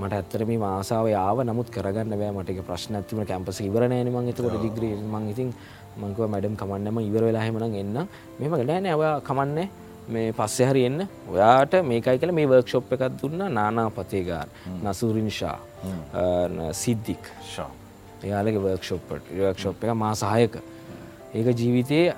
[0.00, 2.32] මට ඇත්තට මේ ආසාව ආව නමුත් කරගන්න බෑ.
[2.38, 5.52] මට ඒක ප්‍රශ්නයක් තිබුණා කැම්පස් එක ඉවර නෑනේ මං එතකොට ඩිග්‍රී මං ඉතින්
[6.00, 8.08] මං කිව්වා මැඩම් කමන්නේ මම ඉවර වෙලා එහෙමනම් එන්නම්.
[8.38, 9.68] මෙහෙම නෑ නෑ ඔයා කමන්නේ
[10.14, 11.04] මේ පස්සේ හරි එන්න.
[11.34, 13.52] ඔයාට මේකයි කියලා මේ වර්ක්ෂොප් එකක් දුන්නා.
[13.58, 14.48] නානා පතේගාර
[14.82, 15.58] නසූරින් ෂා.
[16.82, 17.70] සිද්දික් ෂා
[18.24, 19.08] එයාලගේ වර්ක්ෂොප්
[19.40, 20.56] වර්ක්ෂොප් එක මාස 6ක
[21.34, 22.14] ඒක ජීවිතයේ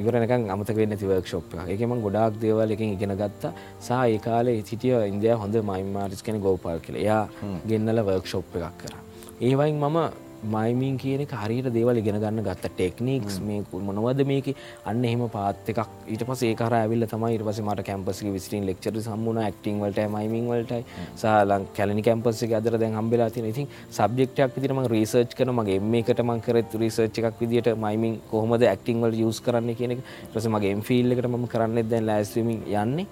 [0.00, 1.68] ඉවර නිකන් අමතක වෙන්නේ නැති වර්ක්ෂොප් එකක්.
[1.72, 3.52] ඒකේ මම ගොඩාක් දේවල් එකෙන් ඉගෙන ගත්තා.
[3.86, 7.02] සහ ඒ කාලේ හිටිය ඉන්දියාවේ හොඳ මයිම් ආටිස්ට් කෙනෙක් ගෝපාල් කියලා.
[7.04, 7.24] එයා
[7.68, 9.00] ගෙන්නලා වර්ක්ෂොප් එකක් කරා.
[9.46, 9.98] ඒ වයින් මම
[10.44, 14.54] මයිමින් කියන හරියට දේවල් ඉගෙන ගන්න ගත්ත ටෙක්නික්ස් මේ මොනවද මේක?
[14.84, 15.86] අන්න එහෙම පාත් එකක්.
[16.08, 20.48] ඊට පස ඒකර ඇවිල්ල තමයි ඉට පස මට කැම්පස් විස්ටින් ලෙක්චර සම්මුණ ක්ටිං වලට මයිමින්
[20.48, 20.84] වලටයි
[21.16, 26.78] සාලන් කැලනි කැම්පස් අදර දැන් හම්බෙලා තින ඉතින් සබ්ෙක්ටක් විදිරම රීසර්ච් කන මගේ මේකට මංකරත්
[26.82, 29.98] රීසර්ච් එකක් විදිට මයිමින් කොහොමද ඇක්ටිං වල යස් කරන්න කියන
[30.32, 33.06] ප්‍රස මගේ ෆිල් එකට ම කරන්න දැන් ලෑස්වීමින් යන්නේ.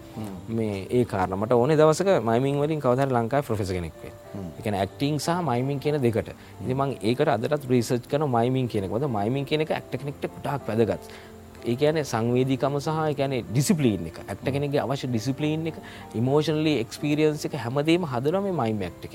[0.50, 4.12] මේ ඒ කාරනමට ඕන දවසක මයිමින් වලින් කවදර ලංකායි ප්‍රොෆෙස කෙනෙක්වේ
[4.60, 6.30] එකන ඇක්ටිං සහ මයිමින් කියන දෙකට.
[6.62, 11.10] ඉතිමං ඒකට අදරත් රීසර්ච් කන මයිමින් කියනෙකොද මයිමින් කියන එක ඇක්ට කෙනෙක්ට කුටක් වැදගත්.
[11.72, 14.18] ඒකන සංවේදිකම සහ ගැන ඩිසිපලීන් එක.
[14.30, 15.76] ඇක්ට කෙනෙගේ අවශ්‍ය ඩිසිපලීන් එක
[16.20, 19.14] ඉමෝෂනලි එක්ස්පිරියන්ස එක හැමදේම හදරම මයිම් ඇක්ට එක.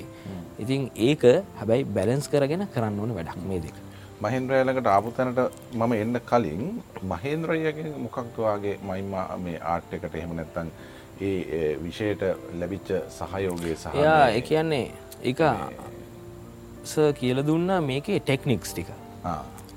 [0.64, 1.26] ඉතින් ඒක
[1.60, 3.78] හැබැයි බැලන්ස් කරගෙන කරන්න ඕන වැඩක් මේ දෙක.
[4.24, 5.40] මහින්ද්‍රයලකට ආපුතැනට
[5.80, 6.62] මම එන්න කලින්
[7.12, 10.70] මහේන්ද්‍රයගෙන් මොකක්තුවාගේ මයිම මේ ආට් එකට එහෙම නැත්තන්
[11.22, 12.24] ඒ විෂයට
[12.60, 14.86] ලැබිච්ච සහයෝගේ සහ යා ඒ කියන්නේ
[15.26, 15.42] එක
[16.86, 18.90] ස කියල දුන්නා මේකේ ටෙක්නික්ස් ටික.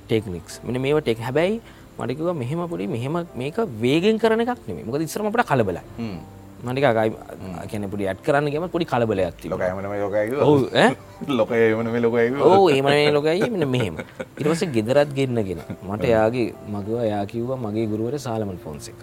[0.08, 1.60] ටෙක්නික්ස් මෙන මේවා ටෙක් හැබැයි
[1.98, 5.78] මටිකව මෙහෙම පොඩි මෙහෙම මේක වේගෙන් කරන එකක් නෙමේ මොකද ඉස්සරමට කලබල
[6.66, 7.10] මටික ගයි
[7.70, 9.60] කැන පොඩි ඇත් කරන්න ගම පොඩි කලබල ඇති ලොක
[11.30, 11.50] ලොක
[12.48, 13.94] ඕ ඒමන ලොකයි මෙන මෙහෙම.
[14.40, 18.98] ඉරවස ගෙදරත් ගෙන්න්නගෙන මට යාගේ මගව යා කිව්ව මගේ ගුරුවර සාලමන් ෆෝන්සික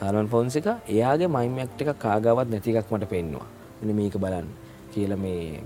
[0.00, 3.46] සාලමන් ෆෝන්සික එයාගේ මයිමක්ට එක කාගවත් නැතිකක් මට පෙන්වා
[3.82, 4.48] එන මේක බලන්න
[4.96, 5.60] කියල මේ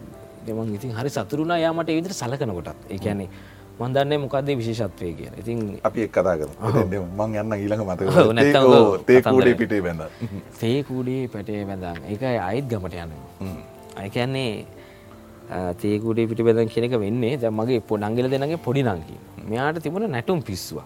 [0.46, 3.30] දෙමන් ඉතින් හරි සතුරුණා යාමට විදිර සලකනකොටත් ඒකැනේ
[3.80, 5.58] මන්දන්නේ මොකක්දේ විශේෂත්වය කියන ඉතින්
[5.88, 6.50] අපි එක් කතා කර
[7.20, 8.00] මං යන්න ඊළඟ මත
[9.08, 10.02] තේකූඩේ පිටේ බැඳ.
[10.60, 12.02] තේකූඩේ පැටේ බැඳන්.
[12.12, 13.56] එක අයිත් ගමට යන්න.
[14.02, 14.52] අයකැන්නේ
[15.82, 17.34] තේකුඩේ පිටි බැදන් කෙනෙක වෙන්නේ.
[17.42, 19.16] දැ මගේ පො නංගල දෙනගේ පොඩි නංකි
[19.50, 20.84] මෙයාට තිබුණ නැටුම් පිස්සුවක්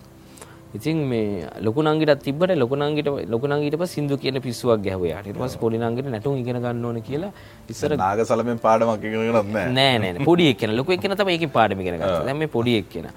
[0.75, 6.85] ඉතින් මේ ලොකුනංගිට තිබට ලොකුනංගිට ලොකුනංගිට සිදු කියන පිස්සුවක් ගැහවයාට පස් පොඩිනංගට නැටුම් ඉගෙන ගන්න
[6.89, 7.31] ඕන කියලා
[7.75, 9.95] ඉස්සර නාග සලමෙන් පාඩමක් ඉගෙනගන්න නෑ.
[10.03, 13.09] නෑ පොඩි එක්න ලොක එක්න තම ඒක පාඩම ඉගෙන ගන්න දැම පොඩි එක්කෙන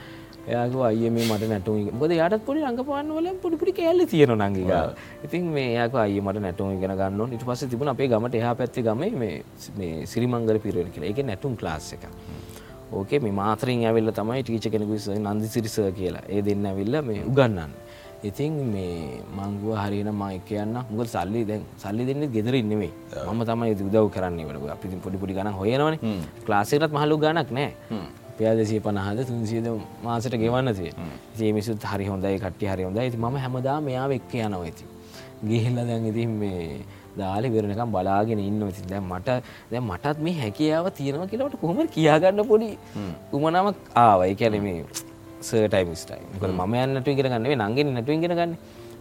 [0.48, 4.70] එයාගේ අය මේ මට නැටුම් බොද යාට පොඩි රඟපාන්න වල පොඩිපුඩි කෑල්ල තියෙන නංගික
[5.26, 8.86] ඉතින් මේ යාක අය මට නැටුම් ඉගෙන ගන්න ඉට පස්ස තිබුණ අපේ ගමට එහා පැත්ති
[8.86, 9.04] ගම
[9.82, 11.12] මේ සිරිමංගල පිරෙන කියලා.
[11.12, 12.06] එක නැටුම් ලාස් එක
[12.94, 16.24] ඕකේ මේ මාතරින් ඇවිල්ල තමයි ටීච කෙනෙකු නන්දි සිරිස කියලා.
[16.30, 17.74] ඒ දෙන්න ඇවිල්ල මේ උගන්නන්න
[18.24, 22.92] ඉතින් මේ මංගුව හරින මයි කියන්න මුග සල්ලි දැන් සල්ලි දෙන්න ගෙදර ඉන්නෙවේ
[23.34, 25.98] ම තමයි උදව් කරන්න වන අපි පොඩි පොඩි ගන හොයනවන.
[26.48, 27.72] ලාසේටත් මහලු ගනක් නෑ.
[28.38, 29.68] පයාදසිය පනහද තුන්සිද
[30.04, 30.92] මාසට ගෙවන්න තිය
[31.40, 33.18] ජේමිසුත් හරි හොඳයි කට්ටි හරි හොඳයි.
[33.18, 34.86] ම හැමදා මෙයා එක්ක යනව ඇති
[35.50, 36.82] ගිහිල්ල දැන් ඉතින් මේ
[37.18, 39.30] දාලි වෙරනකම් බලාගෙන ඉන්න ති දැ මට
[39.72, 42.72] දැ මටත් මේ හැකියාව තියෙනව කියලට කොහොම කියාගන්න පොඩි?
[43.34, 44.80] උමනමක් ආවයි කැනෙමේ
[45.42, 46.22] සටයිමිස්ටයි
[46.60, 48.54] ම යන්නට ඉගෙනගන්නේ නංගෙන නැට ඉගෙන ගන්න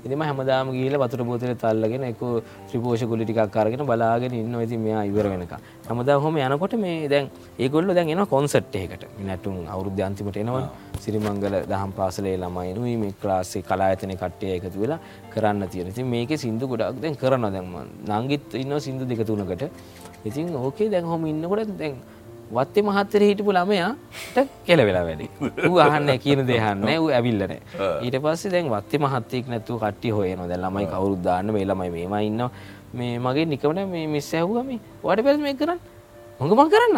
[0.06, 2.22] එතිම හැමදාම ගීල වතුර බෝතල තල්ලගෙන එක
[2.68, 5.54] ත්‍රිපෝෂ ගුලිටිකක් කරගෙන බලාගෙන ඉන්න ඇති මෙයා ඉවර වෙනක
[5.88, 10.64] හමදා හොම යනකොට මේ දැන් ඒගොල්ල දැන් එන කොන්සට්යකට නැටුම් අවුද්ධ අන්තිමට එනවා.
[11.04, 14.98] සිරිමංගල දහම් පාසලේ ළමයිනුයි මේ ක්ලාසේ කලාඇතන කට්ටය එකතු වෙලා
[15.34, 17.74] කරන්න තියෙන ති මේක සිින්දු ගොඩක් දැන් කරන දැන්ම
[18.10, 19.64] නංගිත් ඉන්න සිින්දු දෙක තුනකට.
[20.24, 21.96] ඉතින් ඕකේ දැන් හොම ඉන්නකොට දැන්
[22.52, 24.36] වත්තේ මහත්තර හිටපු ළමයාට
[24.66, 25.26] කෙල වෙලා වැඩි.
[25.68, 27.56] ඌ අහන්න කියන දෙහන්න ඌ ඇවිල්ලන
[28.04, 32.48] ඊට පස්සේ දැන් වත්තේ මහත්තෙක් නැතු කට්ටි හොයන දැ ළමයි කවරුද්දාන්න මේ ළමයි මේම ඉන්න
[32.94, 35.80] මේ මගේ නිකමට මේ මිස් ඇහුවම වට පැස් මේ කරන්න?
[36.40, 36.96] මඟ මං කරන්න.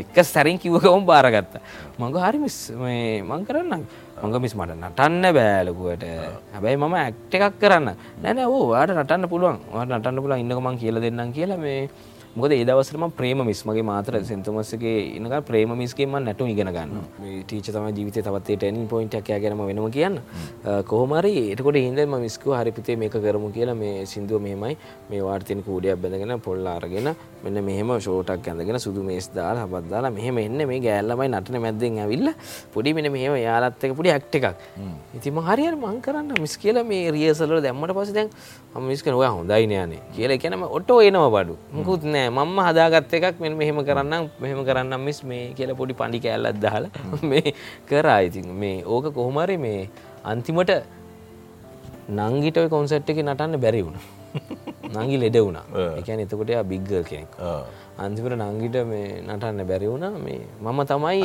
[0.00, 1.60] එක සැරින් කිව්වකවම් බාරගත්ත.
[1.98, 3.84] මඟ හරි මිස් මං කරන්න.
[4.22, 6.04] මඟ මිස් මට නටන්න බෑලකුවට
[6.54, 7.94] හැබැයි මම ඇක්ට එකක් කරන්න.
[8.22, 9.60] නැන ඕ වාට නටන්න පුළුවන්.
[9.72, 11.88] වාට නටන්න පුලා ඉන්නක මං කියල දෙන්නම් කියලා මේ
[12.34, 16.92] මොකද ඒ දවසරම ප්‍රේම මිස් මගේ මාතර සෙන්තුමස්සගේ ඉනක ප්‍රේම මිස්කේම නැටු ඉගෙන ගන්න
[17.42, 20.16] ටීච තම ජීවිත තවත්තේ ටැනින් පොයින්ටක් ගැනම වෙනම කියන්න.
[20.84, 24.78] කොහොමරි එතකොට හින්දම මිස්කු හරිපිතේ මේක කරමු කියලා මේ සිින්දුව මෙමයි
[25.10, 27.10] මේ වාර්තින කූඩියක් බැඳගෙන පොල්ල අරගෙන
[27.44, 30.60] මෙන්න මෙහෙම ෂෝටක් ඇඳගෙන සුදු මේස් දාල හබත්දාලා මෙහෙම එන්න.
[30.70, 32.28] මේ ගෑල්ලමයි නටන මැද්දෙන් ඇවිල්ල
[32.74, 34.46] පොඩි මෙන මෙහම යාලත්තක පොඩි ඇක්ට එකක්.
[35.18, 38.30] ඉතිම හරියට මං කරන්න මිස් කියල මේ රියසලර දැම්මට පස දැන්
[38.88, 41.58] මිස්කන ඔය හොඳයිනයනේ කියල එකනම ඔටෝ එනවා බඩු.
[41.72, 42.30] මුකුත් නෑ.
[42.30, 46.90] මම්ම හදාගත්ත එකක් මෙ මෙහෙම කරන්න මෙහෙම කරන්න මිස් මේ කියල පොඩි පඩි කෑල්ලත් දාල
[47.22, 47.54] මේ
[47.88, 48.20] කරා.
[48.22, 49.88] ඉතින් මේ ඕක කොහොමරි මේ
[50.24, 50.70] අන්තිමට
[52.10, 53.98] නංගිටව කොන්සට් එක නටන්න බැරි වුණ
[54.94, 55.64] නංගි ලෙඩ වුණා.
[55.98, 57.32] එකැන එතකොට බිග්ගල් කෙනෙක්
[58.04, 60.10] අන්තිමට නංගිට මේ නටන්න බැරි වුණා.
[60.24, 61.22] මේ මම තමයි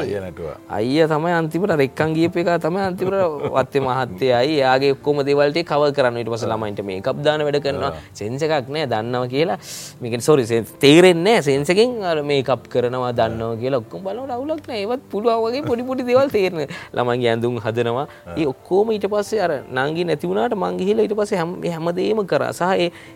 [0.78, 3.15] අයිය තමයි අන්තිමට රෙක්කන් ගියප එක තමයි අන්තිමට
[3.57, 7.91] වත්තේ මහත්තේ අයි යාගේ ඔක්කොම දෙවල්ට කව කරන්න ඉට පස ළමයින්ට මේ කබ්දාන වැඩ කරනවා.
[8.19, 9.57] සෙන්ස එකක් නෑ දන්නව කියලා.
[10.01, 10.45] මේක සොරි
[10.84, 14.82] තේරෙන්නේ සෙන්සකින් අර මේ කප් කරනවා දන්නවා කියලා ඔක්කොම බලවට අවුලක් නෑ.
[14.84, 16.61] ඒවත් පුළුවන්ගේ පොඩිපොඩි දේවල් තේරන
[16.93, 18.05] ළමන්ගේ ඇඳුම් හදනවා.
[18.38, 22.43] ඒ ඔක්කෝම ඊට පස්සේ අර නංගි නැතිවුණට මංගිහිල ඊට පස්සේ හැම හැමදේම කර.
[22.53, 22.63] සහ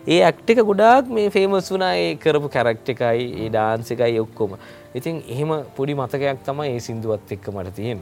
[0.06, 4.56] ඒ ඇක්ට එක ගොඩාක් මේ ෆේමස් වුනා ඒ කරපු කැරක්ට එකයි ඒ ඩාන්සිකයි ඔක්කොම.
[4.98, 8.00] ඉතින් එහෙම පොඩි මතකයක් තමයි ඒ සිින්දුවත් එක්ක මට තියෙන්.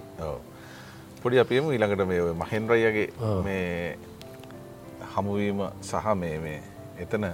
[1.22, 3.08] පොඩි අපියම ඊළඟට මේ ඔය මහෙන්ද්‍රයියගේ
[3.46, 3.96] මේ
[5.14, 6.60] හමුවීම සහ මේ මේ
[7.04, 7.26] එතන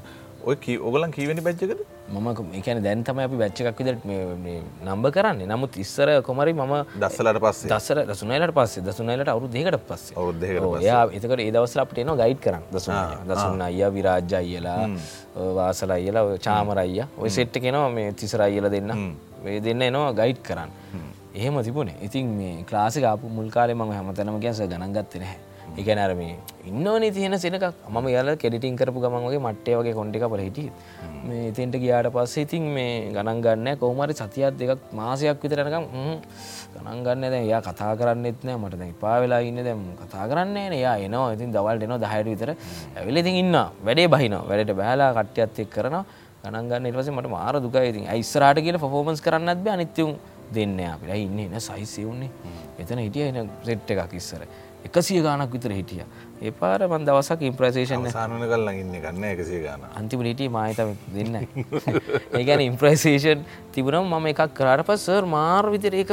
[0.44, 0.56] ඔය
[0.88, 4.04] ඔගලන් කීවැනි බැච්චකද මම එකන දැන් තම අපි බච්චකක් විදට
[4.84, 5.46] නම්බ කරන්නේ.
[5.46, 7.70] නමුත් ඉස්සර කොමරි මම දස්සලට පස්සේ.
[7.72, 8.82] දසර දසුනයිලට පස්සේ.
[8.82, 10.14] දසුනයිලට අවරු දෙකට පස්සේ.
[10.82, 12.64] එයා එතකට ඒ දවසල අපට එනවා ගයිඩ් කරන්න.
[12.72, 12.94] දසුන
[13.30, 14.78] දසුන්න අයියා විරාජ්‍ය අයියලා
[15.58, 17.08] වාසල අයියලා චාමර අයියා.
[17.18, 18.94] ඔය සෙට්ට කෙනවා මේ තිසර අයියල දෙන්න.
[19.44, 20.70] ඒ දෙන්න එනවා ගයිඩ් කරන්න.
[21.34, 21.98] එහෙම තිබුණේ.
[22.02, 26.36] ඉතින් මේ ක්ලාසික ආපු මුල් කාලේ මම හැමතැනම ගැස ගණන් ගත්තේ නැහැ ඒකන අර මේ
[26.70, 27.64] ඉන්නවනේ තියෙන සෙනක
[27.94, 30.70] මම යාල කෙඩිටින් කරපු ගමන් වගේ මට්ටේ වගේ කොන්ටි කපල හිටිය.
[31.28, 35.86] මේ ඉතින්ට ගියාට පස්සේ ඉතින් මේ ගණන් ගන්න කොහමරි සතියක් දෙකක් මාසයක් විතරනකම්
[36.74, 39.62] ගණන් ගන්න දැන් යා කතා කරන්නෙත් නෑ මට දැන් එපා වෙලා ඉන්න.
[39.68, 41.32] දැන් කතා කරන්නේ යා එනවා.
[41.36, 42.50] ඉතින් දවල්ට එනවා 10ට විතර.
[42.96, 43.68] ඇවිල්ලා ඉතින් ඉන්නවා.
[43.86, 44.44] වැඩේ බහිනවා.
[44.50, 46.04] වැඩට බහැලා කට්ටියත් එක්ක කරනවා.
[46.44, 47.88] ගණන් ගන්න පස්සේ මට මාර දුකයි.
[47.92, 50.16] ඉතින් අයි ඉස්සරහට කියලා පර්ෆෝමන්ස් කරන්නත් බෑ අනිත් උන්
[50.56, 51.48] දෙන්නේ අයි ඉන්නේ?
[51.52, 52.30] නේ සයිස් උන්නේ.
[52.78, 54.42] එතන හිටියා එන සෙට් එකක් ඉස්සර
[54.86, 56.04] එකසිය ගානක් විතර හිටිය.
[56.38, 61.38] ඒ පාර මන් දවසක් ඉම්ප්‍රසේෂන් සානන කල්ල ඉන්න ගන්න එකසේ ගාන අන්තිම හිටිය මාහිතම දෙන්න
[62.40, 66.12] ඒගැන ඉම්ප්‍රසේෂන් තිබුණම් මම එකක් කරට පස් සර් මාර් විතර ඒක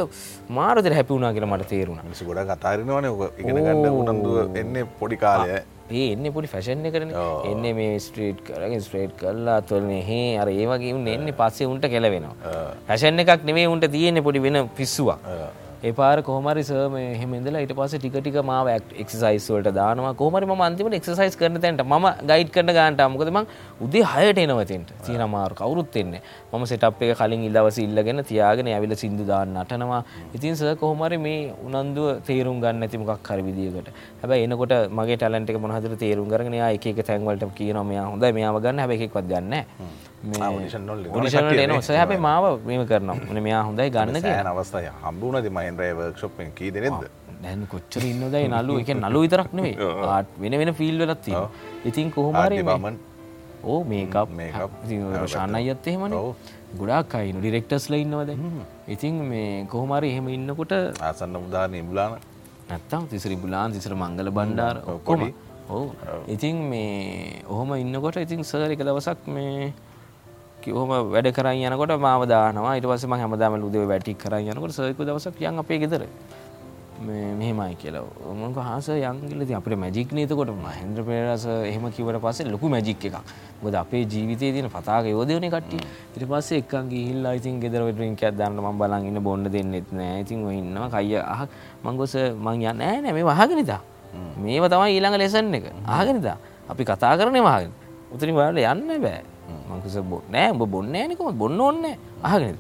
[0.59, 2.01] මාරදර හැපිවුණා කියලා මට තේරුණ.
[2.24, 5.61] ගොඩ කතාරනවන ඉගෙන ගන්න උනන්දුව එන්නේ පොඩි කාලය.
[5.91, 7.11] ඒ එන්න පොඩි ෆැෂන් කරන
[7.49, 12.53] එන්න මේ ස්ට්‍රීට් කරගෙන ස්ට්‍රේට් කරලා තුොලන හේ අර ඒවගේ උන්න එන්න පස්සේ උන්ට කෙලවෙනවා.
[12.88, 15.19] හැෂන් එකක් නෙවේ උන්ට තියෙන්නේ පොඩි වෙන පිස්සුවක්
[15.88, 18.67] ඒපාර කොහමරි සම හෙමෙදලා ඊට පස්සේ ටික ටික මාව
[19.03, 20.13] එක්සයිස් වලට දානවා.
[20.21, 23.49] කොහමරි මම අන්තිමට එක්සයිස් කරන තැනට මම ගයිඩ් කරන ගානට මොකද මං
[23.86, 25.55] උදේ 6ට එනවා තෙන්ට තියෙන අමාරු.
[25.61, 26.21] කවුරුත් එන්නේ
[26.53, 30.01] මම සෙටප් එක කලින් ඉල්ලවස ඉල්ලගෙන තියාගෙන ඇවිල්ලා සින්දු දාන්න නටනවා.
[30.36, 33.91] ඉතින් සර් කොහමරි මේ උනන්දුව තේරුම් ගන්න නැති මොකක් හරි විදියකට.
[34.23, 37.86] හැබැයි එනකොට මගේ ටැලන්ට් එක මොන හදට තේරුම් කරගෙන එයා එක එක තැන් වලට කියනවා.
[37.91, 38.84] මෙයා හොඳයි මෙයාව ගන්න.
[38.86, 39.53] හැබැයි එකෙක්වත් ගන්න
[41.82, 43.17] සර් හැබැයි මාව මේව කරනවා.
[43.28, 45.49] මොන මෙයා හොඳයි ගන්න අවස්ථාය හම්බුණද?
[45.51, 47.07] මයින්රය වර්ක්ෂප් කී දෙනෙද
[47.43, 49.76] දැන් කොච්චර ඉන්නදයි නලු එක නලු විතරක් නෙවේ
[50.13, 51.49] ආට් වෙන වෙන ෆිල් වෙලත් තියෙනවා.
[51.86, 52.99] ඉතින් කොහොමරි බමන්.
[53.65, 54.30] ඕ මේකප්.
[55.28, 56.15] ශාන අයත් එහෙමන.
[56.80, 58.32] ගොඩක් අයිනු ඩිරෙක්ටස්ල ඉන්නවද?
[58.88, 62.19] ඉතින් මේ කොහොමරි එහෙම ඉන්නකොට ආසන්න උදාන ඉම්ලාන
[62.69, 65.32] නැත්තම් තිසරි බුලාන් තිසර මංගල බණ්ඩාර ඔක්කොම.
[65.69, 65.86] ඕ
[66.28, 69.74] ඉතින් මේ ඔහොම ඉන්නකොට ඉතින් සර් එක දවසක් මේ
[70.64, 72.78] කිවහම වැඩ කරයි යනකොට මාව දානවා.
[72.80, 76.07] ඉට පසම හැමදාම ලුදව වැටි කරයි යනකොට සයකු දවසක් යන් අපේ ගෙදර.
[77.03, 78.03] මෙහෙමයි කියලා.
[78.30, 83.18] ඔමක හස යංගලති අපට මැජික් නතකොට මහන්ද්‍ර පේරස එහෙම කිවට පස්සේ ලොකු මැජික් එකක්.
[83.64, 85.74] ගොද අපේ ජීවිතය තින පතාක යෝදයන කට
[86.16, 90.22] ඉට පස්සේ එකන්ගේ හිල්ලා ඉතින් ගෙදර ටින්ක දන්න ම බලන් ඉන්න බොන්න දෙන්නෙත් නෑ.
[90.22, 91.47] ඉතින් ඉන්න කය අහ
[91.84, 93.82] මංගොස මං යන්න නෑ නෑ මේ වහගෙනතා
[94.38, 95.66] මේව තමයි ඊළඟ ලෙසන් එක.
[95.88, 96.38] ආගෙනතා
[96.70, 97.72] අපි කතා කරන වාගෙන
[98.14, 99.32] උතරින් වාල යන්න බෑ.
[99.70, 101.84] මංකස බො නෑ උඹ බොන්න නකම බොන්න ඔන්න
[102.32, 102.57] ආගෙන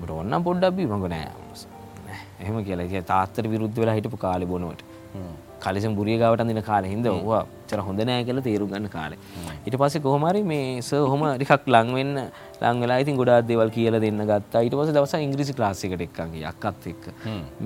[0.00, 1.28] බට ඔන්නම් පොඩ්ඩබී මඟ නෑ.
[2.42, 4.82] එහෙම කියලා තාත්තර විරුද්ධ වෙලා හිටපු කාලෙ බොනුවට.
[5.64, 9.18] කලෙසම් බුරියගාවට දින කාල හිද වා චර හොඳ නෑ කියල තේරු ගන්න කාලේ.
[9.66, 12.14] ඉට පස්සේ කොහමරි මේ ස හොම ටිකක් ලංවෙන්න
[12.62, 14.62] ලංවෙලා ඉතින් ගොඩා දෙවල් කියල දෙන්න ගත්තා.
[14.66, 17.04] ඊට පස දවස ඉංග්‍රිසි ලාසිකට එක්කගේ අක්කත් එක්ක.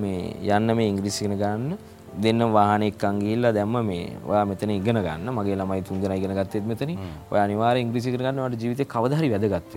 [0.02, 0.22] මේ
[0.56, 1.78] යන්න මේ ඉංග්‍රිසිගෙන ගන්න
[2.24, 5.28] දෙන්න වාහනෙක්කන් ගිල්ලා දැම්ම මේ ඔයා මෙතන ඉගෙන ගන්න.
[5.38, 6.92] මගේ ළමයි තුන්දෙන ඉගෙන ගත්තෙත් මෙතන
[7.32, 9.76] ඔය අනිවාර්ය ඉංග්‍රීසි ඉගෙන ගන්නවට ජීවිතේ කවදා හරි වැදගත්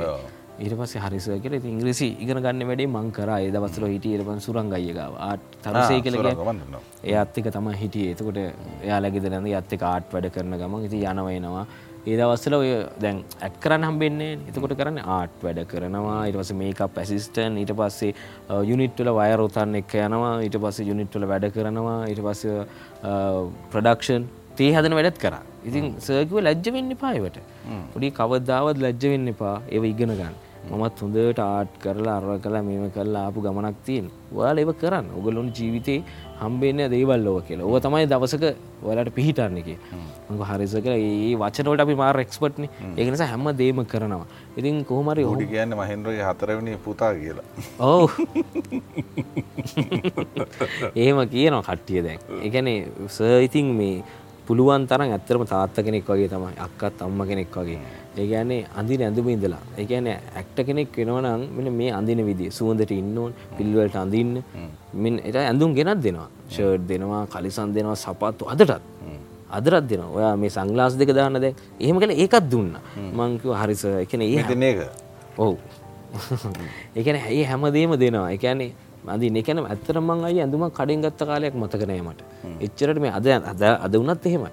[0.59, 3.39] ඊට පස්සේ හරිස කියලා ඉතින් ඉංග්‍රීසි ඉගෙන ගන්න වැඩේ මං කරා.
[3.43, 6.81] ඒ දවස්වල හිටියේ ඊට පස්සේ සුරංගයිය ගාව ආට් තරසේ කියලා කියන්නේ.
[7.11, 8.15] එයාත් එක්ක තමයි හිටියේ.
[8.15, 8.39] එතකොට
[8.85, 11.65] එයාලා ගෙදර යන එයාත් එක්ක ආට් වැඩ කරන ගමන් ඉතින් යනවා එනවා
[12.07, 12.69] ඒ දවස්වල ඔය
[13.03, 16.17] දැන් ඇඩ් කරන්න හම්බෙන්නේ එතකොට කරන්නේ ආට් වැඩ කරනවා.
[16.29, 18.13] ඊට පස්සේ මේකප් ඇසිස්ටන්ට් ඊට පස්සේ
[18.71, 20.33] යුනිට් වල වයර් උතන්න එක්ක යනවා.
[20.47, 22.01] ඊට පස්සේ යුනිට් වල වැඩ කරනවා.
[22.11, 22.65] ඊට පස්සේ
[23.71, 24.27] ප්‍රොඩක්ෂන්
[24.59, 25.43] තේ හදන වැඩත් කරා.
[25.69, 27.41] ඉතින් සර්කිව ලැජ්ජ වෙන්න එපා ඒවට.
[27.93, 29.57] පොඩි කවදාවත් ලැජ්ජ වෙන්න එපා.
[29.73, 30.37] ඒව ඉගෙන ගන්න.
[30.69, 35.07] මමත් හොඳට ආට් කරලා අරව කලා මේම කරලා ආපු ගමනක් තියෙන් ඔයාල ඒව කරන්න.
[35.19, 36.03] ඔගලොන් ජීවිතේ
[36.41, 37.65] හම්බෙන්න දේවල් ලෝව කියලා.
[37.65, 38.43] ඕව තමයි දවසක
[38.83, 39.69] ඔයාලට පිහිටන්න එක
[40.29, 43.47] මක හරිස කර ඒ වචනවට අපි මාර එක්ස්පට්න ඒකනිස හැම.
[43.61, 44.25] දේම කරනවා.
[44.57, 47.45] ඉතින් කොහමරි හොඩි කියන්න මහෙන්ද්‍රගේ හතරවනි පුතා කියලා.
[47.79, 48.07] ඔවු.
[50.95, 52.19] ඒම කියනවා කට්ටිය දැන්.
[52.43, 52.77] එකනේ
[53.09, 54.03] සයිතින් මේ
[54.49, 57.79] පුළුවන් තරම් ඇත්තරම තාත්ත කෙනෙක් වගේ තමයි අක්කත් අම්ම කෙනෙක් වගේ.
[58.21, 59.61] ඒගැන්නේ අඳින ඇඳුම ඉඳලා.
[59.77, 64.33] ඒගැන ඇක්ට කෙනෙක් වෙනවනම් මෙන මේ අඳින විදි සුවඳට ඉන්න ඕන් පිල්වලට අඳන්න.
[65.01, 66.29] මෙ එට ඇඳුම් ගෙනත් දෙනවා.
[66.53, 68.81] ෂර්ඩ් දෙනවා කලිසන් දෙනවා සපත්තු අදටත්.
[69.57, 72.73] අදරත් දෙන ඔයා මේ සංගලාස් දෙක දාන්න දැ එහෙම කළ ඒකත් දුන්න.
[73.19, 74.79] මංකව හරිස එකන ඒ දෙන එක
[75.37, 75.57] ඔවු.
[76.99, 78.29] එකන ඇයි හැමදේම දෙනවා.
[78.35, 78.73] එකන්නේ
[79.15, 82.21] අදි එකන ඇත්තර මං අයි ඇඳුම කඩින් ගත්ත කාලයක් මතකනෑමට
[82.65, 84.51] එච්චරට මේ අද අද අද වනත් එහෙමයි.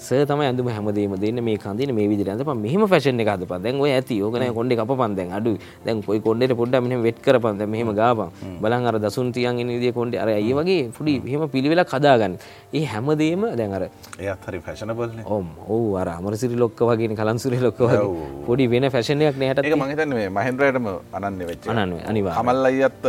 [0.00, 3.80] සර් තමයි ඇඳුම හැමදේම දෙන්න මේ කන්දින මේ විදිහට අඳපන් මෙහෙම ෆැෂන් එක හදපන් දැන්
[3.84, 4.16] ඔය ඇති.
[4.24, 5.32] ඕක නෑ කොණ්ඩේ කපපන් දැන්.
[5.38, 5.52] අඩු
[5.84, 7.58] දැන් කොයි කොණ්ඩේට පොඩ්ඩක් මෙහෙම වෙට් කරපන්.
[7.60, 8.30] දැන් මෙහෙම ගාපන්.
[8.62, 10.20] බලන් අර දසුන් තියන් ඉන්න විදිහේ කොණ්ඩේ.
[10.22, 12.38] අර අය වගේ පොඩි මෙහෙම පිළිවෙලක් හදාගන්න.
[12.72, 17.82] ඒ හැමදේම දැන් අර එයත් හරි ෆැෂනබල්න ඔම් ඔව් අර අමරසිරි ලොක්ක වගේ කලන්සුරි ලොක්ක
[17.84, 18.00] වගේ.
[18.48, 22.40] පොඩි වෙන ෆැෂන් එකක් නෑ ඒක හැටත් මහිතන්න මේ මහින්ද්‍රයටම අනන්න වෙච්ච අනන්ව අනිවාර්යයෙන්.
[22.40, 23.04] කමල් අයිත්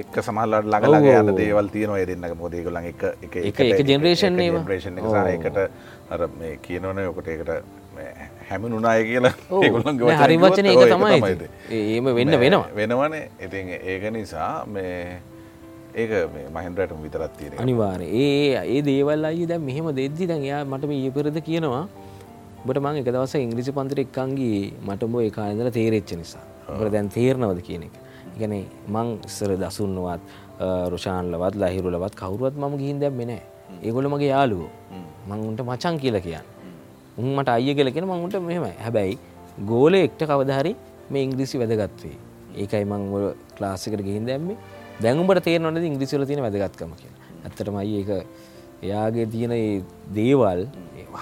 [0.00, 4.64] එක් සමහල්ලට ළඟලගේ යන දේවල් තියෙනවා එරන්නක මොදේකලන් එක එක- එක generation ඒවා.
[4.64, 4.98] ජනරේෂන්
[5.36, 5.58] එකට
[6.14, 7.50] අර මේ කියනවන ඔකට ඒකට
[8.48, 9.34] හැම නුනාය කියලා.
[9.50, 9.62] ඔව්.
[9.64, 11.48] ඒගොල්ලන්ගේ නෑ, වචන හරි කිව්වොත් වචන ඔව් ඒක ඒක තමයි.
[11.70, 12.68] ඒ- ඒම වෙන්න මේ වෙනවා.
[12.74, 13.24] වෙනවනේ.
[13.40, 15.18] ඉතින් ඒක නිසා මේ
[15.94, 20.64] ඒක මේ මහින්ද්‍රයටම විතරත් තියෙන අනිවාර ඒ ඒ දේවල් අයි දැන් මෙහෙම දෙද්දි දැන් එයා
[20.64, 21.84] මට මේ ඊපෙරද කියනවා.
[22.64, 26.44] ඔබට මං එක දවස ඉංග්‍රීසි පන්තිර එක්කන්ගේ මට උඹ ඒ ඉඳලා තේරෙච්ච නිසා.
[26.68, 27.94] ඔබට දැන් තේරනවද කියන එක.
[27.94, 30.20] ඒ කියන්නේ මං ඉස්සර දසුන්නවත්
[30.90, 33.42] රුෂාන්ලවත් ලහිරුලවත් කවුරුවත් මම ගිහින් දැම්මේ
[33.74, 33.86] නැහැ.
[33.86, 34.70] ඒගොල්ලෝ මගේ යාළුවෝ.
[35.28, 36.44] මං උන්ට මචං කියලා කියන්නේ.
[37.18, 38.74] උන් මට අයිය කියලා කියන මං උන්ට මෙහෙමයි.
[38.84, 39.18] හැබැයි
[39.72, 40.72] ගෝලෙක්ට කවදා හරි
[41.10, 42.16] මේ ඉංග්‍රීසි වැදගත් වෙයි.
[42.62, 43.26] ඒකයි මං ඔය
[43.58, 44.56] ක්ලාස් එකට ගිහින් දැම්මේ.
[45.02, 47.20] දැන් උඹට තේරෙනවද ඉංග්‍රීසි වල තියෙන වැදගත්කම කියලා.
[47.44, 48.26] ඇත්තටම අයියේ ඒක
[48.82, 49.54] එයාගේ තියෙන
[50.18, 50.60] දේවල්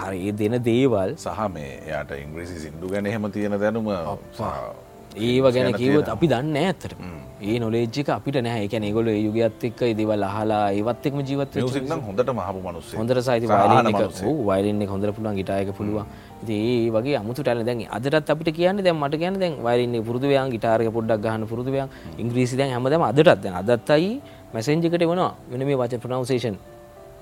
[0.01, 3.89] හරි දෙන දේවල් සහ මේ යාට ඉංග්‍රීසි සිින්දු ගැන එහෙම තියෙන දැනුම
[5.17, 6.95] ඒව ගැන කිවත් අපි දන්න ඇත්තට
[7.43, 11.57] ඒ නොලේජ්ජික අපිට නෑ එක ඒගොල යුගත් එක්ක දේවල් අහලා ඒවත් එක්ම ජීවත්
[12.09, 16.07] හොඳට මහපු මනුස්සේ හොඳර සයිති වයිලන්න හොඳර පුළුවන් ගිටායක පුළුවන්.
[16.49, 20.89] ඒ වගේ අමුතු ටැල දැන් අදටත් අපිට කියන්න දැන් මට කියන්න දැන් වයිලන්න පුරදුවයන් ගිටාරක
[20.91, 21.89] පොඩ්ඩක් ගහන්න පුරදුවයන්
[22.19, 23.43] ඉංග්‍රීසි දැන් හැමදම අදටත්.
[23.43, 24.21] දැන් අදත්තයි
[24.55, 26.57] මැසෙන්ජිකට වනවා වෙන මේ වච ප්‍රනවසේෂන්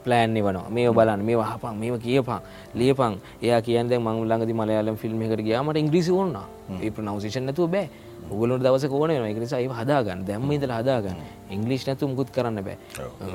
[0.05, 2.41] ප්ලෑන් වනවා මේ බලන්න මේ වහපන් මේ කියපන්
[2.75, 3.15] ලියපන්.
[3.43, 6.37] එයා කියන්න මං ළඟදි මලයාලම් ෆිල්ම් එකට ගියාම මට ඉංග්‍රීසි ඕන
[6.83, 7.89] ඒ ප්‍රනවසේෂන් නැතුව බෑ.
[8.31, 10.25] ඔගලට දවස කෝන වෙන එක නිසා ඒ හදාගන්න.
[10.27, 11.21] දැම්ම ඉඳලා හදාගන්න.
[11.51, 12.77] ඉංග්‍රීසි නැතුව මුකුත් කරන්න බෑ.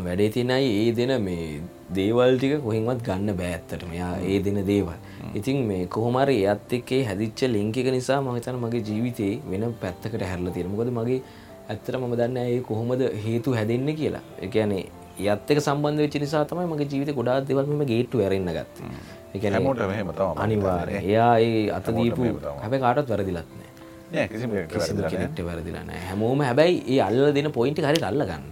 [0.05, 1.61] වැඩේ තියෙනයි ඒ දෙන මේ
[1.97, 4.99] දේවල් ටික කොහෙන්වත් ගන්න බෑ ඇත්තට මෙයා ඒ දෙන දේවල්.
[5.35, 10.21] ඉතින් මේ කොහොමරි එයත් එක්කේ හැදිච්ච ලින්ක් එක නිසා මම හිතන්නේ මගේ ජීවිතේ වෙන පැත්තකට
[10.21, 10.77] හැරලා තියෙනවා.
[10.77, 11.21] මොකද මගේ
[11.69, 14.23] ඇත්තට මම දන්නේ ඒ කොහොමද හේතු හැදෙන්නේ කියලා.
[14.41, 14.85] ඒ කියන්නේ
[15.19, 18.89] යත් එක සම්බන්ධ වෙච්ච නිසා තමයි මගේ ජීවිතේ ගොඩාක් දේවල් මෙහෙම ගේට්ටු ඇරෙන්න ගත්තේ.
[19.33, 21.03] ඒ කියන්නේ හැමෝටම එහෙම තමයි අනිවාර්යයෙන්.
[21.11, 22.23] එයා ඒ අත දීපු.
[22.63, 23.69] හැබැයි කාටවත් වැරදිලත් නෑ.
[24.13, 25.11] නෑ කිසිම කෙනෙක්ට වැරදිලා නෑ.
[25.13, 26.01] කෙනෙක්ට වැරදිලා නෑ.
[26.09, 28.43] හැමෝම හැබැයි ඒ අල්ලලා දෙන පොයින්ට් එක හරියට අල්ල ගන්න.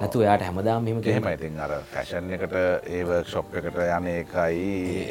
[0.00, 1.38] නැතුව එයාට හැමදාම මෙහෙම එහෙම කියන්න.
[1.38, 4.62] ඉතින් අර ෆැෂන් එකට ඒ වර්ක්ෂොප් එකට යන එකයි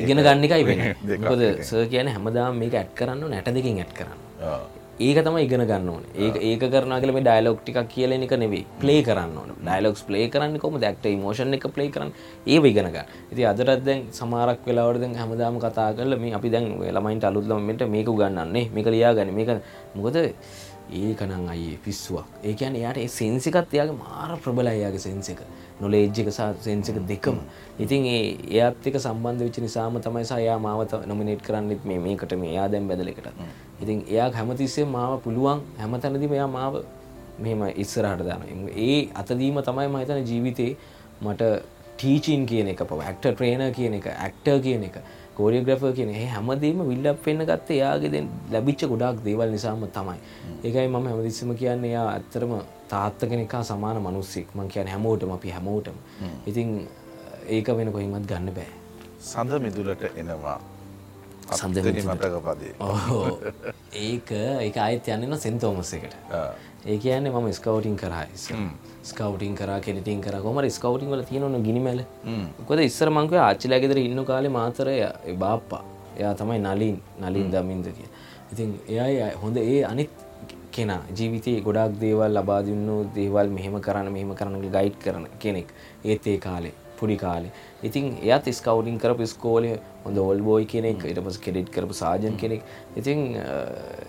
[0.05, 1.19] ඉගෙන ගන්න එකයි වෙන්නේ.
[1.27, 1.43] මොකද.
[1.71, 4.19] සර් කියන්නේ හැමදාම මේක ඇඩ් කරන්න ඕනේ 62කින් ඇඩ් කරන්න.
[4.99, 6.11] ඒක තමයි ඉගෙන ගන්න ඕනේ.
[6.15, 8.65] ඒක ඒක කරනවා කියලා මේ ඩයලොග් ටිකක් කියලා එක නෙවෙයි.
[8.79, 9.55] ප්ලේ කරන්න ඕනේ.
[9.65, 10.83] ඩයලොග්ස් ප්ලේ කරන්නේ කොහොමද?
[10.85, 12.13] ඇක්ටර් ඉමෝෂන් එක ප්ලේ කරන්නේ.
[12.45, 13.07] ඒව ඉගෙන ගන්න.
[13.31, 17.89] ඉතින් අදටත් දැන් සමහරක් වෙලාවට දැන් හැමදාම කතා කරලා මේ අපි දැන් ළමයින්ට අලුත් ළමයින්ට
[17.89, 18.69] මේක උගන්වන්නේ.
[18.75, 19.33] මේක ලියාගන්න.
[19.33, 19.49] මේක
[19.95, 20.21] මොකද
[20.93, 22.27] ඒක නම් අයියේ පිස්සුවක්.
[22.45, 25.29] ඒ කියන්නේ එයාට ඒ සෙන්ස් එකත් එයාගේ මාර ප්‍රබලයි එයාගේ සෙන්ස්
[25.73, 25.81] එක.
[25.81, 27.37] නොලෙජ් එක සහ සෙන්ස් එක දෙකම.
[27.79, 32.51] ඉතින් ඒ එක්ක සම්බන්ධ වෙච්ච නිසාම තමයි සහ එයා මාව නොමිනේට් කරන්නෙත් මේ මේකට මේ
[32.51, 33.27] එයා දැන් බැදල එකට.
[33.81, 36.83] ඉතින් එයා හැමතිස්සෙම මාව පුළුවන් හැමතැනදීම එයා මාව
[37.39, 38.69] මෙහෙම ඉස්සරහට දානවා.
[38.77, 40.77] ඒ අතදීම තමයි මම හිතන්නේ ජීවිතේ
[41.21, 41.41] මට
[41.97, 44.95] ටීචින් කියන එක පව ඇක්ටර් ට්‍රේනර් කියන එක ඇක්ටර් කියන එක
[45.37, 50.17] කෝරියෝග්‍රාෆර් කියන හැමදේම විල්ඩ් වෙන්න ගත්තේ එයාගේ දැන් ලැබිච්ච ගොඩාක් දේවල් නිසාම තමයි.
[50.63, 52.53] ඒකයි මම හැමතිස්සෙම කියන්නේ එයා ඇත්තටම
[52.93, 54.47] තාත්තා කෙනෙක් සමාන මිනිස්සෙක්.
[54.55, 55.97] මම කියන්නේ හැමෝටම අපි හැමෝටම.
[56.49, 56.69] ඉතින්
[57.57, 58.71] ඒක වෙන කොහෙන්වත් ගන්න බෑ.
[59.31, 60.57] සඳ මිදුලට එනවා.
[61.59, 62.25] සඳ හත්වෙනි මිදුලට.
[62.25, 63.39] මතක පදේ ඕ
[64.05, 64.31] ඒක
[64.65, 66.13] ඒක ආයත් යන්න සෙන්තෝමස් එකට.
[66.85, 68.25] ඒ කියන්නේ මම ස්කවටින් කරා
[69.09, 70.35] ස්කවටින් කරා කෙඩිටින් කර.
[70.47, 72.03] කොමර ස්කවටින් වල තියෙනවන ගිනිමැල.
[72.67, 74.99] කොද ඉස්සර මංකව ආච්චිලා ගෙදර ඉන්න කාලේ මාතරය
[75.45, 75.83] බාප්පා.
[76.19, 78.09] එයා තමයි නලින් නලින් දමින්ද කිය
[78.53, 80.11] ඉතින් එයයි හොඳ ඒ අනිත්
[80.75, 85.69] කෙනා ජීවිතයේ ගොඩක් දේවල් ලබාදින්නු දේවල් මෙහෙම කරන්න මෙහෙම කරන්න ගයිඩ් කරන කෙනෙක්.
[86.05, 87.51] ඒත් ඒ කාලේ පුඩි කාලේ.
[87.87, 89.75] ඉතින් එයත් ස්කවටින් කරපු ස්කෝලේ
[90.05, 92.63] හොඳ ඔල් බෝයි කෙනෙක් ඊට පස්සේ කෙඩිට් කරපු සාජන් කෙනෙක්.
[92.97, 93.19] ඉතින්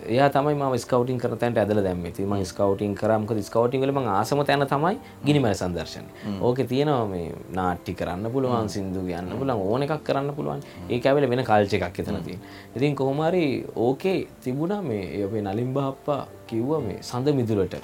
[0.07, 2.13] එයා තමයි මම ස්කවටින් කරන තැනට ඇදලා දැම්මේ.
[2.13, 3.19] ඉතින් මම ස්කවටින් කරා.
[3.19, 8.69] මොකද ස්කවටින් වල මම ආසම තැන තමයි ගිනිමැල සංදර්ශනය ඕකේ තියෙනවා මේ නාට්‍ය කරන්න පුළුවන්
[8.69, 10.61] සින්දු කියන්න පුළුවන් ඕන එකක් කරන්න පුළුවන්.
[10.89, 12.41] ඒක ඇවිල්ලා වෙන කල්චර් එකක් එතන තියෙන
[12.75, 13.45] ඉතින් කොහොම හරි
[13.77, 17.75] ඕකේ තිබුණා මේ ඒ අපේ නලින් බාප්පා කිව්වා මේ සඳ මිදුලට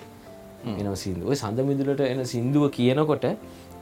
[0.64, 3.26] එන සින්දුව සඳ මිදුලට එන සින්දුව කියනකොට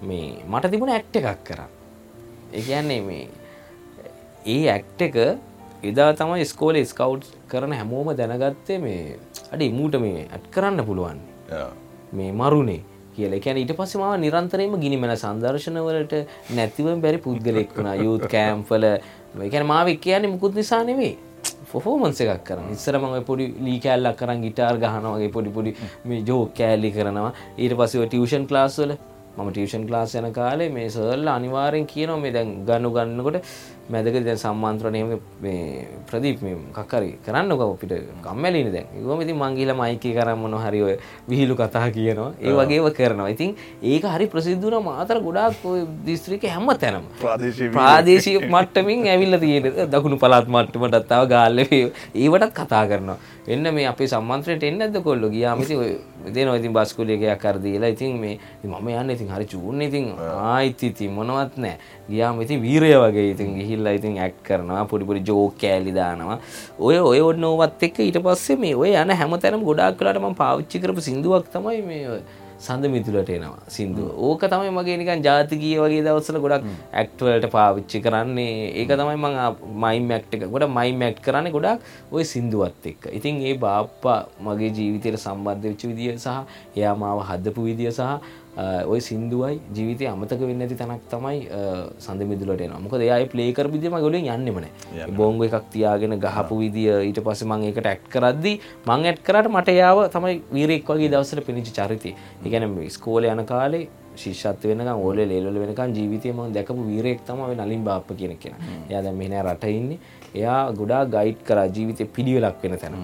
[0.02, 1.70] මේ මට තිබුණ ඇක්ට් එකක් කරා
[2.54, 3.24] ඒ කියන්නේ මේ
[4.54, 5.18] ඒ ඇක්ට් එක
[5.90, 9.18] එදා තමයි ස්කෝලේ ස්කවුට් කරන හැමෝම දැනගත්තේ මේ
[9.54, 11.20] අඩ මූට මේ ඇට් කරන්න පුළුවන්.
[12.18, 12.82] මේ මරුණේ
[13.16, 13.34] කියල.
[13.40, 16.14] එකැන ඊට පස්සේ මාව නිරන්තරයම ගිනිමෙන සංදර්ශනවලට
[16.58, 17.96] නැතිව බැරි පුද්ගලෙක් වුණා.
[18.06, 18.86] යුත් කෑම්පල
[19.48, 21.16] එකැන මාව කියන්නේ මුකුත් නිසා නෙවේ
[21.72, 25.72] ෆොෆෝමන්ස එකක් කරන ඉස්සරම පොඩි ලී කෑල්ලක් කරන් ගිටාර් ගහනවගේ පොඩි පොඩි
[26.10, 27.32] මේ ජෝ කෑල්ලි කරනවා.
[27.62, 28.94] ඊට පස්සේ ටියෂන් ලාස්වල
[29.38, 33.46] මම ටියෂන් ලාස් යන කාලේ මේ සර්ල්ල අනිවාරෙන් කියනවා මේ දැන් ගන්නු ගන්නකොට
[33.94, 35.12] මැදක දැන් සම්මාන්ත්‍රණයම
[36.10, 36.42] ප්‍රදීප්
[36.78, 37.94] කක්කරි කරන්න ගව පිට
[38.26, 38.88] කම්මැලින දැන්.
[38.98, 40.96] ඒකම ඉතින් මං ගිහලා මයික් එක කරන් මොන හරි ඔය
[41.30, 42.34] විහිළු කතා කියනවා.
[42.42, 43.30] ඒ වගේව කරනවා.
[43.36, 43.56] ඉතින්
[43.94, 44.84] ඒක හරි ප්‍රසිද්ධ වුණා.
[44.90, 47.10] මාතර ගොඩාක් ඔය දිස්ත්‍රික්කේ හැම තැනම.
[47.80, 51.84] ප්‍රාදේශීය මට්ටමින් ඇවිල්ලා තියෙන දකුණු පළාත් මට්ටමටත් තව ගාල්ලේ
[52.14, 53.18] ඒවටත් කතා කරනවා.
[53.48, 55.34] එන්න මේ අපේ සම්මන්ත්‍රණයට එන්නේ නැද්ද කොල්ලෝ?
[55.34, 55.92] ගියාම ඉතින් ඔය
[56.26, 56.58] දෙනවා.
[56.60, 59.16] ඉතින් බස් කුලිය එකක් කර දීලා ඉතින් මේ ඉතින් මම යන්නේ.
[59.16, 61.78] ඉතින් හරි චූන් ඉතින් ආයිත් ඉතින් මොනවත් නැහැ.
[62.10, 64.86] ගියාම ඉතින් වීරය වගේ ඉතින් ගිහිල්ලා ඉතින් ඇක්ට් කරනවා.
[64.86, 66.40] පොඩි පොඩි ජෝක් කෑලි දානවා.
[66.80, 70.84] ඔය ඔය ඔන්න ඕවත් එක්ක ඊට පස්සේ මේ ඔය යන හැමතැනම ගොඩාක් වෙලාට මම පාවිච්චි
[70.84, 72.22] කරපු සින්දුවක් තමයි මේ ඔය
[72.60, 73.60] සඳ මිතුලට එනවා.
[73.76, 76.66] සිින්දුව ඕක තමයි මගේ නිකන් ජාතිකය වගේ දවස්සල ගොඩක්
[77.02, 78.56] ඇක්ටවලට පාවිච්චි කරන්නේ.
[78.80, 79.38] ඒක තමයි මං
[79.84, 80.44] මයි මැක්ට එක.
[80.54, 81.80] ගොඩ මයි මැක්් කරන්න ගොඩක්
[82.12, 83.08] ඔය සිින්දුවත් එක්ක.
[83.18, 86.38] ඉතින් ඒ බාප්පා මගේ ජීවිතයට සම්බන්ධ වෙච්ච විදිිය සහ
[86.76, 88.20] එයා මාව හදපු විදිිය සහ
[88.58, 91.38] ඔය සිින්දුවයි ජීවිතය අමතක වෙන්න ඇති තැනක් තමයි
[92.00, 94.68] සඳ මිදුලට එන මොක දෙයයි පලේකර විදිම ගොලින් යන්නෙමන
[95.16, 98.54] බෝංග එකක් තියාගෙන ගහපු විදිිය ඊට පස්ස මං එකට ඇක්් කරද්දි
[98.86, 102.12] මං ඇට් කරට මට යාව තමයි වීරෙක් වගේ දවසට පිණිචි චරිතය.
[102.46, 108.12] ඉගැන ස්කෝල යන කාලේ ශිෂත් වෙන ඕල ලේල වෙනකන් ජීවිතයම දැකපු වීරෙක් තම නලින් බාප්ප
[108.18, 108.56] කියන කියෙන
[108.90, 109.90] එයා දැ මෙන රටඉන්න
[110.36, 113.02] එයා ගොඩා ගයිඩ් කර ජීවිතය පිළිවෙලක් වෙන තැන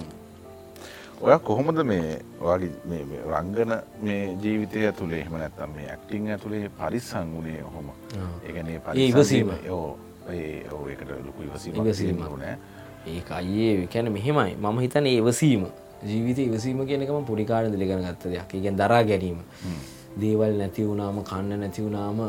[1.21, 3.71] ඔය කොහොමද මේ වගේ රංගන
[4.01, 7.89] මේ ජීවිතය ඇතුළේ එහෙම නැත්තම් මේ ඇක්ටිං ඇතුළේ පරිස්සං වුණේ හොම
[8.43, 9.51] ඒගැනේ ඉවසීම.
[9.65, 9.97] යෝ
[10.29, 11.75] ඒ ඔ එකට ලොකු ඉවසීම.
[11.77, 12.57] ඉවසීම නෑ
[13.07, 14.55] ඒ අයේ කැන මෙහෙමයි.
[14.57, 15.65] මම හිතන ඒවසීම
[16.03, 18.53] ජීවිත ඉවසීම කියනකම පොඩිකාඩ දෙලිගන ගත්ත දෙයක්.
[18.53, 19.39] ඉගෙන් දරා ගැනීම.
[20.19, 22.19] දේවල් නැති වුණාම කන්න නැති වුණාම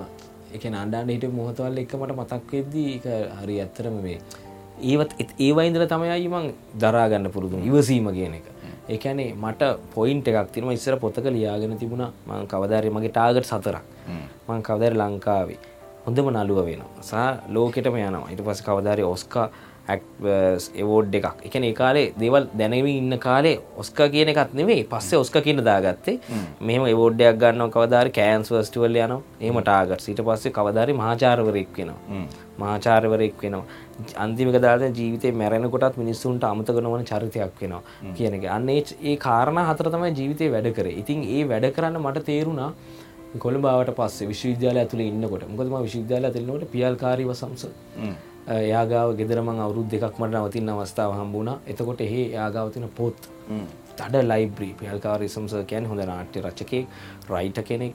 [0.53, 3.07] එක අන්ඩාන්න හිට මොහතවල් එක මට මතක් වෙද්දී එක
[3.41, 4.19] හරි ඇත්තරම මේ
[4.83, 8.56] ඒවත් ඒවයින්දල තමයි මං දරාගන්න පුරුදු ඉවසීම කියන එක
[8.95, 13.85] ඒකැනේ මට පොයින්ට එකක් තිරම ඉස්සර පොතක ලියාගෙන තිබුණා මං කවදාරය මගේ ටාගට සතරක්.
[14.49, 15.59] මං කවදර ලංකාවේ
[16.07, 17.03] හොඳම නළුව වෙනවා.
[17.11, 18.29] සා ලෝකෙටම යනවා.
[18.33, 19.49] ඉට පස කවදාරය ඔස්කා
[20.83, 21.27] එවෝඩ් එකක්.
[21.49, 26.17] එකන ඒ කාලේ දෙවල් දැනව ඉන්න කාලේ ඔස්ක කියන එකත් නෙවේ පස්සේ ඔස්ක කියන දාගත්තේ
[26.69, 29.15] මෙම එවෝඩ්ඩයක් ගන්න කවදාර කෑන්ස් වස්ටවල් යන
[29.47, 32.23] ඒම ටාගට සිට පස්සේ කවදාරි මහාචාරවරෙක් වෙනවා.
[32.63, 33.65] මහාචාරවරෙක් වෙනවා
[34.25, 37.83] අන්තිමක දාත ජීවිතය මැරෙනකොටත් මිනිස්සුන්ට අමතක නොවන චරිතයක් වෙනවා
[38.17, 38.45] කියන එක.
[38.57, 40.89] අන්නේ ඒ කාරණ හතර තමයි ජීවිතය වැඩ කර.
[41.03, 42.71] ඉතින් ඒ වැඩ කරන්න මට තේරුණා
[43.45, 45.49] කොළඹාවට පස්සේ විශ්වවිද්‍යාල ඇතුළ ඉන්නකොට.
[45.53, 47.65] මොකදම විශ්වවිද්‍යාල ඇතිලනට පියල්කාරීව සම්ස
[48.73, 51.59] යාගාව ගෙදරම අවුරුද් දෙකක් මට නවතින් අවස්ථාව හම්බුණා.
[51.73, 53.19] එතකොට එහේ යාගාවතින පොත්.
[53.99, 56.85] තඩ ලයිබ්‍රී පියල්කාරිසම්ස කැන් හොඳ නාට්‍ය රචකෙක්
[57.33, 57.95] රයිට කෙනෙක්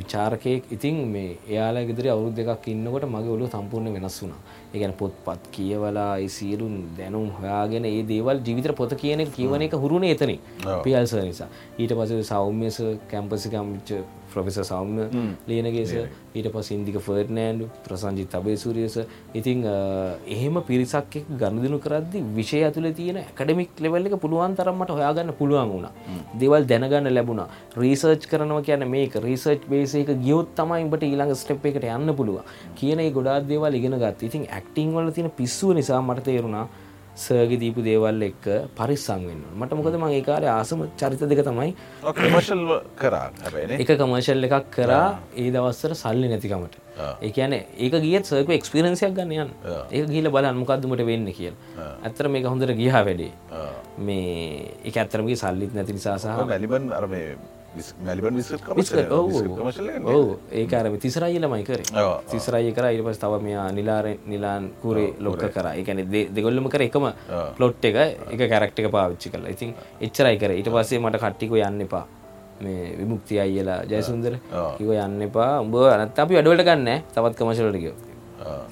[0.00, 0.62] විචාරකයෙක්.
[0.76, 4.40] ඉතින් මේ එයාලා ගෙදර අවුරුද් දෙකක් ඉන්නකොට මගේ ඔලු සම්පූර්ණ වෙනස් වුණා
[4.74, 10.40] ඒගැන පොත්පත් කියවලා සියලුන් දැනුම් හොයාගෙන ඒ දේවල් ජීවිතර පොත කියන කියවන එක හුරුණ එතනින්.
[10.84, 11.48] පියල්ස නිසා.
[11.78, 12.78] ඊට පස සෞම්‍යස
[13.10, 13.90] කැම්පසිකම්ච
[14.34, 15.06] ප්‍රොෆෙස සෞම්‍ය
[15.48, 15.94] ලියනගේස
[16.34, 18.96] ඊට පස් ඉන්දික ෆර්නෑන්ඩු ප්‍රසංජි තබේ සූරියස
[19.34, 19.64] ඉතිං
[20.28, 25.86] එහෙම පිරිසක් ගණදිනු කරදදි විෂය ඇතුළ තියෙන කඩමික් ලෙවල් එක පුළුවන් තරම්මට හොයාගන්න පුළුවන් වුණ.
[26.34, 27.42] දෙවල් දැනගන්න ලැබුණ.
[27.76, 29.14] රීසර්ච් කරනව කියන මේක.
[29.18, 32.40] රීසර්ච් බේසේක ගියොත් තමයිට ඊළඟ ස්ටප් එකට යන්න පුළුව
[32.76, 36.66] කියන ගොඩාත් දේවල් ඉගෙන ගත් ඉතින් ඇක්ටිං වල තියෙන පිස්සුව නිසා මට තේරුණා
[37.16, 41.74] සර්ගි දීපු දේවල් එක්ක පරිස්සං වෙන්න මට මොකද මං ඒකාරය ආසම චරිත දෙක තමයි
[42.12, 42.62] කමර්ශල්
[42.98, 43.28] කරා
[43.76, 45.04] එක කමර්ශල් එකක් කරා
[45.34, 49.50] ඒ දවස්සර සල්ලි නැතිකමට ඒ කියන ඒක ගියත් සර්ක එක්ස්පිරන්සියක් ගන්න යන්
[49.90, 53.32] ඒ ගිල බලන් මොකක්දමට වෙන්න කියල් ඇත්තර මේ හොඳට ගිහා වැඩේ
[54.00, 56.90] මේ එක ඇත්තරමගේ සල්ලිත් නැති නිසා සහ වැලිබන්
[60.60, 61.80] ඒකාරම තිසරයිලමයි කර.
[62.32, 65.66] තිසරයි කර ඉට පස් තව මෙයා නිලාර නිලාන් කුරේ ලොක්ක කර.
[65.80, 66.02] එකන
[66.36, 67.06] දෙගොල්ලම කර එකම
[67.56, 67.96] පලොට් එක.
[68.34, 70.52] එක කැරක්ට එක පාවිච්චි කල ඉතින් එච්චරයි කර.
[70.60, 72.06] ඉට පස්සේ මට කට්ටික යන්න එපා.
[72.64, 74.38] මේ විමුක්ති අයිලා ජයසුන්දර.
[74.78, 75.52] කිව යන්න එපා.
[75.60, 77.94] උඹ අනත් අපි වැඩවලට ගන්න තවත් කමශලට කිය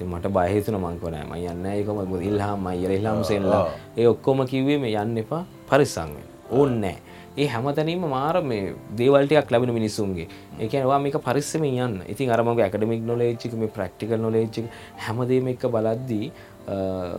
[0.05, 1.99] මට බහිතුන මංකනෑ ම යන්න ඒකම
[2.29, 3.65] ඉල්හාම අයිර ඉල්ලාම් සෙල්ලා.
[3.97, 6.27] ඒ ඔක්කොම කිව්වේ මේ යන්න එපා පරිස්සංවෙන්
[6.59, 6.97] ඕන්නෑ
[7.37, 10.27] ඒ හැමතැනීම මාර මේ දේවල්ටයක් ලැබෙන මිනිස්සුන්ගේ.
[10.59, 12.01] ඒකවා මේක පරිස්සම යන්න.
[12.13, 14.65] ඉතින් අරමගේ ඇකඩමික් නොලේච්චික මේ ප්‍රක්ටිකල් නොලේච්චි
[15.05, 16.27] හැමදේම එක්ක බලද්දී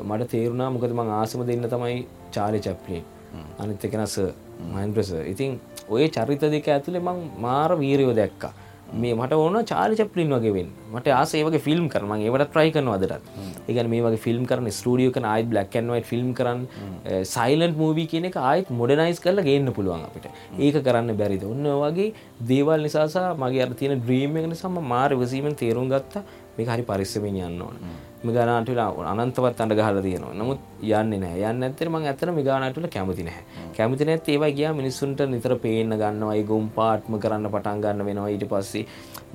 [0.09, 3.05] මට තේරුණා මොකද මං ආසම දෙන්න තමයි චාලි චැප්ලින්
[3.59, 4.17] අනිත් එකෙනස
[4.73, 5.59] මහන්ප්‍රස ඉතින්
[5.89, 8.53] ඔය චරිත දෙක ඇතුළේ මං මාර වීරයෝ දැක්කා
[9.03, 13.25] මේ මට ඕන චාලි චප්ලින් වගේෙන් මට ආසේවගේ ෆිල්ම් කරම ඒවට ට්‍රයි කරන අදරත්
[13.69, 16.63] ඒගන මේ වගේ ෆිල්ම් කරන ස්ටඩියෝ කන අයි බ්ලක්න්වයි ෆිල්ම් කරන්න
[17.27, 20.27] සයිලන්් මූවී කියන එක ආයත් මොඩනයිස් කරලා ගන්න පුළුවන් අපිට.
[20.59, 21.45] ඒක කරන්න බැරිද?
[21.45, 22.09] ඔන්න වගේ
[22.51, 26.25] දේවල් නිසාසා මගේ අර තියෙන ද්‍රීම එක නිසාම මාර වසීමෙන් තේරුම් ගත්තා.
[26.57, 27.79] මේ හරි පරිස්සමෙන් යන්න ඕන
[28.29, 28.81] මිගානාටල
[29.13, 30.35] අනන්තවත් අඩ ගහල තියෙනවා.
[30.41, 33.43] නමුත් යන්න නෑ යන්න ඇතර ම ඇතර මිගානාටල කැමති නෑ
[33.77, 36.35] කැමති නැත් ඒවා ගියා මිනිස්සුන්ට නිතර පේන්න ගන්නවා.
[36.39, 38.29] ඒ ගුම් පාට්ම කරන්න පටන් ගන්න වෙනවා.
[38.35, 38.87] ඊට පස්සේ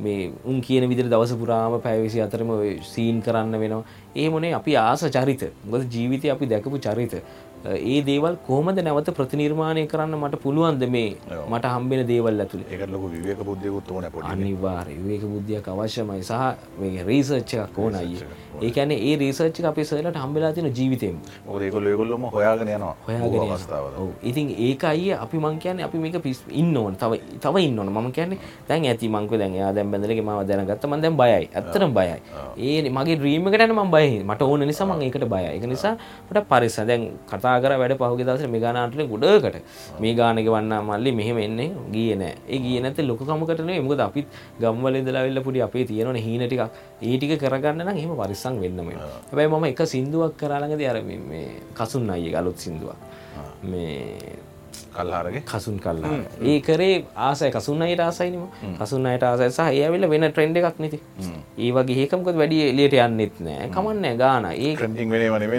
[0.06, 2.54] මේ උන් කියන විදිර දවස පුරාම පැවිසි අතරම
[2.94, 3.84] සීන් කරන්න වෙනවා.
[4.16, 5.46] ඒ මොනේ අපි ආස චරිත.
[5.72, 7.16] ගොද ජීවිතය අපි දැකපු චරිත
[7.66, 11.16] ඒ දේවල් කොහොමද නැවත ප්‍රතිනිර්මාණය කරන්න මට පුළුවන්ද මේ
[11.50, 16.34] මට හම්බෙන දේවල් ඇතුළේ ඒකට ලොකු විවේක බුද්ධියකුත් ඕන පොඩි අනිවාර්ය විවේක බුද්ධියක් අවශ්‍යමයි සහ
[16.80, 18.30] මේ රීසර්ච් එකක් ඕන අයියේ
[18.62, 22.96] ඒ කියන්නේ ඒ රීසර්ච් එක අපේ සර්ලට හම්බෙලා තියෙන ජීවිතේම මොකද ඒගොල්ලෝ ඒගොල්ලොම හොයාගෙන යනවා
[23.08, 23.52] හොයාගෙන.
[23.52, 24.10] අවස්ථාවල ඔව්.
[24.24, 26.16] ඉතින් ඒක අයිය අපි මං කියන්නේ අපි මේක
[26.52, 26.96] ඉන්න ඕන.
[26.96, 27.90] තව තව ඉන්න ඕන.
[27.90, 31.50] මම කියන්නේ දැන් ඇති මං කිව්වා දැන් එයා දැන් බැඳලගේ මාව දැනගත්තා මං දැන් බයයි.
[31.54, 32.18] ඇත්තටම බයයි.
[32.58, 34.24] ඒ මගේ ඩ්‍රීම් එකට යන මං බයයි.
[34.24, 35.50] මට ඕන නිසා මං ඒකට බයයි.
[35.56, 35.94] ඒක නිසා
[36.30, 39.58] මට පරිස්සම් දැන් කතා කර වැඩ පහුගිය දවසේ මේ ගාන ආටලේ ගොඩකට
[40.04, 42.36] මේ ගාන ගෙවන්න මල්ලි මෙහෙම එන්නේ ගියේ නෑ.
[42.48, 43.86] ඒ ගියේ නැත්තේ ලොකු කමකට නෙවෙයි.
[43.88, 44.28] මොකද අපිත්
[44.62, 46.64] ගම්වල ඉඳලා ආවිල්ලා පොඩි අපේ තියෙනවනේ හීන ටිකක්.
[47.02, 49.10] ඒ ටික කරගන්න නම් එහෙම පරිස්සම් වෙන්න වෙනවා.
[49.32, 51.48] හැබැයි මම එක සින්දුවක් කරා ළඟදී අර මේ
[51.78, 52.96] කසුන් අයියේ අලුත් සින්දුවක්.
[53.64, 54.38] මේ
[55.00, 56.14] කල්හාරගේ කසුන් කල්ලා
[56.46, 56.96] ඒ කරේ
[57.26, 58.46] ආසය කසුන් අයට ආසයිනම.
[58.80, 61.00] කසුන් අයට ආසය සහ ඒ ඇවිල්ල වෙන ට්‍රෙන්ඩ් එකක් නැති.
[61.60, 63.70] ඒ වගේ ඒකමකොත් වැඩි එලියට යන්නෙත් නෑ.
[63.70, 64.74] කමන්නෑ ගාන ඒ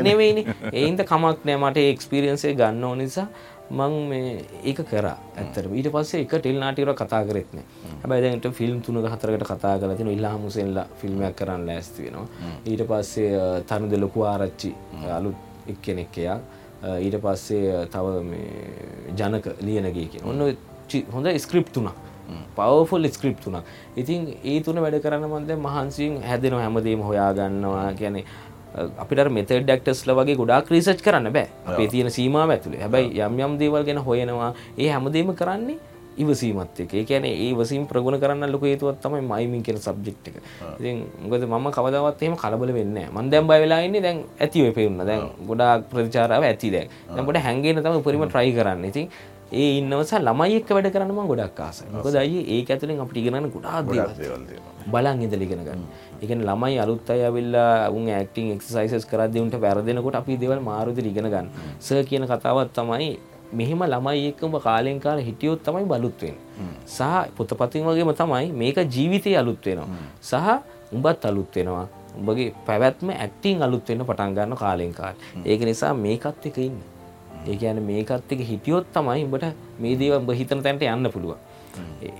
[0.05, 0.43] නෙවෙයිනි
[0.75, 1.57] ඒන්ද කමක් නෑ.
[1.59, 3.27] මට එක්ස්පිරියන්සේ ගන්න ඕ නිසා
[3.71, 4.31] මං මේ
[4.65, 7.67] ඒක කරා ඇත්තට ඊට පස්සේ එක ටෙල් නාටිකර කතා කරෙත් නෑ.
[8.03, 10.17] හැබැයි දැන්ට ෆිල්ම් තුනක හතරකට කතා කරලා තියෙනවා.
[10.17, 12.27] ඉල්ලා මුසෙන්ලා ෆිල්මයක් කරන්න ලෑස්ති වෙනවා.
[12.67, 14.73] ඊට පස්සේ අ, තනුද ලොකු ආරච්චි
[15.17, 15.37] අලුත්
[15.69, 16.39] එක්කෙනෙක් එයා
[16.83, 18.07] ඊට පස්සේ තව
[19.17, 20.57] ජනක ලියනගේ කියන ඔන්න
[21.13, 21.91] හොඳ ස්ක්‍රිප් තුනක්.
[22.57, 23.65] පවෆුල් ස්ක්‍රිප් තුනක්.
[23.97, 27.93] ඉතින් ඒ තුන වැඩ කරන්න මන්ද මහන්සියෙන් හැදෙනවා හැමදේම හොයාගන්නවා.
[28.01, 28.25] කියන්නේ
[28.99, 31.49] අපිට මෙත ඩක්ටස්ල වගේ ගොඩක් ක්‍රීසච් කරන්න බෑ.
[31.67, 34.53] අපේ තියෙන සීමාව ඇතුළේ හැබැයි යම් යම් දේවල් ගැන හොයනවා.
[34.79, 35.79] ඒ හැමදේම කරන්නේ
[36.17, 40.37] ඉවසීමත් එක ඒ කියන්නේ ඒ වසීම් ප්‍රගුණ කරන්න ලොකු හේතුවක් තමයි මයිමින් කියන සබ්ජෙක්ට් එක.
[40.79, 43.15] ඉතින් මොකද මම කවදාවත් එහෙම කලබල වෙන්නේ නැහැ.
[43.17, 44.99] මම දැන් බය වෙලා ඉන්නේ දැන් ඇති වෙ පේන්න.
[45.01, 46.89] දැන් ගොඩාක් ප්‍රතිචාරාව ඇති දැන්.
[47.09, 48.91] දැන් පොඩ හැංගෙන තමයි උපරිම try කරන්නේ.
[48.91, 49.07] ඉතින්
[49.53, 51.87] ඒ ඉන්නවස ළමයි එක්ක වැඩ කරන්න මම ගොඩක් ආසයි.
[51.93, 55.83] මොකද අයියේ ඒක ඇතුලෙන් අපිට ඉගෙන ගන්න ගොඩාක් දේවල් තියෙනවා බලන් ඉඳලා ඉගෙන ගන්න.
[56.21, 60.95] ඒ කියන්නේ ළමයි අලුත් අය ඇවිල්ලා උන් ඇක්ටිං එක්සර්සයිසස් කරද්දී උන්ට වැරදෙනකොට අපි දේවල් මාරු
[60.95, 61.49] විදිහට ඉගෙන ගන්න.
[61.81, 63.11] සර් කියන කතාවක් තමයි
[63.53, 66.41] මෙහෙම ළමයි එක්ක ඔබ කාලෙන් කාලේ හිටියොත් තමයි බලුත් වෙන්නේ.
[66.87, 67.03] සහ
[67.37, 69.89] පොතපතින් වගේම තමයි මේක ජීවිතේ අලුත් වෙනවා.
[70.21, 70.35] සහ
[70.97, 71.87] උඹත් අලුත් වෙනවා.
[72.19, 75.21] උඹගේ පැවැත්ම ඇක්ටිං අලුත් වෙන්න පටන් ගන්න කාලෙන් කාලේ.
[75.45, 76.81] ඒක නිසා මේකත් එක ඉන්න.
[77.49, 79.47] ඒ කියන්නේ මේකත් එක හිටියොත් තමයි උඹට
[79.79, 81.39] මේ දේවල් උඹ හිතන තැනට යන්න පුළුවන්.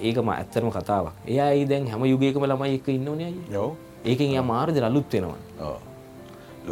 [0.03, 1.15] ඒකම ඇත්තටම කතාවක්.
[1.27, 3.59] එයා ඒ දැන් හැම යුගයකම ළමයි එක්ක ඉන්නෝනේ අයියේ.
[3.59, 3.73] ඔව්
[4.05, 5.39] ඒකෙන් එයා මාරු දෙන අලුත් වෙනවා.
[5.69, 5.90] ඔව්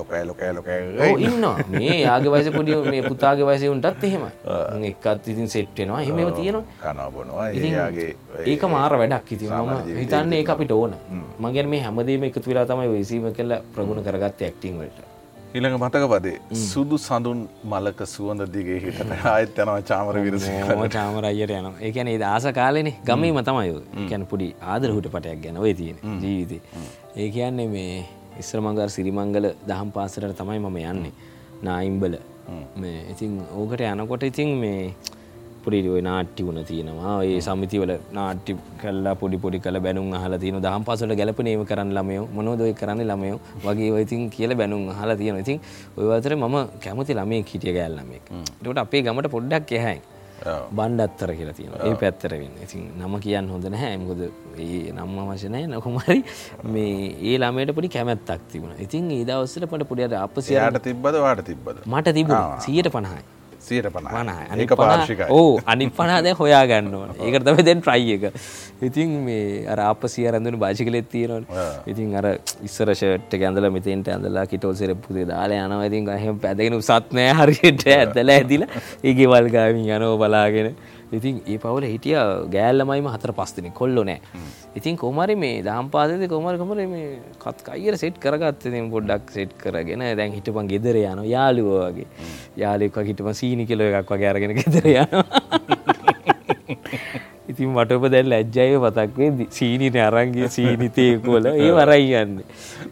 [0.00, 1.56] ලොකෑ ලොකෑ ලොකෑ ඔව් ඉන්නවා.
[1.74, 4.30] මේ යාගේ වයසේ පොඩි මේ පුතාගේ වයසේ උන්ටත් එහෙමයි.
[4.76, 6.00] උන් එක්කත් ඉතින් සෙට් වෙනවා.
[6.06, 6.64] එහෙම ඒවා තියෙනවා.
[6.86, 8.10] කනවා බොනවා ඉතින් එයාගේ
[8.54, 10.96] ඒක මාර වැඩක් ඉතින් මම හිතන්නේ ඒක අපිට ඕන.
[11.12, 15.06] මම කියන්නේ මේ හැමදේම එකතු වෙලා තමයි ඔය සීම කියලා ප්‍රගුණ කරගත්තේ ඇක්ටිං වලට.
[15.54, 17.38] ඊළඟ මතක පදේ සුදු සඳුන්
[17.72, 20.52] මලක සුවඳ දිගේ හිටට ආයත් යනවා චාමර විරසි
[20.96, 21.72] චාමර අයියට යනවා.
[21.84, 23.82] ඒ කියන්නේ ඒ දාස කාලේනේ ගමීම තමයි ඔය.
[23.96, 26.60] ඒ කියන්නේ පොඩි ආදර හුටපටයක් ගැන ඔය තියෙන්නේ ජීවිතේ.
[27.16, 27.94] ඒ කියන්නේ මේ
[28.42, 31.12] ඉස්සර මංගල සිරිමංගල දහම් පාසලට තමයි මම යන්නේ.
[31.62, 32.16] නායිම්බල.
[32.80, 34.92] මේ ඉතින් ඕකට යනකොට ඉතින් මේ
[35.68, 37.14] ඔය නාට්‍ය වුණ තියෙනවා.
[37.24, 40.64] ඒ සමිතිවල නාට්‍ය කළා පොඩි පොඩි කළ බැනුම් අහලා තියෙනවා.
[40.66, 44.88] දහම් පාසලට ගැලපෙන ඒව කරන්න ළමයෝ මොනවද ඔය කරන්නේ ළමයෝ වගේ ඔය ඉතින් කියලා බැනුම්
[44.94, 45.44] අහලා තියෙනවා.
[45.46, 45.60] ඉතින්
[45.96, 48.24] ඔය අතරේ මම කැමති ළමයෙක් හිටිය ගෑල් ළමයෙක්.
[48.64, 50.00] ඒකට අපේ ගමට පොඩ්ඩක් එහායි.
[50.78, 51.86] බණ්ඩත්තර කියලා තියෙනවා.
[51.88, 52.58] ඒ පැත්තර වෙන්න.
[52.66, 53.96] ඉතින් නම කියන්න හොඳ නැහැ.
[54.02, 54.22] මොකද
[54.66, 56.20] ඒ නම් අවශ්‍ය නැහැ නොකුමරි
[56.74, 56.92] මේ
[57.30, 58.78] ඒ ළමයට පොඩි කැමැත්තක් තිබුණා.
[58.86, 61.18] ඉතින් ඒ දවස්වල පොඩ පොඩි අර අපසිය යාට තිබ්බද?
[61.26, 61.82] වාට තිබ්බද?
[61.86, 62.58] මට තිබුණා.
[62.68, 63.37] 150යි
[63.70, 65.28] සියට පන පනහයි ඒක පාර්ශිකයි.
[65.38, 68.24] ඕ අනිත් පනා දැන් හොයා ගන්න ඕන ඒකට තමයි දැන් ට්‍රයි එක.
[68.88, 72.26] ඉතින් මේ අර අපසිය රැඳුණු බාජිකලෙත් තියෙනවා ඉතින් අර
[72.68, 75.88] ඉස්සර ෂර්ට් එක ඇඳලා මෙතෙන්ට ඇඳලා කිටෝල් සෙරප්පු දෙක දාලා යනවා.
[75.90, 77.86] ඉතින් එහෙම පැදගෙන උසත් නෑ හරියට.
[77.98, 78.68] ඇදලා ඇදිලා
[79.04, 80.68] ඒ ගෙවල් ගාවින් යනවා බලාගෙන
[81.12, 82.16] ඉතින් ඒ පවුල හිටිය
[82.54, 83.74] ගෑල්ලමයිම හතර පස් දෙනෙක්.
[83.74, 84.20] කොල්ලෝ නෑ.
[84.76, 88.68] ඉතින් කොමරි මේ දහම් පාදද කොමර කොමර මේ කත් අයිර සෙට් කරගත්ත.
[88.94, 92.08] පොඩ්ඩක් සෙට් කරගෙන දැන් හිටපන් ගෙදර යන යාළුවෝ වගේ.
[92.56, 95.24] යාලෙක් හිටම සීනි කෙලෝ එකක් වගේ අරගෙන ගෙදර යනවා.
[97.48, 102.34] ඉතින් මට ඔබ දැන් ලැජ්ජය පතක්වේ සීනින අරංගේ සීනිතයකොල ඒ වරයි යන්න.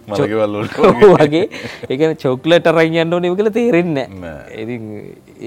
[0.09, 0.77] මලගෙවල් වලට
[1.21, 1.45] වගේ.
[1.93, 4.01] එකන චොක්ලට අරයියන්න ඕනෙම කළ තේරෙන්න
[4.63, 4.77] ඉති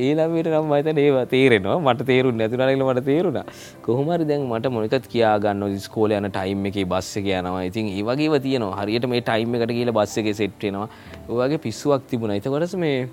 [0.06, 1.80] ඒලාමට නම් මතන ඒවා තේරෙනවා.
[1.88, 3.45] මට තේරු නැතුනල මට තේරුණා.
[3.88, 7.65] කොහොමරි දැන් මට මොනකත් කියාගන්න ස්කෝල යන ටයිම් එක බස්ස යනවා.
[7.72, 8.77] ඉතින් ඒවගේ තියනවා.
[8.84, 10.88] හරියට මේ ටයිම් එකට කියල බස්ස එක සෙට්ටෙනවා
[11.30, 12.38] ඔගේ පිස්සුවක් තිබුණ.
[12.38, 13.07] එතකොටස මේ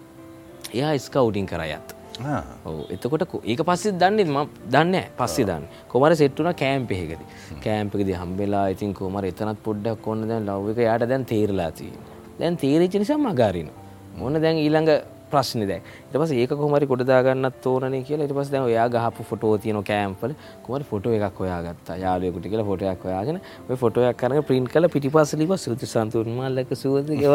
[0.74, 5.64] එයා ස්කවටින් කරයත් එතකොට ඒක පස්සේ දන්නෙත් ම දන්න පස්සේ දන්න.
[5.88, 7.22] කොමර සෙට්ටුන කෑම්පෙහෙකද
[7.64, 11.92] කෑම්පකද හම්බෙලා ඉතින් කොමර එතනත් පොඩ්ඩක් කොන්න දැන් ලව් එක යාට දැන් තේරලාතිී
[12.38, 13.68] දැන් තේරච්ච නිසා මගාරින
[14.16, 14.90] මොන්න දැන් ඊළඟ
[15.30, 15.80] ප්‍රශ්න දැ
[16.10, 18.26] ට පස ඒක කොමරි කොටදාගන්නත් ඕනේ කියලා.
[18.26, 20.32] ට පස් දැන් ඔයා ගහපු ෆොටෝ තියන කෑම්පල
[20.64, 25.92] කොමට ෆොටෝ එකක් ඔයාගත්ත යාලයකුට කියලා ෆොටයක් ඔයාගෙන ඔය ෆොටෝයක් කරන ප්‍රින්් කල පිටිපසලිව සෘති
[25.92, 27.28] සන්තුන්මල්ලක සුවදගේ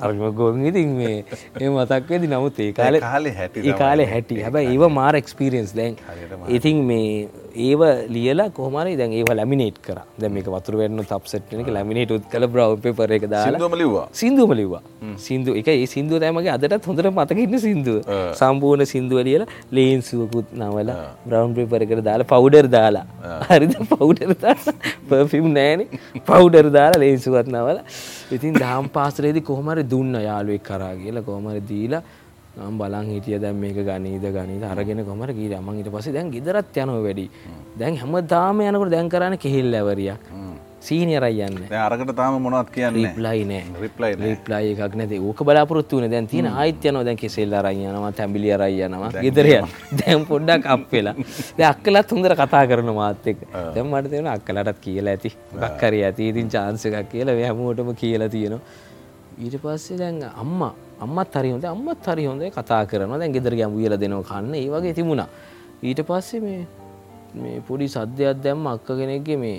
[0.00, 1.16] අර්ම ගොන් ඉතින් මේ
[1.60, 4.38] ඒ මතක්වෙදි නමුත් ඒ කාල කාලේ හැටි ඒ කාලේ හැටි.
[4.46, 5.96] හැබැයි ඒව මාර එක්ස්පිරියන්ස් දැන්
[6.58, 7.28] ඉතින් මේ
[7.66, 7.82] ඒව
[8.16, 9.98] ලියලා කොහමරි දැන් ඒව ලැමිනේට් කර.
[10.20, 14.06] දැ මේක වතුර වෙන්න තප්සට්නක ලැමිනේට් උත් කළ බ්‍රව් පේපර එක දාලා සින්දුවම ලිව්වා?
[14.20, 14.82] සිින්දුවම ලිව්වා.
[15.26, 17.98] සිින්දු එක ඒ සිින්දුව තෑමගේ අදටත් හොඳට මතකන්න සිින්දුව.
[18.42, 20.92] සම්පූර්ණ සිින්දුව ලියලා ලේන්සුවකුත් නවල
[21.28, 23.06] බ්‍රවන්් පේපරකට දාලා පවුඩර් දාලා.
[23.50, 23.76] හරිද?
[23.92, 24.30] පවුඩර්
[25.10, 25.86] පෆිම් නෑන
[26.28, 27.80] පවුඩර් දාලා ලේන්සුවත් නවල.
[28.36, 32.02] ඉතින් දහම් පාසරේදි කොහමරි දුන්න යාලුවෙක් කරා කියලා කොහමර දීලා
[32.56, 36.78] නම් බලන් හිටිය දැන් මේක ගනීද ගනීද අරගෙන කොමර ගීර අමන් ඊට පස්සේ දැන් ගෙදරත්
[36.84, 37.26] යනවා වැඩි.
[37.80, 40.22] දැන් හැමදාම යනකොට දැන් කරන්නේ කෙහෙල් ඇවරියක්.
[40.86, 43.62] සීනියරයි යන්නේ දැන් අරකට තාම මොනවත් කියන්නේ රිප්ලයි නෑ.
[43.82, 44.30] රිප්ලයි නෑ.
[44.30, 45.18] රිප්ලයි එකක් නැති.
[45.28, 47.04] ඕක බලාපොරොත්තු වෙන දැන් තියෙන ආයිත් යනවා.
[47.10, 49.12] දැන් කෙසෙල් අරන් යනවා තැඹිලි අරන් යනවා.
[49.26, 49.68] ගෙදර යන
[50.00, 51.14] දැන් පොඩ්ඩක් අප් වෙලා.
[51.58, 53.44] දැන් අක්කලත් හොඳට කතා කරන මාත් එක්ක.
[53.76, 55.36] දැන් මට තේරෙනවා අක්කලටත් කියලා ඇති.
[55.60, 56.32] මොකක් හරි ඇති.
[56.32, 58.85] ඉතින් chance එකක් කියලා මේ හැමෝටම කියලා තියෙනවා
[59.44, 60.72] ඊට පස්සේ දැන් අම්මා
[61.04, 63.18] අම්මත් හරි හොඳයි අම්මත් හරි හොඳයි කතා කරනවා.
[63.20, 65.28] දැන් ගෙදර ගියාම උයලා දෙනවා කන්න ඒ වගේ තිබුණා.
[65.82, 66.62] ඊට පස්සේ මේ
[67.42, 69.58] මේ පොඩි සද්දයක් දැම්ම අක්ක කෙනෙක්ගේ මේ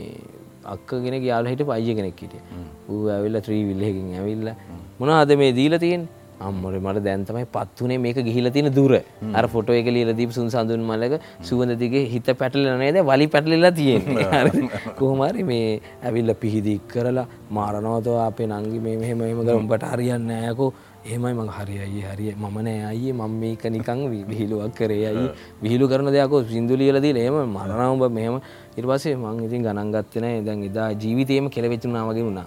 [0.73, 2.45] අක්ක කෙනෙක් යාළුවා හිටපු අයියා කෙනෙක් හිටියා.
[2.89, 4.55] ඌ ඇවිල්ලා ත්‍රීවිල් එකකින් ඇවිල්ලා
[4.99, 8.93] මොනවද මේ දීලා තියෙන්නේ අම්මරේ මට දැන් තමයි පත් වුනේ මේක ගිහිලා තියෙන දුර.
[9.33, 12.99] අර ෆොටෝ එක ලියලා දීපු සුන් සඳුන් මලක සුවඳ දිගේ හිත පැටලෙලා නේද?
[13.03, 14.27] වලි පැටලෙලා තියෙන්නේ.
[14.41, 14.69] හරිද
[14.99, 20.71] කොහොම හරි මේ ඇවිල්ලා පිහිදි කරලා මාරනවතෝ අපේ නංගි මේ මෙහෙම කරලා උඹට හරියන්නේ යකෝ
[21.05, 23.13] එහෙමයි මං හරි අයියේ හරිය මම නෑ අයියේ.
[23.13, 23.99] මම මේක නිකන්
[24.29, 25.33] විහිළුවක් කරේ අයියේ.
[25.63, 28.41] විහිළු කරන දෙයක් ඔය සින්දු ලියලා දීලා එහෙම මරනවා උඹ මෙහෙම
[28.85, 30.41] පස්සේ මං ඉතින් ගණන් ගත්තේ නෑ.
[30.45, 32.45] දැන් එදා ජීවිතේම කෙලවෙච්චුනා වගේ වුණා.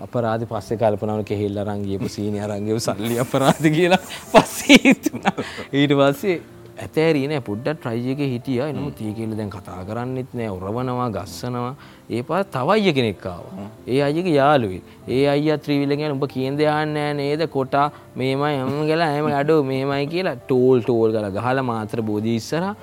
[0.00, 5.34] අපරාධි පස්සේ කල්පනා වුණා කෙහෙල් අරන් ගියපු සීනි අරන් ගියපු සල්ලි අපරාධි කියලා පස්සේ හිතුණා.
[5.72, 6.40] ඊට පස්සේ
[6.84, 7.40] ඇතෑරී නෑ.
[7.50, 8.70] පොඩ්ඩක් ට්‍රයි එකේ හිටියා.
[8.72, 10.48] එනමුත් ඒ කියලා දැන් කතා කරන්නෙත් නෑ.
[10.56, 11.74] උරවනවා ගස්සනවා.
[12.10, 13.68] ඒ පාර තව අයිය කෙනෙක් ආවා.
[13.92, 17.48] ඒ අයියගේ යාළුවෙක් ඒ අයියා ත්‍රිවිලෙන් යන උඹ කියන දේ අහන්නේ නෑ නේද?
[17.56, 17.86] කොටා
[18.16, 22.74] මේමයි එම් කියලා එහෙම අඩෝ මේමයි කියලා ටෝල් ටෝල් ගාලා ගහලා මාතර බෝධි ඉස්සරහා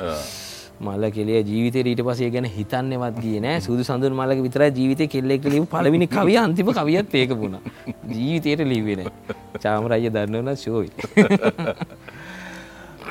[0.85, 3.61] මල කෙලිය ජීවිතේ ඊට පස්සේ ගැන හිතන්නේවත් ගියේ නෑ.
[3.67, 7.61] සුදු සඳුන් මලක විතරයි ජීවිතේ කෙල්ලෙක් ලියපු පළවෙනි කවිය අන්තිම කවියත් ඒක වුණා.
[8.15, 9.11] ජීවිතේට ලිව්වේ නෑ.
[9.63, 10.91] චාමර අයියා දන්නවනම් ෂෝයි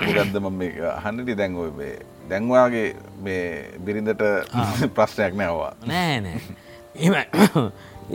[0.03, 0.63] මොකද්ද මම
[3.25, 3.45] මේ
[3.85, 4.23] බිරිඳට
[4.97, 6.39] ප්‍රශ්නයක් නෑවා නෑ නෑ.
[7.05, 7.15] එම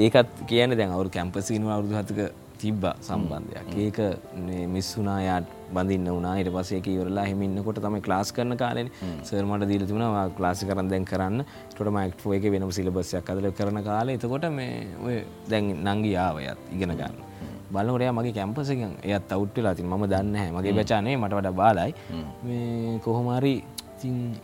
[0.05, 2.19] ඒකත් කියන දැන් අවුරු කැම්පසිීම අවුරුදු හතක
[2.61, 3.67] තිබ්බ සම්බන්ධයක්.
[3.83, 3.97] ඒක
[4.73, 8.89] මිස්සුනායාට බඳන්න වනා ට පසේ ඉවරලා හිමින්නකොට තම ලාස් කරන කාලෙන.
[9.23, 11.45] සර්මට දීල තුනවා ලාසි කරන් දැන් කරන්න.
[11.71, 15.15] ටොට මයික්ෝ එක වෙනම සිලබස්සයක් අදල කරන කාල එතකොට මේ ඔය
[15.49, 17.15] දැන් නංගි ආවයත් ඉගෙන ගන්න.
[17.71, 21.91] බලනොරයා මගේ කැම්පසකෙන් එයත් අවුට්ටලා තින් ම දන්න හැ මගේ බචානේ මට වඩ බාලයි.
[22.43, 23.55] මේ කොහොමරි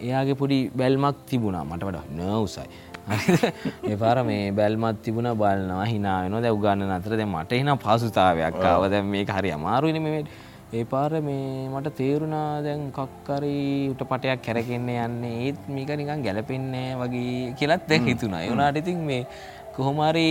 [0.02, 1.64] එයාගේ පොඩි බැල්මක් තිබුණා.
[1.66, 2.68] මට වඩ නවසයි
[3.04, 8.90] එපාර මේ බැල්මත් තිබුණ බලනවා හිනාවෙන දැව් ගන්න අතර දැ මට එන පසුතාවයක් ආව.
[8.90, 10.30] දැ මේ හරි අමාරුවනීමට
[10.78, 13.58] ඒ පාර මේ මට තේරුණා දැන් කක්කරි
[13.94, 15.34] උට පටයක් කැරකෙන්නේ යන්නේ.
[15.48, 19.28] ඒත් මේක නිකන් ගැලපෙන්නේ වගේ කියලත් දැ හිතුනා යුනාට ඉතින් මේ
[19.76, 20.30] කොහොමරි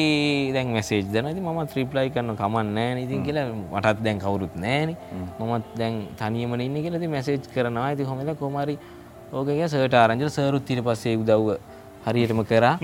[0.55, 4.97] දැන් මැසේජ් දනති ම ත්‍රිප්ලයි කරන කමන්න ඉතින් කියලා මටත් දැන් කවුරුත් නෑන
[5.39, 7.87] මමත් දැන් තනියමන ඉන්න කියලති මැසේජ් කරනවා.
[7.91, 8.77] ඇති හොමද කොමරි
[9.33, 11.55] ඕකගේ සට ආරංජල සරුත් තිර පස්සේ උදව්ව
[12.09, 12.75] හරියටම කරා.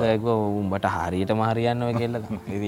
[0.00, 2.16] සයක උඹට හරියට මාරියන්න ඔය කෙල්ල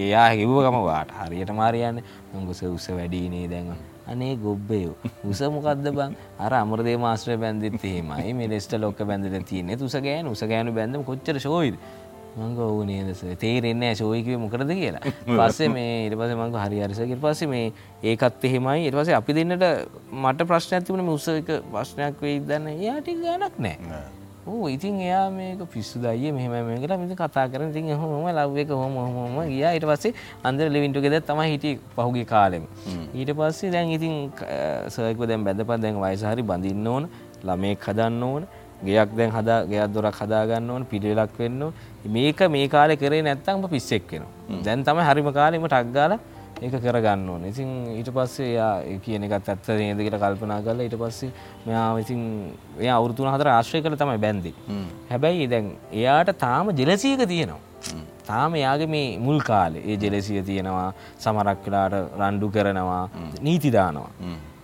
[0.04, 2.04] එයා හිව්වකම වාට හරියට මාරියන්න
[2.34, 3.48] මංගුස උස වැඩීනේ.
[3.54, 4.94] දැන්ව අනේ ගොබ්බයෝ
[5.30, 6.16] උස මොකක්ද බං?
[6.38, 8.32] අර අමරදේ මාස්ත්‍රය බැන්දිත් එහෙමයි.
[8.34, 9.76] මේ ලෙස්ට ලොක්ක බැඳල තියන්නේ.
[9.80, 10.26] උස ගෑන.
[10.28, 11.78] උස ගෑනු බැඳම කොච්චර ශෝයිද
[12.36, 15.12] මංග ඔවු නේදස තේරෙන්නේ ශෝයකිව මොකරද කියලා.
[15.26, 17.72] පස්සේ මේ ඉට පස මංග හරි අරිසකිට පස්සේ මේ
[18.02, 18.88] ඒකත් එහෙමයි.
[18.88, 19.64] ඉට පසේ අපි දෙන්නට
[20.24, 24.02] මට ප්‍රශ්න ඇතිවන උසක ප්‍රශ්නයක් වෙයි දන්න යාටි ගනක් නෑ
[24.46, 28.68] ඕ ඉතින් එයා මේක පිස්සු දයිය මෙහම මේකට මිති කතා කරන තින් හොම ලව් එක
[28.68, 29.72] හොම හොම ගියා.
[29.76, 30.12] ඊට පස්සේ
[30.44, 32.66] අන්දර ලිවින්ටුගෙද තම හිටිය පහුගේ කාලෙම.
[33.14, 34.14] ඊට පස්සේ දැන් ඉතින්
[34.96, 37.08] සයක දැන් බැඳපත් දැන් වයසහරි බඳින්න ඕන
[37.42, 38.46] ළමෙක් හදන්න ඕන
[38.84, 41.72] ගෙයක් දැන් හදා ගෙයක් දොරක් හදාගන්න ඕන පිළිවෙලක් වෙන්න
[42.16, 44.62] මේක මේ කාලේ කරේ නැත්තම් පිස්සෙක් වෙනවා.
[44.66, 46.20] දැන් තමයි හරිම කාලෙම ටක් ගාලා
[46.62, 47.44] ඒක කරගන්න ඕන.
[47.50, 47.68] ඉතින්
[47.98, 48.72] ඊට පස්සේ යා
[49.04, 51.32] කියන එකත් ඇත්ත නේද කියලා කල්පනා කරලා ඊට පස්සේ
[51.66, 52.22] මෙයා ඉතින්
[52.78, 54.54] එයා අවුරුදු 3 ආශ්‍රය කරලා තමයි බැන්දේ.
[55.10, 57.60] හැබැයි දැන් එයාට තාම ජෙලසියක තියෙනවා.
[58.30, 60.88] තාම එයාගේ මේ මුල් කාලේ ඒ ජෙලසිය තියෙනවා
[61.24, 63.04] සමහරක් වෙලාට රණ්ඩු කරනවා
[63.46, 64.10] නීති දානවා.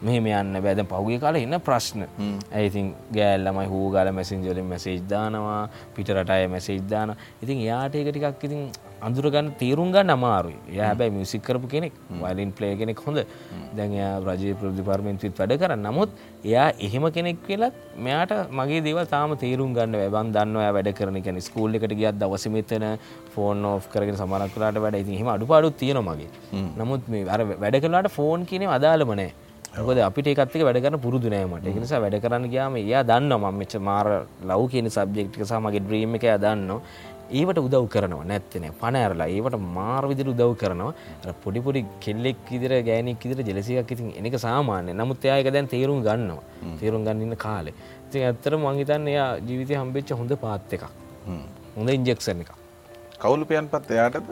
[0.07, 0.75] මෙහෙම යන්න බෑ.
[0.79, 2.07] දැන් පහුගිය කාලේ එන ප්‍රශ්න.
[2.53, 2.87] ඒ ඉතින්
[3.17, 5.59] ගෑල් ළමයි හූ ගාලා මැසෙන්ජර් වලින් මැසේජ් දානවා
[5.97, 7.19] පිට රට අය මැසේජ් දානවා.
[7.43, 8.62] ඉතින් එයාට ඒක ටිකක් ඉතින්
[9.07, 10.57] අඳුරගන්න තේරුම් ගන්න අමාරුයි.
[10.77, 13.21] ය හැබැයි මියසික් කරපු කෙනෙක් වලින් ප්ලේ කෙනෙක් හොඳ.
[13.77, 15.75] දැන් එයා රජය ප්‍රතිපාර්මෙන්තුත් වැඩ කර.
[15.87, 16.11] නමුත්
[16.45, 21.43] එයා එහෙම කෙනෙක් කියලත් මෙයාට මගේ දේව තාම තේරුම් ගන්න වැබන් දන්න වැඩ කරන කැන
[21.49, 22.87] ස්කූල් එකට ගියත් දවසමතන
[23.35, 25.03] ෆෝන් ඕ් කරගෙන සමරක් කලාට වැඩ.
[25.05, 26.33] ඉති හෙම අඩුපාඩුත් තියෙන මගේ.
[26.81, 29.31] නමුත් මේ අර වැඩ කලාට ෆෝන් කියන අදාළමනෑ
[29.79, 33.59] මොකද අපිට ඒකත්ක වැඩ කරන පුරුදු නෑමට එක නිසා වැඩ කරන්න ගයාම එයා දන්න මම
[33.61, 34.07] මෙච මාර
[34.43, 36.81] ලව් කියන සබ්ජෙක්්ක සමගේ ඩ්‍රීම් එක දන්න
[37.39, 40.93] ඒවට උදව් කරනවා නැත්තන පනෑරලා ඒවට මාර් විදිර උදව් කරනවා.
[41.44, 46.43] පොඩිපොඩි කෙල්ලෙක් ඉදිර ගෑනෙක් ඉදිර ජෙලසියක් ඉතින් එනක සාමාන්‍ය නමුත් එයායක දැන් තේරුම් ගන්නවා.
[46.82, 47.74] තේරුම් ගන්නන්න කාලේ.
[48.09, 50.85] ඉතින් ඇත්තර මංහිතන්න එයා ජීවිතය හම්බෙච්ච හොඳ පාත් එකක්.
[51.78, 52.52] හොඳ ඉන්ජෙක්සන එක
[53.23, 54.28] කවුලුපියන් පත් එයාටද?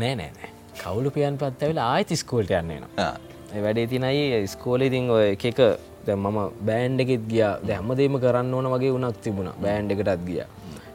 [0.00, 0.50] නෑ නෑනෑ
[0.82, 3.10] කවුලුපියන් පත් ඇවිලා ආයිති ස්කෝල්ට යන්නේනවා
[3.64, 5.60] වැඩේ තිනයි ස්කෝලේ තින් ඔය එකක
[6.06, 6.38] දැ මම
[6.68, 7.44] බෑන්් එකෙත් ගිය.
[7.68, 9.50] දැම්මදේම කරන්න ඕන වගේ උනක් තිබුණ.
[9.64, 10.42] බෑන්් එකටත් ගිය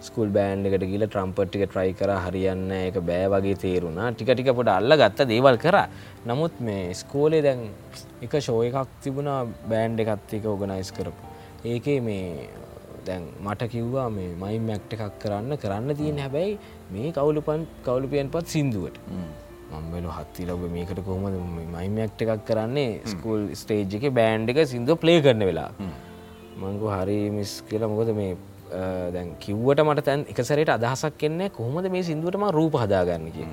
[0.08, 4.12] ස්කුල් බෑන්් එකට ගිල ට්‍රම්පට්ටික ට්‍රයි කර හරියන්න එක බෑ වගේ තේරුණා.
[4.14, 5.78] ටිකටික පොට අල්ල ගත්ත දේවල් කර.
[6.30, 7.62] නමුත් මේ ස්කෝලේ දැන්
[8.26, 11.24] එක ශෝය එකක් තිබුණා බෑන්් එකත් එක ඔගනයිස් කරපු.
[11.74, 12.50] ඒකේ මේ
[13.08, 16.58] දැන් මට කිව්වා මේ මයි මැක්ට එකක් කරන්න කරන්න තියෙන හැබැයි
[16.96, 19.00] මේ කවුලුපන් කවුලුපියන් පත් සිින්දුවට
[19.72, 21.36] මම්බලු හත්ති ලබ මේකට කොහොමද
[21.76, 22.92] මයිමක්ට එකක් කරන්නේ?
[23.12, 25.72] ස්කූල් ස්ටේජ් එක බෑන්් එක සිින්දුව ප්ලේ කරන වෙලා
[26.62, 27.92] මංගු හරි මිස් කියලා.
[27.92, 28.32] මොකද මේ
[29.14, 33.48] දැන් කිව්වට මට තැන් එකසරට අදහසක් කෙන්නේ කොහොමද මේ සිින්දුවටම රූප හදාගන්න කිය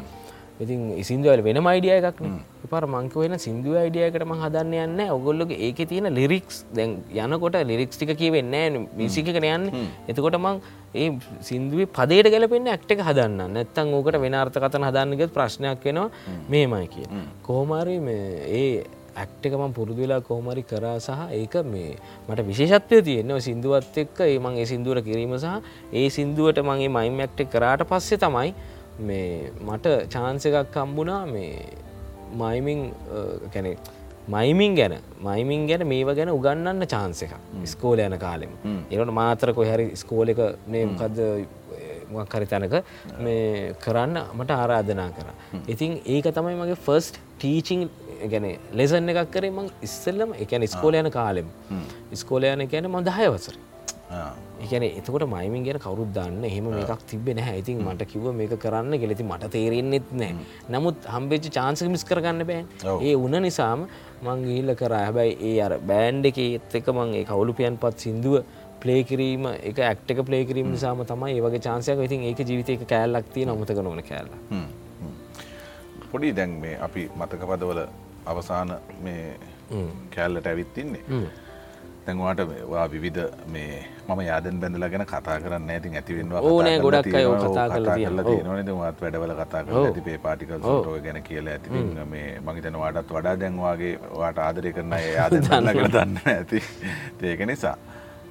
[0.61, 2.37] ඉතින් සිින්දුවල් වෙන මයිඩිය එකක්න
[2.67, 8.17] පර මංක වෙන සිින්දුව අයිඩියකටම හදන්න යන්න ඔගොල්ලොගේ ඒක තියෙන ලිරික්ස් දැන් යනකොට ලිරික්ස් ටික
[8.17, 9.69] කියවෙන්න මිසිකන යන්න.
[10.09, 10.61] එතකොට මං
[10.95, 11.11] ඒ
[11.43, 13.53] සිින්දුවේ පදේට ගැලපෙන්න්න ඇක්ටක හදන්න.
[13.53, 16.09] නැත්තං ඕකට වෙන අර්ථ කතන හදන්නගත් ප්‍රශ්නයක් වෙනවා
[16.49, 17.07] මේමයි කිය
[17.43, 17.99] කෝමාරි
[18.57, 18.85] ඒ
[19.17, 21.91] ඇක්ටකම පුරුදු වෙලා කෝමරි කරා සහ ඒක මේ
[22.29, 25.55] මට විශේෂත්වය තියෙනවා සිින්දුවත් එක්ක ඒ මං ඒ සිින්දුවර කිරීම සහ
[25.95, 28.55] ඒ සිින්දුවට මගේ මයිම් ඇක්ටක් කරාට පස්සේ තමයි
[29.01, 31.53] මේ මට චාන්ස එකක් කම්බුණා මේ
[32.35, 32.83] මයිමිං
[33.53, 33.77] කැනෙ
[34.29, 34.95] මයිමින් ගැන.
[35.21, 37.35] මයිමින් ගැන මේව ගැන උගන්නන්න චාන්ස එක
[37.65, 38.51] ස්කෝල යන කාලෙම.
[38.91, 41.21] ඒට මාතර කොහැරි ස්කෝල එක නේකද
[42.11, 42.75] මොක්හරි තැනක
[43.21, 45.29] මේ කරන්න මට ආරාධනා කර.
[45.69, 47.89] ඉතින් ඒක තමයි මගේ ෆස්ට් ටීචිං
[48.33, 51.49] ගැන ලෙසන්න එකක් කරේ මං ඉස්සල්ලම එකන ස්කෝල යන කාලෙම.
[52.15, 53.57] ස්කෝල යන කියන ම දහයවසර
[54.65, 59.25] එකන එතකොට මයිමින් ගැන කවරුත් දන්න එහෙම මේකක් තිබෙන ඉතින් මට කිව මේක කරන්න ගෙලෙති
[59.25, 60.35] මට තේරෙන්න්නෙත් නෑ
[60.71, 62.63] නමුත් හම්බෙච්ච චාන්සක මිස් කරගන්න බෑ.
[63.01, 63.89] ඒ උන නිසාම
[64.23, 64.95] මං ගිල්ල කර.
[64.99, 68.39] හැබැයි ඒ අර බෑන්්ඩ එක එත් එක මං ඒ කවුලුපියන් පත් සිින්දුව
[68.81, 73.81] ප්ලේ කිරීම එක ඇක්ටක ප්ලේ කිරීම නිසාම තමයි ඒවගේ චාන්සයක ඉතින් ඒක ජීවිතයක කෑල්ලක්තිය නොමතක
[73.83, 74.31] නොන කෑල්ල
[76.11, 77.81] පොඩි දැන් මේ අපි මතක පදවල
[78.27, 79.25] අවසාන මේ
[80.15, 81.03] කෑල්ලට ඇවිත්තින්නේ
[82.07, 82.41] තැන්වාට
[82.71, 83.23] වා විවිධ
[83.55, 83.79] මේ
[84.09, 87.67] මම යාදන් බැඳල ගැන කතා කරන්න ඇතින් ඇතිවෙන්වා ඕනෑ ගොඩක් අය කතා
[88.29, 91.71] තියනවනද වත් වැඩවල කතා කර ඇති පේ පාටිකල් ෝය ගැන කියල ඇති.
[92.07, 96.63] මේ මගතන වාටත් වඩා දැන්වාගේ වාට ආදරය කරන යාද දන්නකට දන්න ඇති
[97.33, 97.77] ඒක නිසා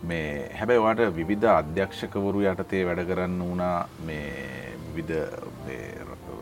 [0.03, 5.15] මේ හැබැයි වාට විවිධ අධ්‍යක්ෂකවරු යටතේ වැඩ කරන්න වුණා මේ විවිධ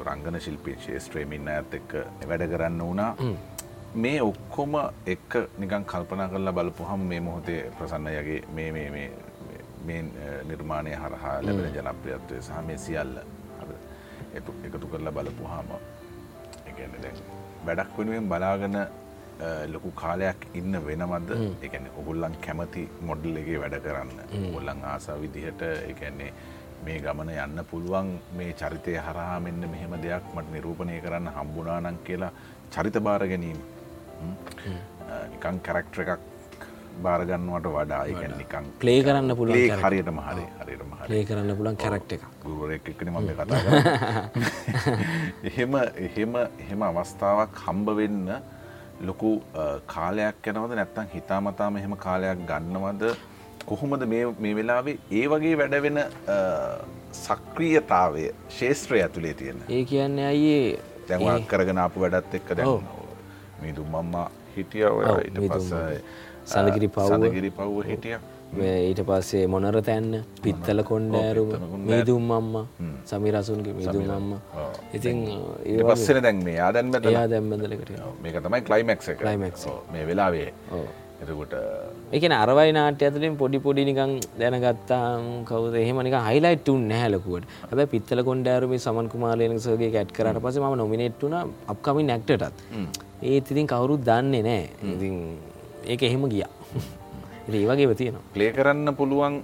[0.08, 1.92] රංගන ශිල්පී ශේෂත්‍රේමින්න ඇත් එක්ක
[2.30, 3.12] වැඩ කරන්න වුණා.
[4.04, 4.76] මේ ඔක්කොම
[5.14, 10.02] එක්ක නිකන් කල්පනා කරලා බලපුහම් මේ මොහොතේ ප්‍රසන්නයගේ මේ
[10.50, 13.14] නිර්මාණය හරහා ලැබෙන ජනප්‍රියත්වය සහ මේ සියල්ල
[14.68, 15.72] එකතු කරලා බලපුහාම
[16.72, 17.18] එකන දැන්
[17.68, 18.78] වැඩක් වෙනුවෙන් බලාගන
[19.74, 21.32] ලොකු කාලයක් ඉන්න වෙනමද
[21.68, 24.20] එකන ඔගුල්ලන් කැමති මොඩල් එකේ වැඩ කරන්න.
[24.56, 25.62] ගොල්ලන් ආසා විදිහට
[25.92, 26.32] එකන්නේ
[26.86, 28.12] මේ ගමන යන්න පුළුවන්.
[28.38, 32.32] මේ චරිතය හරහා මෙන්න මෙහෙම දෙයක් මට නිරූපණය කරන්න හම්බුනානන් කියලා
[32.72, 33.60] චරිත භාර ගැනීම.
[35.32, 36.22] නිකං කැරක්ටර එකක්
[37.02, 42.24] බාරගන්නවට වඩා එකන් නිකං ප්ලේ කරන්න පුළුවන් හරියට මහරේ හරියට ප්ලේ කරන්න පුළන් කැරක්ට එක
[42.44, 43.62] ගුවරෙක්කන මම කතා
[45.50, 45.76] එහෙම
[46.08, 48.30] එහෙම එහෙම අවස්ථාවක් හම්බ වෙන්න
[49.02, 49.32] ලොකු
[49.88, 50.76] කාලයක් යනවද?
[50.76, 53.04] නැත්තං හිතාමතාම එහෙම කාලයක් ගන්නවද
[53.66, 56.02] කොහොමද මේ වෙලාවේ ඒ වගේ වැඩවෙන
[57.24, 58.28] සක්‍රියතාවය
[58.60, 60.80] ශේත්‍රය ඇතුළේ තියෙන ඒ කියන්න අයේ
[61.10, 62.88] දැන්වා කරගෙන අප වැඩත් එක්ක දැන්
[63.64, 65.74] මිදු මම්මා හිටිය ඔය ඉට පස්ස.
[66.46, 68.18] සඳගිරි පව්ගිරි පව්ව හිටිය.
[68.54, 70.24] ඊට පස්සේ මොනර තැන්න?
[70.44, 72.58] පිත්තල කොන්්ඩෑරුම මීදුම් අම්ම.
[73.12, 74.34] සමිරසුන්ගේ මිදුම් අම්ම.
[74.94, 75.24] ඉතින්
[75.66, 77.96] ඒ පස්සෙන දැන් මේ ආදැන්ම යා දැම්බඳලකට
[78.26, 80.50] මේක තමයි කලයිමක් ක්ලයිමක් මේ වෙලාවේ
[81.24, 81.54] එතකොට
[82.18, 85.76] එකන අරවයි නාට්‍ය ඇතුලින් පොඩි පොඩි නිකං දැනගත්තාම් කවද?
[85.84, 91.36] එහෙමනික හයිලයිට්ටුන් නැහලකුවට හැබ පිත්තල කොන්ඩෑරුමේ සමන් කුමාරයනසගේ කැට් කරට පස ම නොමිනෙට්ටුන
[91.74, 92.56] අප්කමින් නැක්ටටත්
[93.34, 94.64] ඒත් ඉතින් කවුරුත් දන්නේ නෑ
[94.96, 95.16] ඉතින්
[95.92, 96.52] ඒක එහෙම ගියා.
[97.52, 98.24] ඒ වගේ තියෙනවා.
[98.36, 99.36] ප්ලේ කරන්න පුළුවන්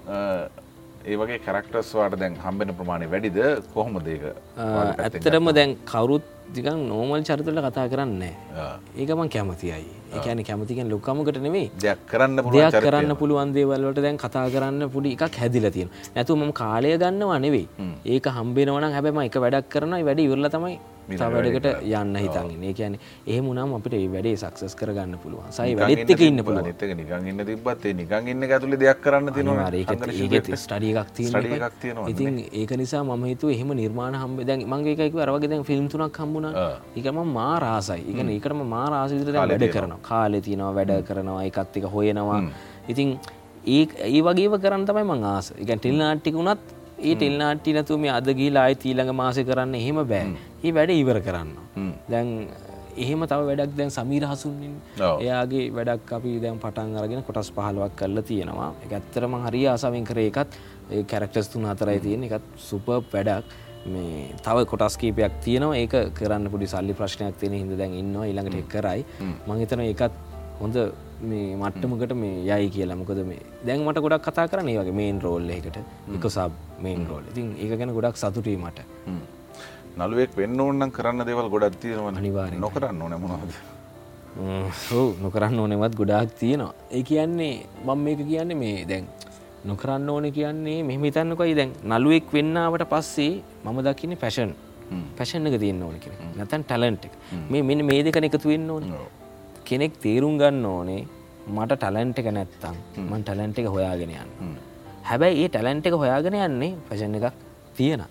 [1.09, 3.39] ඒ වගේ කරක්ටර්ස් වාට දැන් හම්බෙන ප්‍රමාණය වැඩිද?
[3.73, 4.23] කොහොම දේක
[4.57, 6.25] ඇත්තටම දැන් කවුරුත්
[6.55, 8.35] දිකන් නෝමල් චරිතල කතා කරන්නේ
[9.01, 9.73] ඒකමන් කැමතියි
[10.17, 15.41] එකන කැමතිකෙන් ලොක්කමකට නෙවෙයි දෙයක් කරන්න දෙයක් කරන්න පුළුවන් දේවල්ලට දැන් කතා කරන්න පුඩි එකක්
[15.41, 17.67] හැදිල තියෙන නැතු ම කාලය ගන්නවා නෙවෙයි.
[18.05, 20.77] ඒක හම්බෙනවන හැබැම එක වැඩක් කරන වැඩි ඉවරල තමයි
[21.09, 22.63] වැඩකට යන්න හිතන්න.
[22.63, 22.95] ඒ කියන
[23.27, 25.51] ඒ මුනම් අපිට ඒ වැඩේ සක්සස් කරගන්න පුළුවන්.
[25.57, 29.69] සයි වැඩත්තක ඉන්න පුල නිතක නිකන් ඉන්න තිබත්තේ නිකන් ඉන්න ඇතුළ දෙයක් කරන්න තිනවා
[31.15, 36.19] තියෙන ඉතින් ඒක නිසා මම හිතු එහෙම නිර්මාණ හම්බ දැන් මංගේකයික අරවගේ දැන් ෆිල්ම් තුනක්
[36.23, 36.49] හම්බුණ.
[36.97, 41.85] ඒකම මා රාසයි එක ඒකටම මා රාසිතර වැඩ කරනවා කාලෙ තියෙනවා වැඩ කරනවා එකත් එක
[41.95, 42.41] හොයනවා.
[42.87, 43.09] ඉතින්
[43.67, 45.51] ඒ ඒ වගේව කරන්න තමයි මං ආස.
[45.61, 46.65] එක ටෙල් නාට්ටික වුණත්
[46.99, 50.25] ඒ ටෙල් නාට්ටි නැතුව මේ අද ගිහිලා ආයෙත් ඊළඟ මාසේ කරන්න එහෙම බෑ.
[50.63, 51.53] ඒ වැඩ ඉවර කරන්න.
[52.11, 52.27] දැන්
[52.97, 54.75] එහෙම තව වැඩක් දැන් සමීර හසුන්නින්
[55.23, 58.69] එයාගේ වැඩක් අපි දැන් පටන් අරගෙන කොටස් 15ක් කරලා තියෙනවා.
[58.83, 60.27] ඒක ඇත්තටම හරිය ආසාවෙන් කරේ.
[60.31, 60.59] එකත්
[60.91, 63.45] ඒ කැරක්ටර්ස් තුන හතරයි තියෙන එකත් සුපර් වැඩක්.
[63.85, 65.77] මේ තව කොටස් කීපයක් තියෙනවා.
[65.81, 68.25] ඒක කරන්න පොඩි සල්ලි ප්‍රශ්නයක් තියෙන හින්දා දැන් ඉන්නවා.
[68.29, 69.05] ඊළඟට ඒක කරයි.
[69.47, 70.13] මම හිතනවා ඒකත්
[70.59, 70.77] හොඳ
[71.29, 72.99] මේ මට්ටමකට මේ යයි කියලා.
[73.01, 75.79] මොකද මේ දැන් මට ගොඩක් කතා කරන්න ඒ වගේ මේන් රෝල් එකකට.
[76.15, 76.51] එක සබ්
[76.85, 78.79] මේන් රෝල් ඉතින් ඒක ගැන ගොඩක් සතුටුයි මට.
[79.97, 83.53] නළුවෙක් වෙන්න ඕන්නම් කරන්න දේවල් ගොඩක් තියෙනවා අනිවාර්යෙන් නොකරන්න ඕනේ මොනවද?
[84.99, 86.73] ඔව් නොකරන්න ඕනෙවත් ගොඩාක් තියෙනවා.
[86.91, 89.07] ඒ කියන්නේ මම මේක කියන්නේ මේ දැන්
[89.65, 93.31] නොකරන්න ඕනේ කියන්නේ මෙහෙම හිතන්නකොයි දැන් නළුවෙක් වෙන්නාවට පස්සේ
[93.65, 94.51] මම දකින්නේ ෆැෂන්
[95.17, 97.13] ෆැෂන් එක තියෙන්න ඕනේ කියලා නැත්නම් ටැලන්ට් එක.
[97.49, 99.01] මේ මෙන්න මේ දෙක එකතු වෙන්න ඕනේ.
[99.65, 101.01] කෙනෙක් තේරුම් ගන්න ඕනේ
[101.47, 102.75] මට ටලන්ට් එක නැත්තම්
[103.09, 104.55] මන් ටලන්ට් එක හොයාගෙන යන්න.
[105.03, 107.33] හැබැයි ඒ ටලන්ට් එක හොයාගෙන යන්නේ ෆැෂන් එකක්
[107.77, 108.03] තියෙන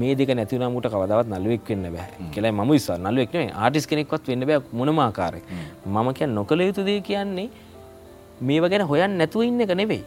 [0.00, 2.30] මේ දෙක නැතිවනමුට කවදවත් නල්ුවෙක් වෙන්න බෑ.
[2.34, 3.34] කියලා ම විස්සා නල්ුවෙක්
[3.64, 5.42] ආටිස් කෙනෙක්වත් වෙන්න බෑ මොනමාකාරය
[5.86, 7.50] මම කිය නොකළ යුතු දේ කියන්නේ
[8.40, 10.02] මේව ගැන හොයන් නැතුව ඉන්න එක නෙවෙයි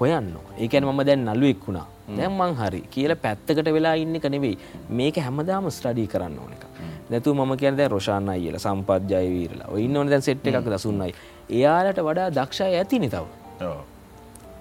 [0.00, 1.86] හොයන්න ඒකැන මම දැන් නල්ුවෙක් වුණා.
[2.18, 4.58] දැම් මං හරි කියල පැත්තකට වෙලා ඉන්න එක නෙවෙයි.
[4.98, 6.64] මේක හැමදාම ස්ටඩී කරන්න ඕන එක
[7.10, 9.68] නැතු ම කියද රෝෂාන අයිල සම්පද්ජය වීරලා.
[9.86, 11.12] ඉන්න ඕන දැන් සෙට් එකක් දසුන්නයි
[11.50, 13.24] එයාලට වඩා දක්ෂය ඇතිනි තව.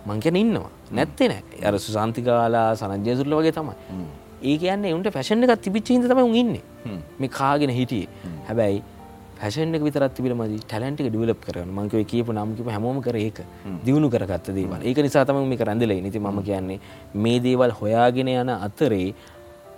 [0.07, 0.69] මංකැන ඉන්නවා.
[0.91, 1.43] නැත්තේ නෑ.
[1.67, 3.75] අර සුසාන්තිකාලා සනජයසුරල වගේ තමයි.
[4.49, 6.63] ඒ කියන්නේ උන්ට ෆැෂන් එකක් තිබිච්ච හිද තමයි ඉන්නේ.
[7.19, 8.09] මේ කාගෙන හිටියේ.
[8.47, 8.83] හැබැයි
[9.41, 11.71] ෆැෂන් එක විතරත් තිබිල මදි ටැලන්ට් එක ඩිවලොප් කරගන්න.
[11.71, 13.39] මං කිව්වේ කියපු නම් කිව්ව හැමෝම කර ඒක.
[13.85, 14.81] දිනු කරගත්ත දේවල්.
[14.83, 16.11] ඒක නිසා තමයි මේක රැඳිලා ඉන්නේ.
[16.11, 16.79] ඉතින් මම කියන්නේ
[17.15, 19.13] මේ දේවල් හොයාගෙන යන අතරේ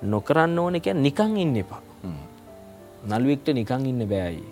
[0.03, 1.81] නොකරන්න ඕන කියන්නේ නිකන් ඉන්න එපා.
[3.07, 4.43] නළුවෙක්ට නිකං ඉන්න බෑයි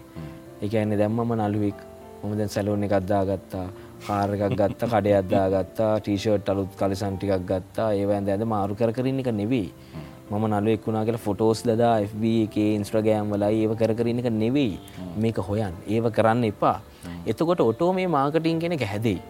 [0.61, 1.79] එක ඇන්න දැම්මම නළුවෙක්.
[2.21, 3.67] මොම දැන් සැලෝන් එකක් දාගත්තා.
[4.05, 4.81] කාරකක් ගත්ත.
[4.93, 7.89] කඩේ අදදාගත්තා ටීෂර්ට් අලුත් කලිසන් ටිකක් ගත්තා.
[7.93, 9.73] ඒවැන් ඇද මාරු කර කරන්න එක නෙවෙයි
[10.29, 14.77] මම නලුවෙක් වුණා කියලා ෆොටෝස් දදා FB එක ඉන්ස්ට්‍රගෑම් වලයි ඒව කර කරන්න එක නෙවෙයි.
[15.23, 16.77] මේක හොයන් ඒව කරන්න එපා.
[17.25, 19.21] එතකොට ඔටෝ මේ මාකටින් කෙනෙක හැදෙයි.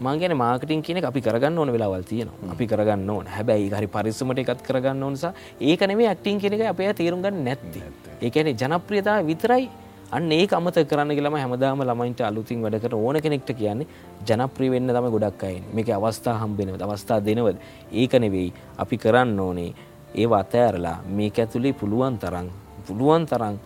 [0.00, 2.52] මංගෙන මාකටින් කියන අපි කරගන්න ඕන වෙලාවල් තියෙනවා.
[2.54, 3.26] අපි කරගන්න ඕන.
[3.36, 7.82] හැබැයි හරි පරිස්සමට එකත් කරගන්න ඕනසා ඒක නෙමේ ඇක්ටිං කෙනෙක අපේ තේරුම් ගන්න නැත්ති.
[8.22, 9.68] ඒකැනෙ ජනප්‍රියතා විතරයි.
[10.16, 13.86] අන්න ඒ අමත කරන්න කියලම හැමදාම ළමයින්ට අලුතින් වැඩකට ඕන කෙනෙක්ට කියන්නේ
[14.28, 17.56] ජනප්‍රී වෙන්න තම ගොඩක් අයින් මේක අවස්ථා හම්බෙනව අවස්ථා දෙනවද?
[17.92, 18.52] ඒක නෙවෙයි.
[18.82, 19.72] අපි කරන්න ඕනේ
[20.14, 22.48] ඒ අතෑරලා මේක ඇතුළේ පුළුවන් තරන්
[22.86, 23.58] පුළුවන් තරන්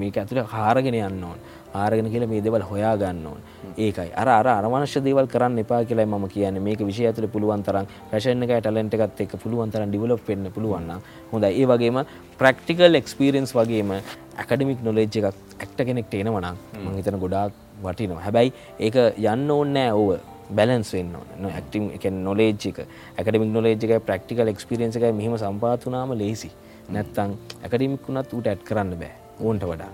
[0.00, 1.38] මේක ඇතුළ හාරගෙන යන්න ඕන්.
[1.74, 3.40] ආරගෙන කියල මේ දෙවල් හොයා ගන්න ඕන්.
[3.76, 4.12] ඒකයි.
[4.16, 6.60] අර අර අරමංශ දේවල් කරන්න එපා කියලයි ම කියන්න.
[6.62, 10.90] මේක විෂය ඇතුළ පුළුවන් තරම් පැශන එක ටලෙන්ට එකත් එක පුළුවන් තරන් ඩිවලොප් වෙන්න පුළුවන්
[11.32, 12.02] හොඳ ඒ වගේම
[12.40, 13.92] ප්‍රක්ටිකල් එක්ස්පිරියන්ස් වගේම
[14.38, 15.26] ඇකඩමික් නොලෙජ් එකක්
[15.60, 17.52] ඇක්ට කෙනෙක්ට එනවනම් මං හිතන ගොඩාක්
[17.82, 18.24] වටිනවා.
[18.26, 20.18] හැබැයි ඒක යන්න ඕන්නෑ ඕව
[20.56, 21.14] බැලන්ස් වෙන්න
[21.50, 22.80] ඇක්ටම් එක නොලේජ්ක
[23.18, 24.02] ඇකඩමික් නොලේජ් එක.
[24.08, 26.50] ප්‍රක්ටිකල් එක්ස්පිරියන්ස එක මෙහම සම්පාතුනාම ලේසි
[26.90, 29.14] නැත්තං ඇකඩමික් වුණත් ඌට ඇට් කරන්න බෑ.
[29.40, 29.90] ඕන්ට වඩා.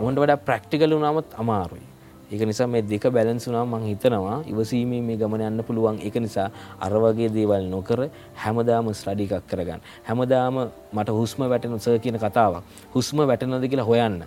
[0.00, 1.86] ඕන්ට වඩා ප්‍රක්ටිකල් වුනාමත් අමාරුයි.
[2.30, 5.98] ඒක නිසා මේ දෙක බැලන්සුනා මං හිතනවා ඉවසීමේ මේ ගමන යන්න පුළුවන්.
[6.02, 6.48] එක නිසා
[6.80, 8.08] අරවගේ දේවල් නොකර
[8.44, 9.80] හැමදාම ස්ටඩි එකක් කරගන්න.
[10.08, 10.56] හැමදාම
[10.92, 12.64] මට හුස්ම වැටෙන සර් කියන කතාවක්.
[12.94, 14.24] හුස්ම වැටනද කියලා හොයන්න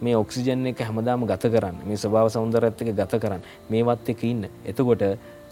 [0.00, 4.46] මේ ඔක්සිජන් එක හැමදාම ගත කරන්න මේ ස්වභාව සෞන්දරත් එක ගත කරන්න මේවත් එක ඉන්න.
[4.64, 5.02] එතකොට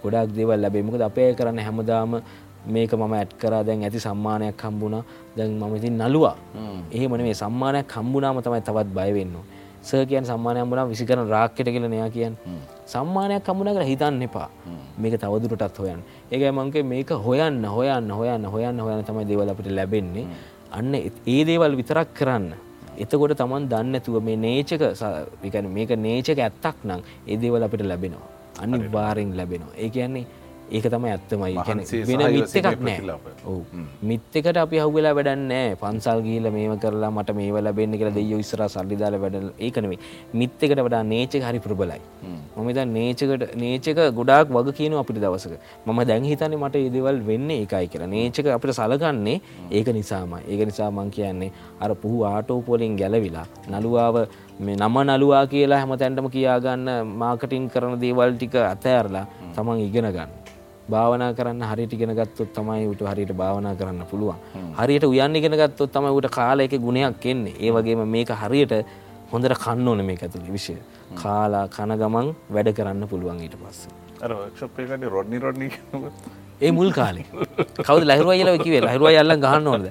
[0.02, 2.20] ගොඩක් දේවල් ලැබේ මොකද අපේ කරන්න හැමදාම
[2.66, 5.04] මේක මම ඇට් කරා දැන් ඇති සම්මානයක් හම්බුණා.
[5.36, 6.36] දැන් මම ඉතින් නළුවා.
[6.90, 7.34] එහෙම නෙමෙයි.
[7.34, 9.36] සම්මානයක් හම්බුණාම තමයි තවත් බය වෙන්න
[9.82, 12.34] සර් කියන් සම්මානයක් හම්බුණා විසි කරන රාක්කයට කියලා නෑ කියන්
[12.92, 14.48] සම්මානයක් හම්බුණා කියලා හිතන්න එපා.
[14.98, 16.02] මේක තවදුරටත් හොයන්න.
[16.32, 20.26] ඒකයි මං මේක හොයන්න හොයන්න හොයන්න හොයන්න හොයන්න තමයි දේවල් අපිට ලැබෙන්නේ.
[20.78, 22.65] අන්න ඒ දේවල් විතරක් කරන්න
[22.98, 24.82] එතකොට තමන් දන්නඇතුව මේ නේචක
[25.68, 28.28] මේක නේචක ඇත්තක් නම් ඒ දේවල් අපිට ලැබෙනවා.
[28.60, 29.76] අනි වාරෙන් ලැබෙනවා.
[29.78, 30.26] ඒ කියන්නේ
[30.70, 31.54] ඒක තම ඇත්තමයි.
[32.08, 33.30] වෙන මිත් එකක් නෑ ප්‍රතිලාපය.
[33.46, 33.60] ඔව්.
[34.02, 38.62] මිත් එකට අපි හව්වෙලා වැඩන්නෑ පන්සල් ගීල මේම කරලා මට මේ ලබෙන්න්න කියලා දෙය ඉස්සර
[38.68, 39.98] සල්ලිදාල වැඩ ඒකනවේ
[40.34, 42.00] මිත් එකට වඩා නේචක හරි ප්‍රබලයි.
[42.56, 45.54] මම ද නේචකට නේචක ගොඩක් වග කියන අපිට දවසක.
[45.86, 48.10] මම දැන් හිතන්නේ මට ඒදවල් වෙන්න එකයි කියලා.
[48.16, 49.40] නේචක අපිට සලකන්නේ
[49.70, 54.16] ඒක නිසාම ඒක නිසා මං කියන්නේ අර පුහු ආටෝපෝලින් ගැලවිලා නළුවාව
[54.60, 56.88] මේ නම නළුවා කියලා හැම තැන්ටම කියාගන්න
[57.22, 60.45] මාකටින් කරන දේවල් ටික අතඇරලා තමන් ඉගෙන ගන්න
[60.88, 64.38] භාවනා කරන්න හරිට ඉගෙන ගත්තොත් තමයි උට හරියට භාවනා කරන්න පුළුවන්.
[64.78, 67.54] හරියට උයන්න ඉගෙන ගත්තොත් තමයි උට කාලයක ගුණයක් එන්නේ.
[67.60, 68.74] ඒ වගේම මේක හරියට
[69.32, 70.76] හොඳට කන්න ඕන මේ ඇතුළි විෂය.
[71.14, 73.94] කාලා කන ගමන් වැඩ කරන්න පුළුවන් ඊට පස්සේ.
[74.22, 75.70] අර ක්ෂප් එකට රොඩ්නි රොඩ්නි
[76.60, 77.26] ඒ මුල් කාලේ.
[77.78, 79.86] කවද ලහිරුවා කියල කිවේ ලහිරුවා යල්ල ගහන්න ඕනද?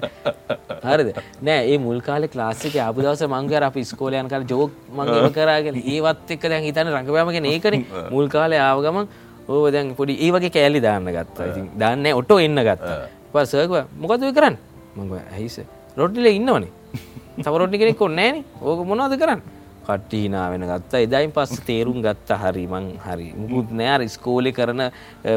[0.84, 1.12] හරිද?
[1.42, 6.48] නෑ ඒ මුල් කාලෙ ලාසික අපදවස මංගර අප ස්කෝලයන් කල ජෝක් මංගම කරගෙන ඒවත් එක්ක
[6.50, 7.84] දැන් හිතන රඟපෑමගෙන ඒකන.
[8.14, 9.06] මුල් කාලය ආවගමන්
[9.48, 11.46] ඕ දැන් පොඩි ඒ වගේ කෑලි දාන්න ගත්තා.
[11.50, 12.96] ඉතින් දන්න ඔටෝ එන්න ගත්තා.
[13.32, 14.56] පසක මොකද කරන්න?
[14.96, 15.60] මංග ඇහිස
[15.96, 16.70] රොට්ටිල ඉන්නවනේ.
[17.44, 19.42] තව රොට්ටි කෙනෙක් ඔන්නෑන ඕක මොනවද කරන්න?
[19.86, 21.00] කට්ටීනා වෙන ගත්තා.
[21.00, 23.28] එදායින් පස්ස තේරුම් ගත්ත හරි මං හරි.
[23.36, 24.82] මුකුත් නෑර ස්කෝලි කරන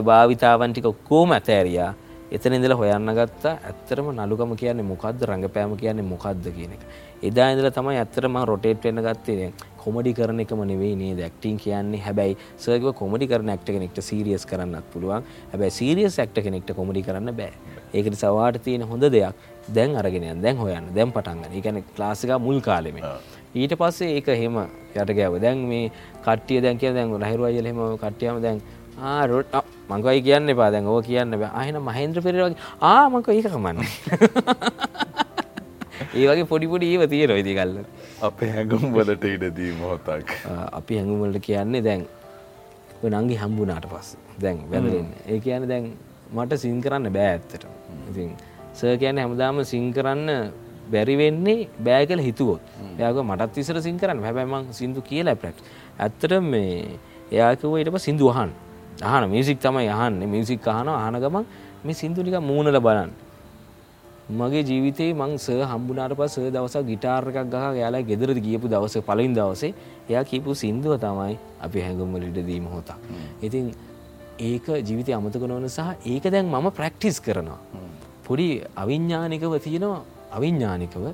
[0.05, 1.91] භාවිතාවන්ටික කෝම ඇතෑරයා.
[2.31, 3.53] එතන ඉඳලා හොයන්න ගත්තා.
[3.69, 5.21] ඇත්තරම නළුකම කියන්නේ මොකද්ද?
[5.29, 6.49] රංගපෑම කියන්නේ මොකද්ද?
[6.57, 6.83] කියන එක.
[7.21, 11.57] එදා ඉඳලා තමයි ඇත්තටම මම රොටේට් වෙන්න ගත්තේ දැන් කොමඩි කරන එකම නෙවෙයි නේද ඇක්ටිං
[11.63, 15.25] කියන්නේ හැබැයි සර් කිව්වා කොමඩි කරන ඇක්ටර් කෙනෙක්ට සීරියස් කරන්නත් පුළුවන්.
[15.51, 17.51] හැබැයි සීරියස් ඇක්ටර් කෙනෙක්ට කොමඩි කරන්න බෑ.
[17.93, 19.35] ඒක නිසා වාට තියෙන හොඳ දෙයක්
[19.69, 21.53] දැන් අරගෙන යන්න දැන් හොයන්න දැන් පටන් ගන්න.
[21.53, 23.03] ඒ කියන්නේ ක්ලාස් එක මුල් කාලෙම.
[23.53, 24.59] ඊට පස්සේ ඒක එහෙම
[24.95, 25.39] යට ගෑව.
[25.41, 25.91] දැන් මේ
[26.23, 28.61] කට්ටිය දැන් කියන දැන් ලහිරු අයියලා එහෙම කට්ටියම දැන්
[29.01, 29.55] ආ රොට්
[29.89, 33.89] මංකයි කියන්න එපා දැන් ඕක කියන්න බෑ ආයෙන මහේන්ද්‍ර පෙරේරා වගේ ආ මංකෝ ඒක කමන්නේ
[35.99, 37.75] ඒ වගේ පොඩි පොඩි ඒව තියෙනවා ඉතින් ගල්ල
[38.21, 40.29] අපේ හැඟුම් වලට ඉඩදී මොහොතක්.
[40.79, 42.05] අපි හැඟුම් වලට කියන්නේ දැන්
[43.03, 44.19] නංගි හම්බුනාට පස්සේ.
[44.41, 45.85] දැන් වැදලෙන්න ඒ කියන්නේ දැන්
[46.35, 47.67] මට සින් කරන්න බෑ ඇත්තට
[48.09, 48.31] ඉතින්
[48.73, 50.51] සර් කියන්නේ හැමදාම සින් කරන්න
[50.91, 52.61] බැරි වෙන්නේ බෑ කියලා හිතුවොත්.
[52.97, 54.23] එයාගෝ මටත් ඉස්සර සින් කරන්න.
[54.23, 55.67] හැබැයි මං සින්දු කියලා ප්‍රැක්ටිස්
[55.99, 56.99] ඇත්තට මේ
[57.31, 58.51] එයා කිව්වා ඊට පස්සේ සින්දු අහන්න.
[59.03, 60.21] අහන මියසික් තමයි අහන්න.
[60.35, 61.45] මියසික් අහන අහන ගමන්
[61.83, 63.11] මේ සින්දු ටික මූණල බලන්න
[64.29, 69.01] මගේ ජීවිතේ මං ස හම්බුනාට පස් සර් දවසක් ගිටාර් එකක් ගහලා එයාලා ගෙදරට ගියපු දවසේ
[69.01, 69.73] පළවෙනි දවසේ
[70.09, 72.91] එයා කියපු සින්දුව තමයි අපි හැඟුම් වලට දී මොහොතක්.
[73.41, 73.73] ඉතින්
[74.49, 77.57] ඒක ජීවිතය අමතක නොවන සහ ඒක දැන් මම ප්‍රැක්ටිස් කරනවා.
[78.27, 78.47] පොඩි
[78.83, 80.01] අවිඥානිකව තියෙනවා
[80.37, 81.05] අවිඥානිකව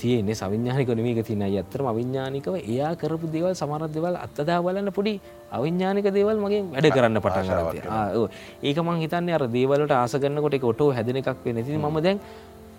[0.00, 5.14] තියන්නේ සවිඥානික නෙමේක තියෙන ඇත්තරම අවිඥානිකව එයා කරපු දේවල් සමහර දේවල් අත්දා බලන්න පොඩි
[5.56, 8.28] අවිඥානික දේවල් මගේ වැඩ කරන්න පටන් ගත්තා.
[8.68, 11.64] ඒක මං හිතන්නේ අර දේවල්වලට ආස කරනකොට ඒක ඔටෝ හැදෙන එකක් වෙන්නේ.
[11.64, 12.20] ඉතින් මම දැන්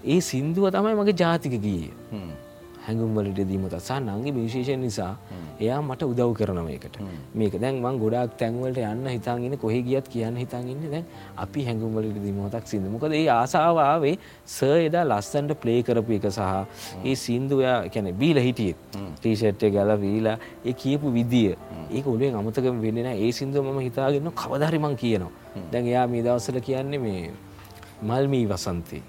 [0.04, 1.92] ඒ සින්දුව තමයි මගේ ජාතික ගීය.
[2.86, 5.18] හැඟුම් වලට දීමත සහ නංගි විශේෂයෙන් නිසා
[5.60, 6.96] එයා මට උදව් කරනව එකට
[7.36, 11.06] මේක දැන් මං ගොඩක් තැන්වලට යන්න හිතාගෙන කොහෙ ගියත් කියන්න හිතාගන්න දැන්
[11.38, 12.88] අපි හැඟුම් වලට දීමතක් සිින්ද.
[12.94, 14.16] මොකද ඒ ආසාාවේ
[14.46, 16.42] ස එදා ලස්සන්ට ප්ලේ කරපු එක සහ
[17.04, 18.80] ඒ සින්දුවයා කැන බීල හිටියෙත්
[19.20, 21.54] ටීෂට්ය ගල වීලා ඒ කියපු විදිිය.
[21.92, 25.32] ඒක ඔලුවෙන් අමතක වෙන්න ඒ සිින්දුව ම හිතාගන්න කවධරිමං කියනවා.
[25.72, 27.32] දැන් එයා මේ දවස්සල කියන්නේ මේ
[28.02, 29.02] මල්මී වසන්තේ.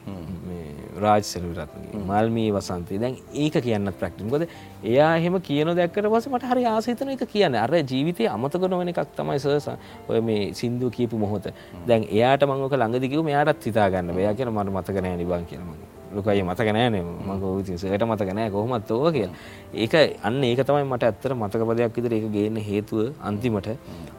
[1.01, 2.99] රාජ සෙලවිරත්නගේ මල්මී වසන්තේ.
[2.99, 4.47] දැන් ඒක කියන්න ප්‍රක්ටිම්කොද
[4.85, 7.55] එයා එහෙම කියන දැක්කට පස මට හරි ආසහිතන එක කියන්න.
[7.55, 9.71] අර ජීවිතය අමතක නොවන එකක් තමයි සස
[10.09, 11.53] ඔය මේ සිින්දු කියපු මොහොත.
[11.87, 17.03] දැන් එයාට මංගක ළඟදිකව මෙයාටත් හිතාගන්න එයා කියන මට මතකනෑ නිබං කියනම ලොකයි මතක නෑනේ
[17.03, 19.29] මක විතිසට මතක නෑ කොහොමත් ඕව කිය
[19.75, 23.69] ඒක අන්න ඒක තමයි මට ඇත්තර මතකපදයක් විතර ඒක ගේන්න හේතුව අන්තිමට.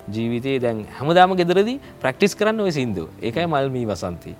[0.10, 4.36] ජීවිතයේ දැන් හැමදාම ගෙදරදී ප්‍රක්ටිස් කරන්න ඔය සිින්දු ඒකයි මල්මී වසන්ති.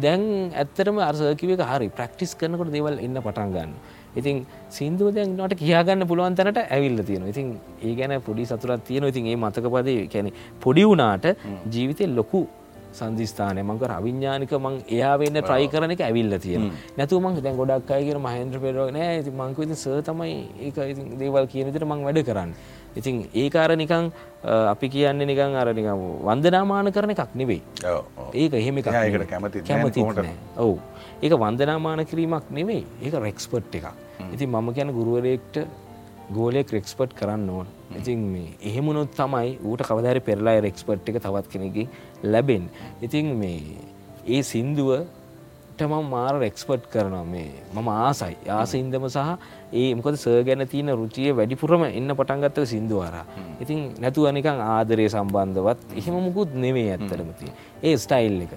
[0.00, 1.88] දැන් ඇත්තරම අර්සකිව එක හරි.
[1.90, 3.72] ප්‍රක්ටිස් කරනකොට දේවල් එන්න පටන් ගන්න
[4.16, 4.36] ඉතින්
[4.70, 7.48] සිින්දුව දැන් නට කියයාගන්න පුළුවන් තැනට ඇවිල්ල තියෙන ඉතින්
[7.82, 10.30] ඒ ගැන පොඩි සතුරත් තියෙන ඉතින් ඒ මතකපදේ කැනෙ
[10.60, 11.26] පොඩි වුණාට
[11.74, 12.40] ජීවිතය ලොකු
[12.98, 13.62] සන්ධස්ථානය.
[13.62, 16.66] මංක අවිඥානික මං එයා වෙන්න ට්‍රයි කරන එක ඇවිල්ල තියෙන
[16.98, 19.08] නැතු මං දැන් ගොඩක් අයගෙන මහන්ද්‍ර පෙරෝ නෑ.
[19.18, 20.34] ඇති මංකු ඉති ස තමයි
[20.66, 22.52] ඒ දේවල් කියනතට මං වැඩ කරන්න.
[22.98, 24.12] ඉතින් ඒකාර නිකං
[24.72, 25.88] අපි කියන්න නිකං අර නික
[26.28, 27.60] වන්දනාමාන කරන එකක් නෙවෙයි.
[28.34, 30.00] ඒක එහෙම ඒකට කැමති කැමති
[30.56, 30.78] ඔවු.
[31.22, 32.86] ඒක වන්දනාමාන කිරීමක් නෙවෙයි.
[33.02, 33.92] ඒක රෙක්ස්පට් එකක්.
[34.34, 35.58] ඉතින් මම කියන ගුරුවරයෙක්ට
[36.36, 37.68] ගෝලෙක් රෙක්ස්පට් කරන්න ඕන.
[37.98, 38.24] ඉතින්
[38.70, 41.84] එහෙමුණොත් තමයි ඌට කවදරි පෙරලා රෙක්ස්පට් එක තවත් කෙනෙකි
[42.22, 42.68] ලැබෙන්
[43.02, 43.78] ඉතින් මේ
[44.26, 45.06] ඒ සින්දුව
[45.78, 48.36] මම මාර රෙක්ස්පට් කරනවා මේ මම ආසයි.
[48.50, 49.18] ආසඉන්දම සහ
[49.72, 53.14] ඒ මොකද සර් ගැන තියෙන රුචිය වැඩිපුරම එන්න පටන්ගත්තව සිින්දුවාර
[53.60, 58.52] ඉතින් නැතුව නිකං ආදරය සම්බන්ධවත් එහෙම මුකුත් නෙවේ ඇත්තරමති ඒ ස්ටයිල් එක.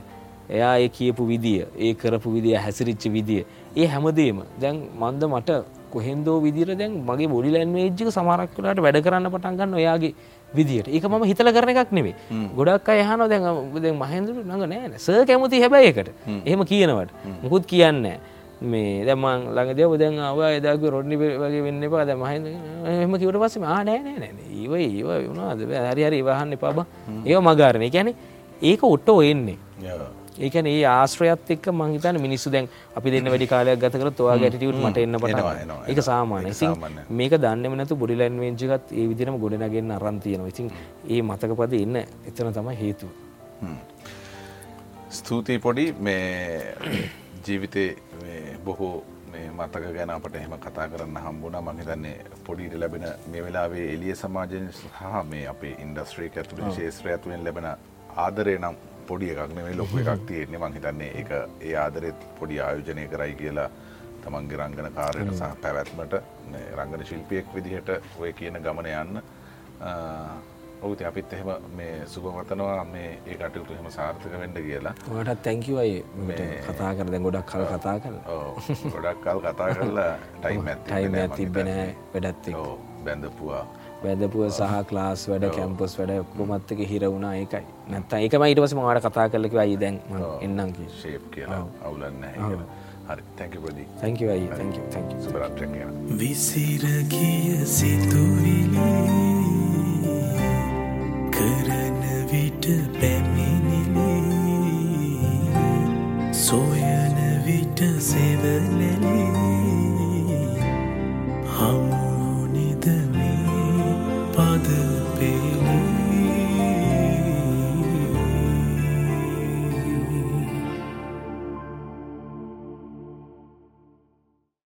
[0.50, 4.42] එයා ඒ කියපු විදිිය ඒ කරපු විදිිය හැසිරිච්ච විදිිය ඒ හැමදේම.
[4.62, 5.50] දැන් මන්ද මට
[5.92, 10.14] කොහෙන්දෝ විදිර දැන් මගේ බොඩි ලැන්වේජ්ක සමරක් කලාට වැඩ කරන්න පටන්ගන්න ඔයාගේ
[10.54, 12.16] විදිට ඒක ම හිතල කරන එකක් නෙවේ
[12.56, 13.44] ගොඩක් අයහන දැන්
[13.76, 16.12] දැන් මහන්දුරු නඟ නෑන ස කැමති හැබැයකට
[16.46, 17.10] එහෙම කියනවට.
[17.44, 18.06] මුකුත් කියන්න
[18.62, 22.30] මේ දැමන් ළඟ දෙව දැන් අව එදක රොඩ්නි වගේ වෙන්න පා දැ මහ
[22.86, 25.60] එහම කිවට පස්සේ ආනෑ නෑ ඒව ඒව වුණාද?
[25.92, 26.86] හරි හරි වහන්න පාබ
[27.26, 28.14] ඒ මගාරණය ගැන
[28.62, 29.58] ඒක ඔට්ටෝ එන්නේ
[30.40, 34.98] ඒකන ඒ ආශ්‍රයත් එක් මංහිතන මිනිස්සු දැන් අපි දෙන්න වැඩි කාලයක් ගතකර තුවා ගැටියුට මට
[34.98, 35.40] එන්න පට
[35.94, 36.46] එක සාමාන
[37.20, 40.72] මේක දන්නම නැතු බොඩි ලැන්වේජිකත් ඒ විදිරම ගොඩනගෙන් අරන්තියන ඉතින්
[41.10, 43.10] ඒ මතක පද එන්න එතන තම හේතුව.
[45.12, 45.94] ස්තුතියි පොඩි.
[46.00, 46.76] මේ
[47.48, 47.90] ජීවිතේ
[48.66, 49.04] බොහෝ
[49.58, 51.62] මතක ගැන අපට එහෙම කතා කරන්න හම්බුණා.
[51.62, 57.44] මං හිතන්නේ පොඩිට ලැබෙන මේ වෙලාවේ එළිය සමාජයෙන් සහ මේ අපේ ඉන්ඩස්ට්‍රේක ඇතුළේ ශේෂ්ත්‍රය ඇතුළෙන්
[57.44, 57.68] ලැබෙන
[58.26, 58.76] ආදරය නම්
[59.12, 60.60] පොඩි එකක් නෙමෙයි ලොකු එකක් තියෙන්නේ.
[60.64, 61.32] මං හිතන්නේ ඒක
[61.70, 63.70] ඒ ආදරෙත් පොඩි ආයෝජනය කරයි කියලා
[64.24, 66.14] තමන්ගේ රංගන කාර්යයට සහ පැවැත්මට
[66.78, 67.90] රංගන ශිල්පියෙක් විදිහට
[68.20, 69.22] ඔය කියන ගමන යන්න.
[70.82, 74.94] ඔවුති අපිත් එහෙම මේ සුභමතනවා මේ ඒ කටයුතු එහෙම සාර්ථක වෙන්න කියලා.
[75.18, 75.98] ඔටත් තැංකිවයි
[76.68, 78.18] කතා කර දැ ගොඩක් කල් කතා කල
[78.96, 81.70] ගොඩක් කල් කතා කරලා ටයිම් ටයිම් තිබෙන
[82.14, 82.52] වැඩත්
[83.06, 83.64] බැඳපුවා
[84.04, 87.66] වැදපුව සහ ක්ලාස් වැඩ කැම්පස් වැඩ කොමත්තක හිර වුණා ඒකයි.
[87.96, 90.00] නැත්ත ඒකම ඊට පස මට කතා කරලක අයි දැන්
[90.46, 90.72] එන්නම්
[91.02, 91.66] ශේප් කියලා.
[91.86, 92.64] අවුලන්න හරි.
[93.38, 94.48] තැකපදී තැකවයි
[94.94, 95.68] තැක සුබරත්‍රය
[96.20, 98.88] විසිරගිය සිතුවිලි
[101.36, 102.00] කරන
[102.32, 102.66] විට
[103.00, 104.14] පැමිණිලි
[106.46, 108.96] සොයන විට සෙවලලේ
[114.64, 114.70] 的
[115.20, 115.51] 悲。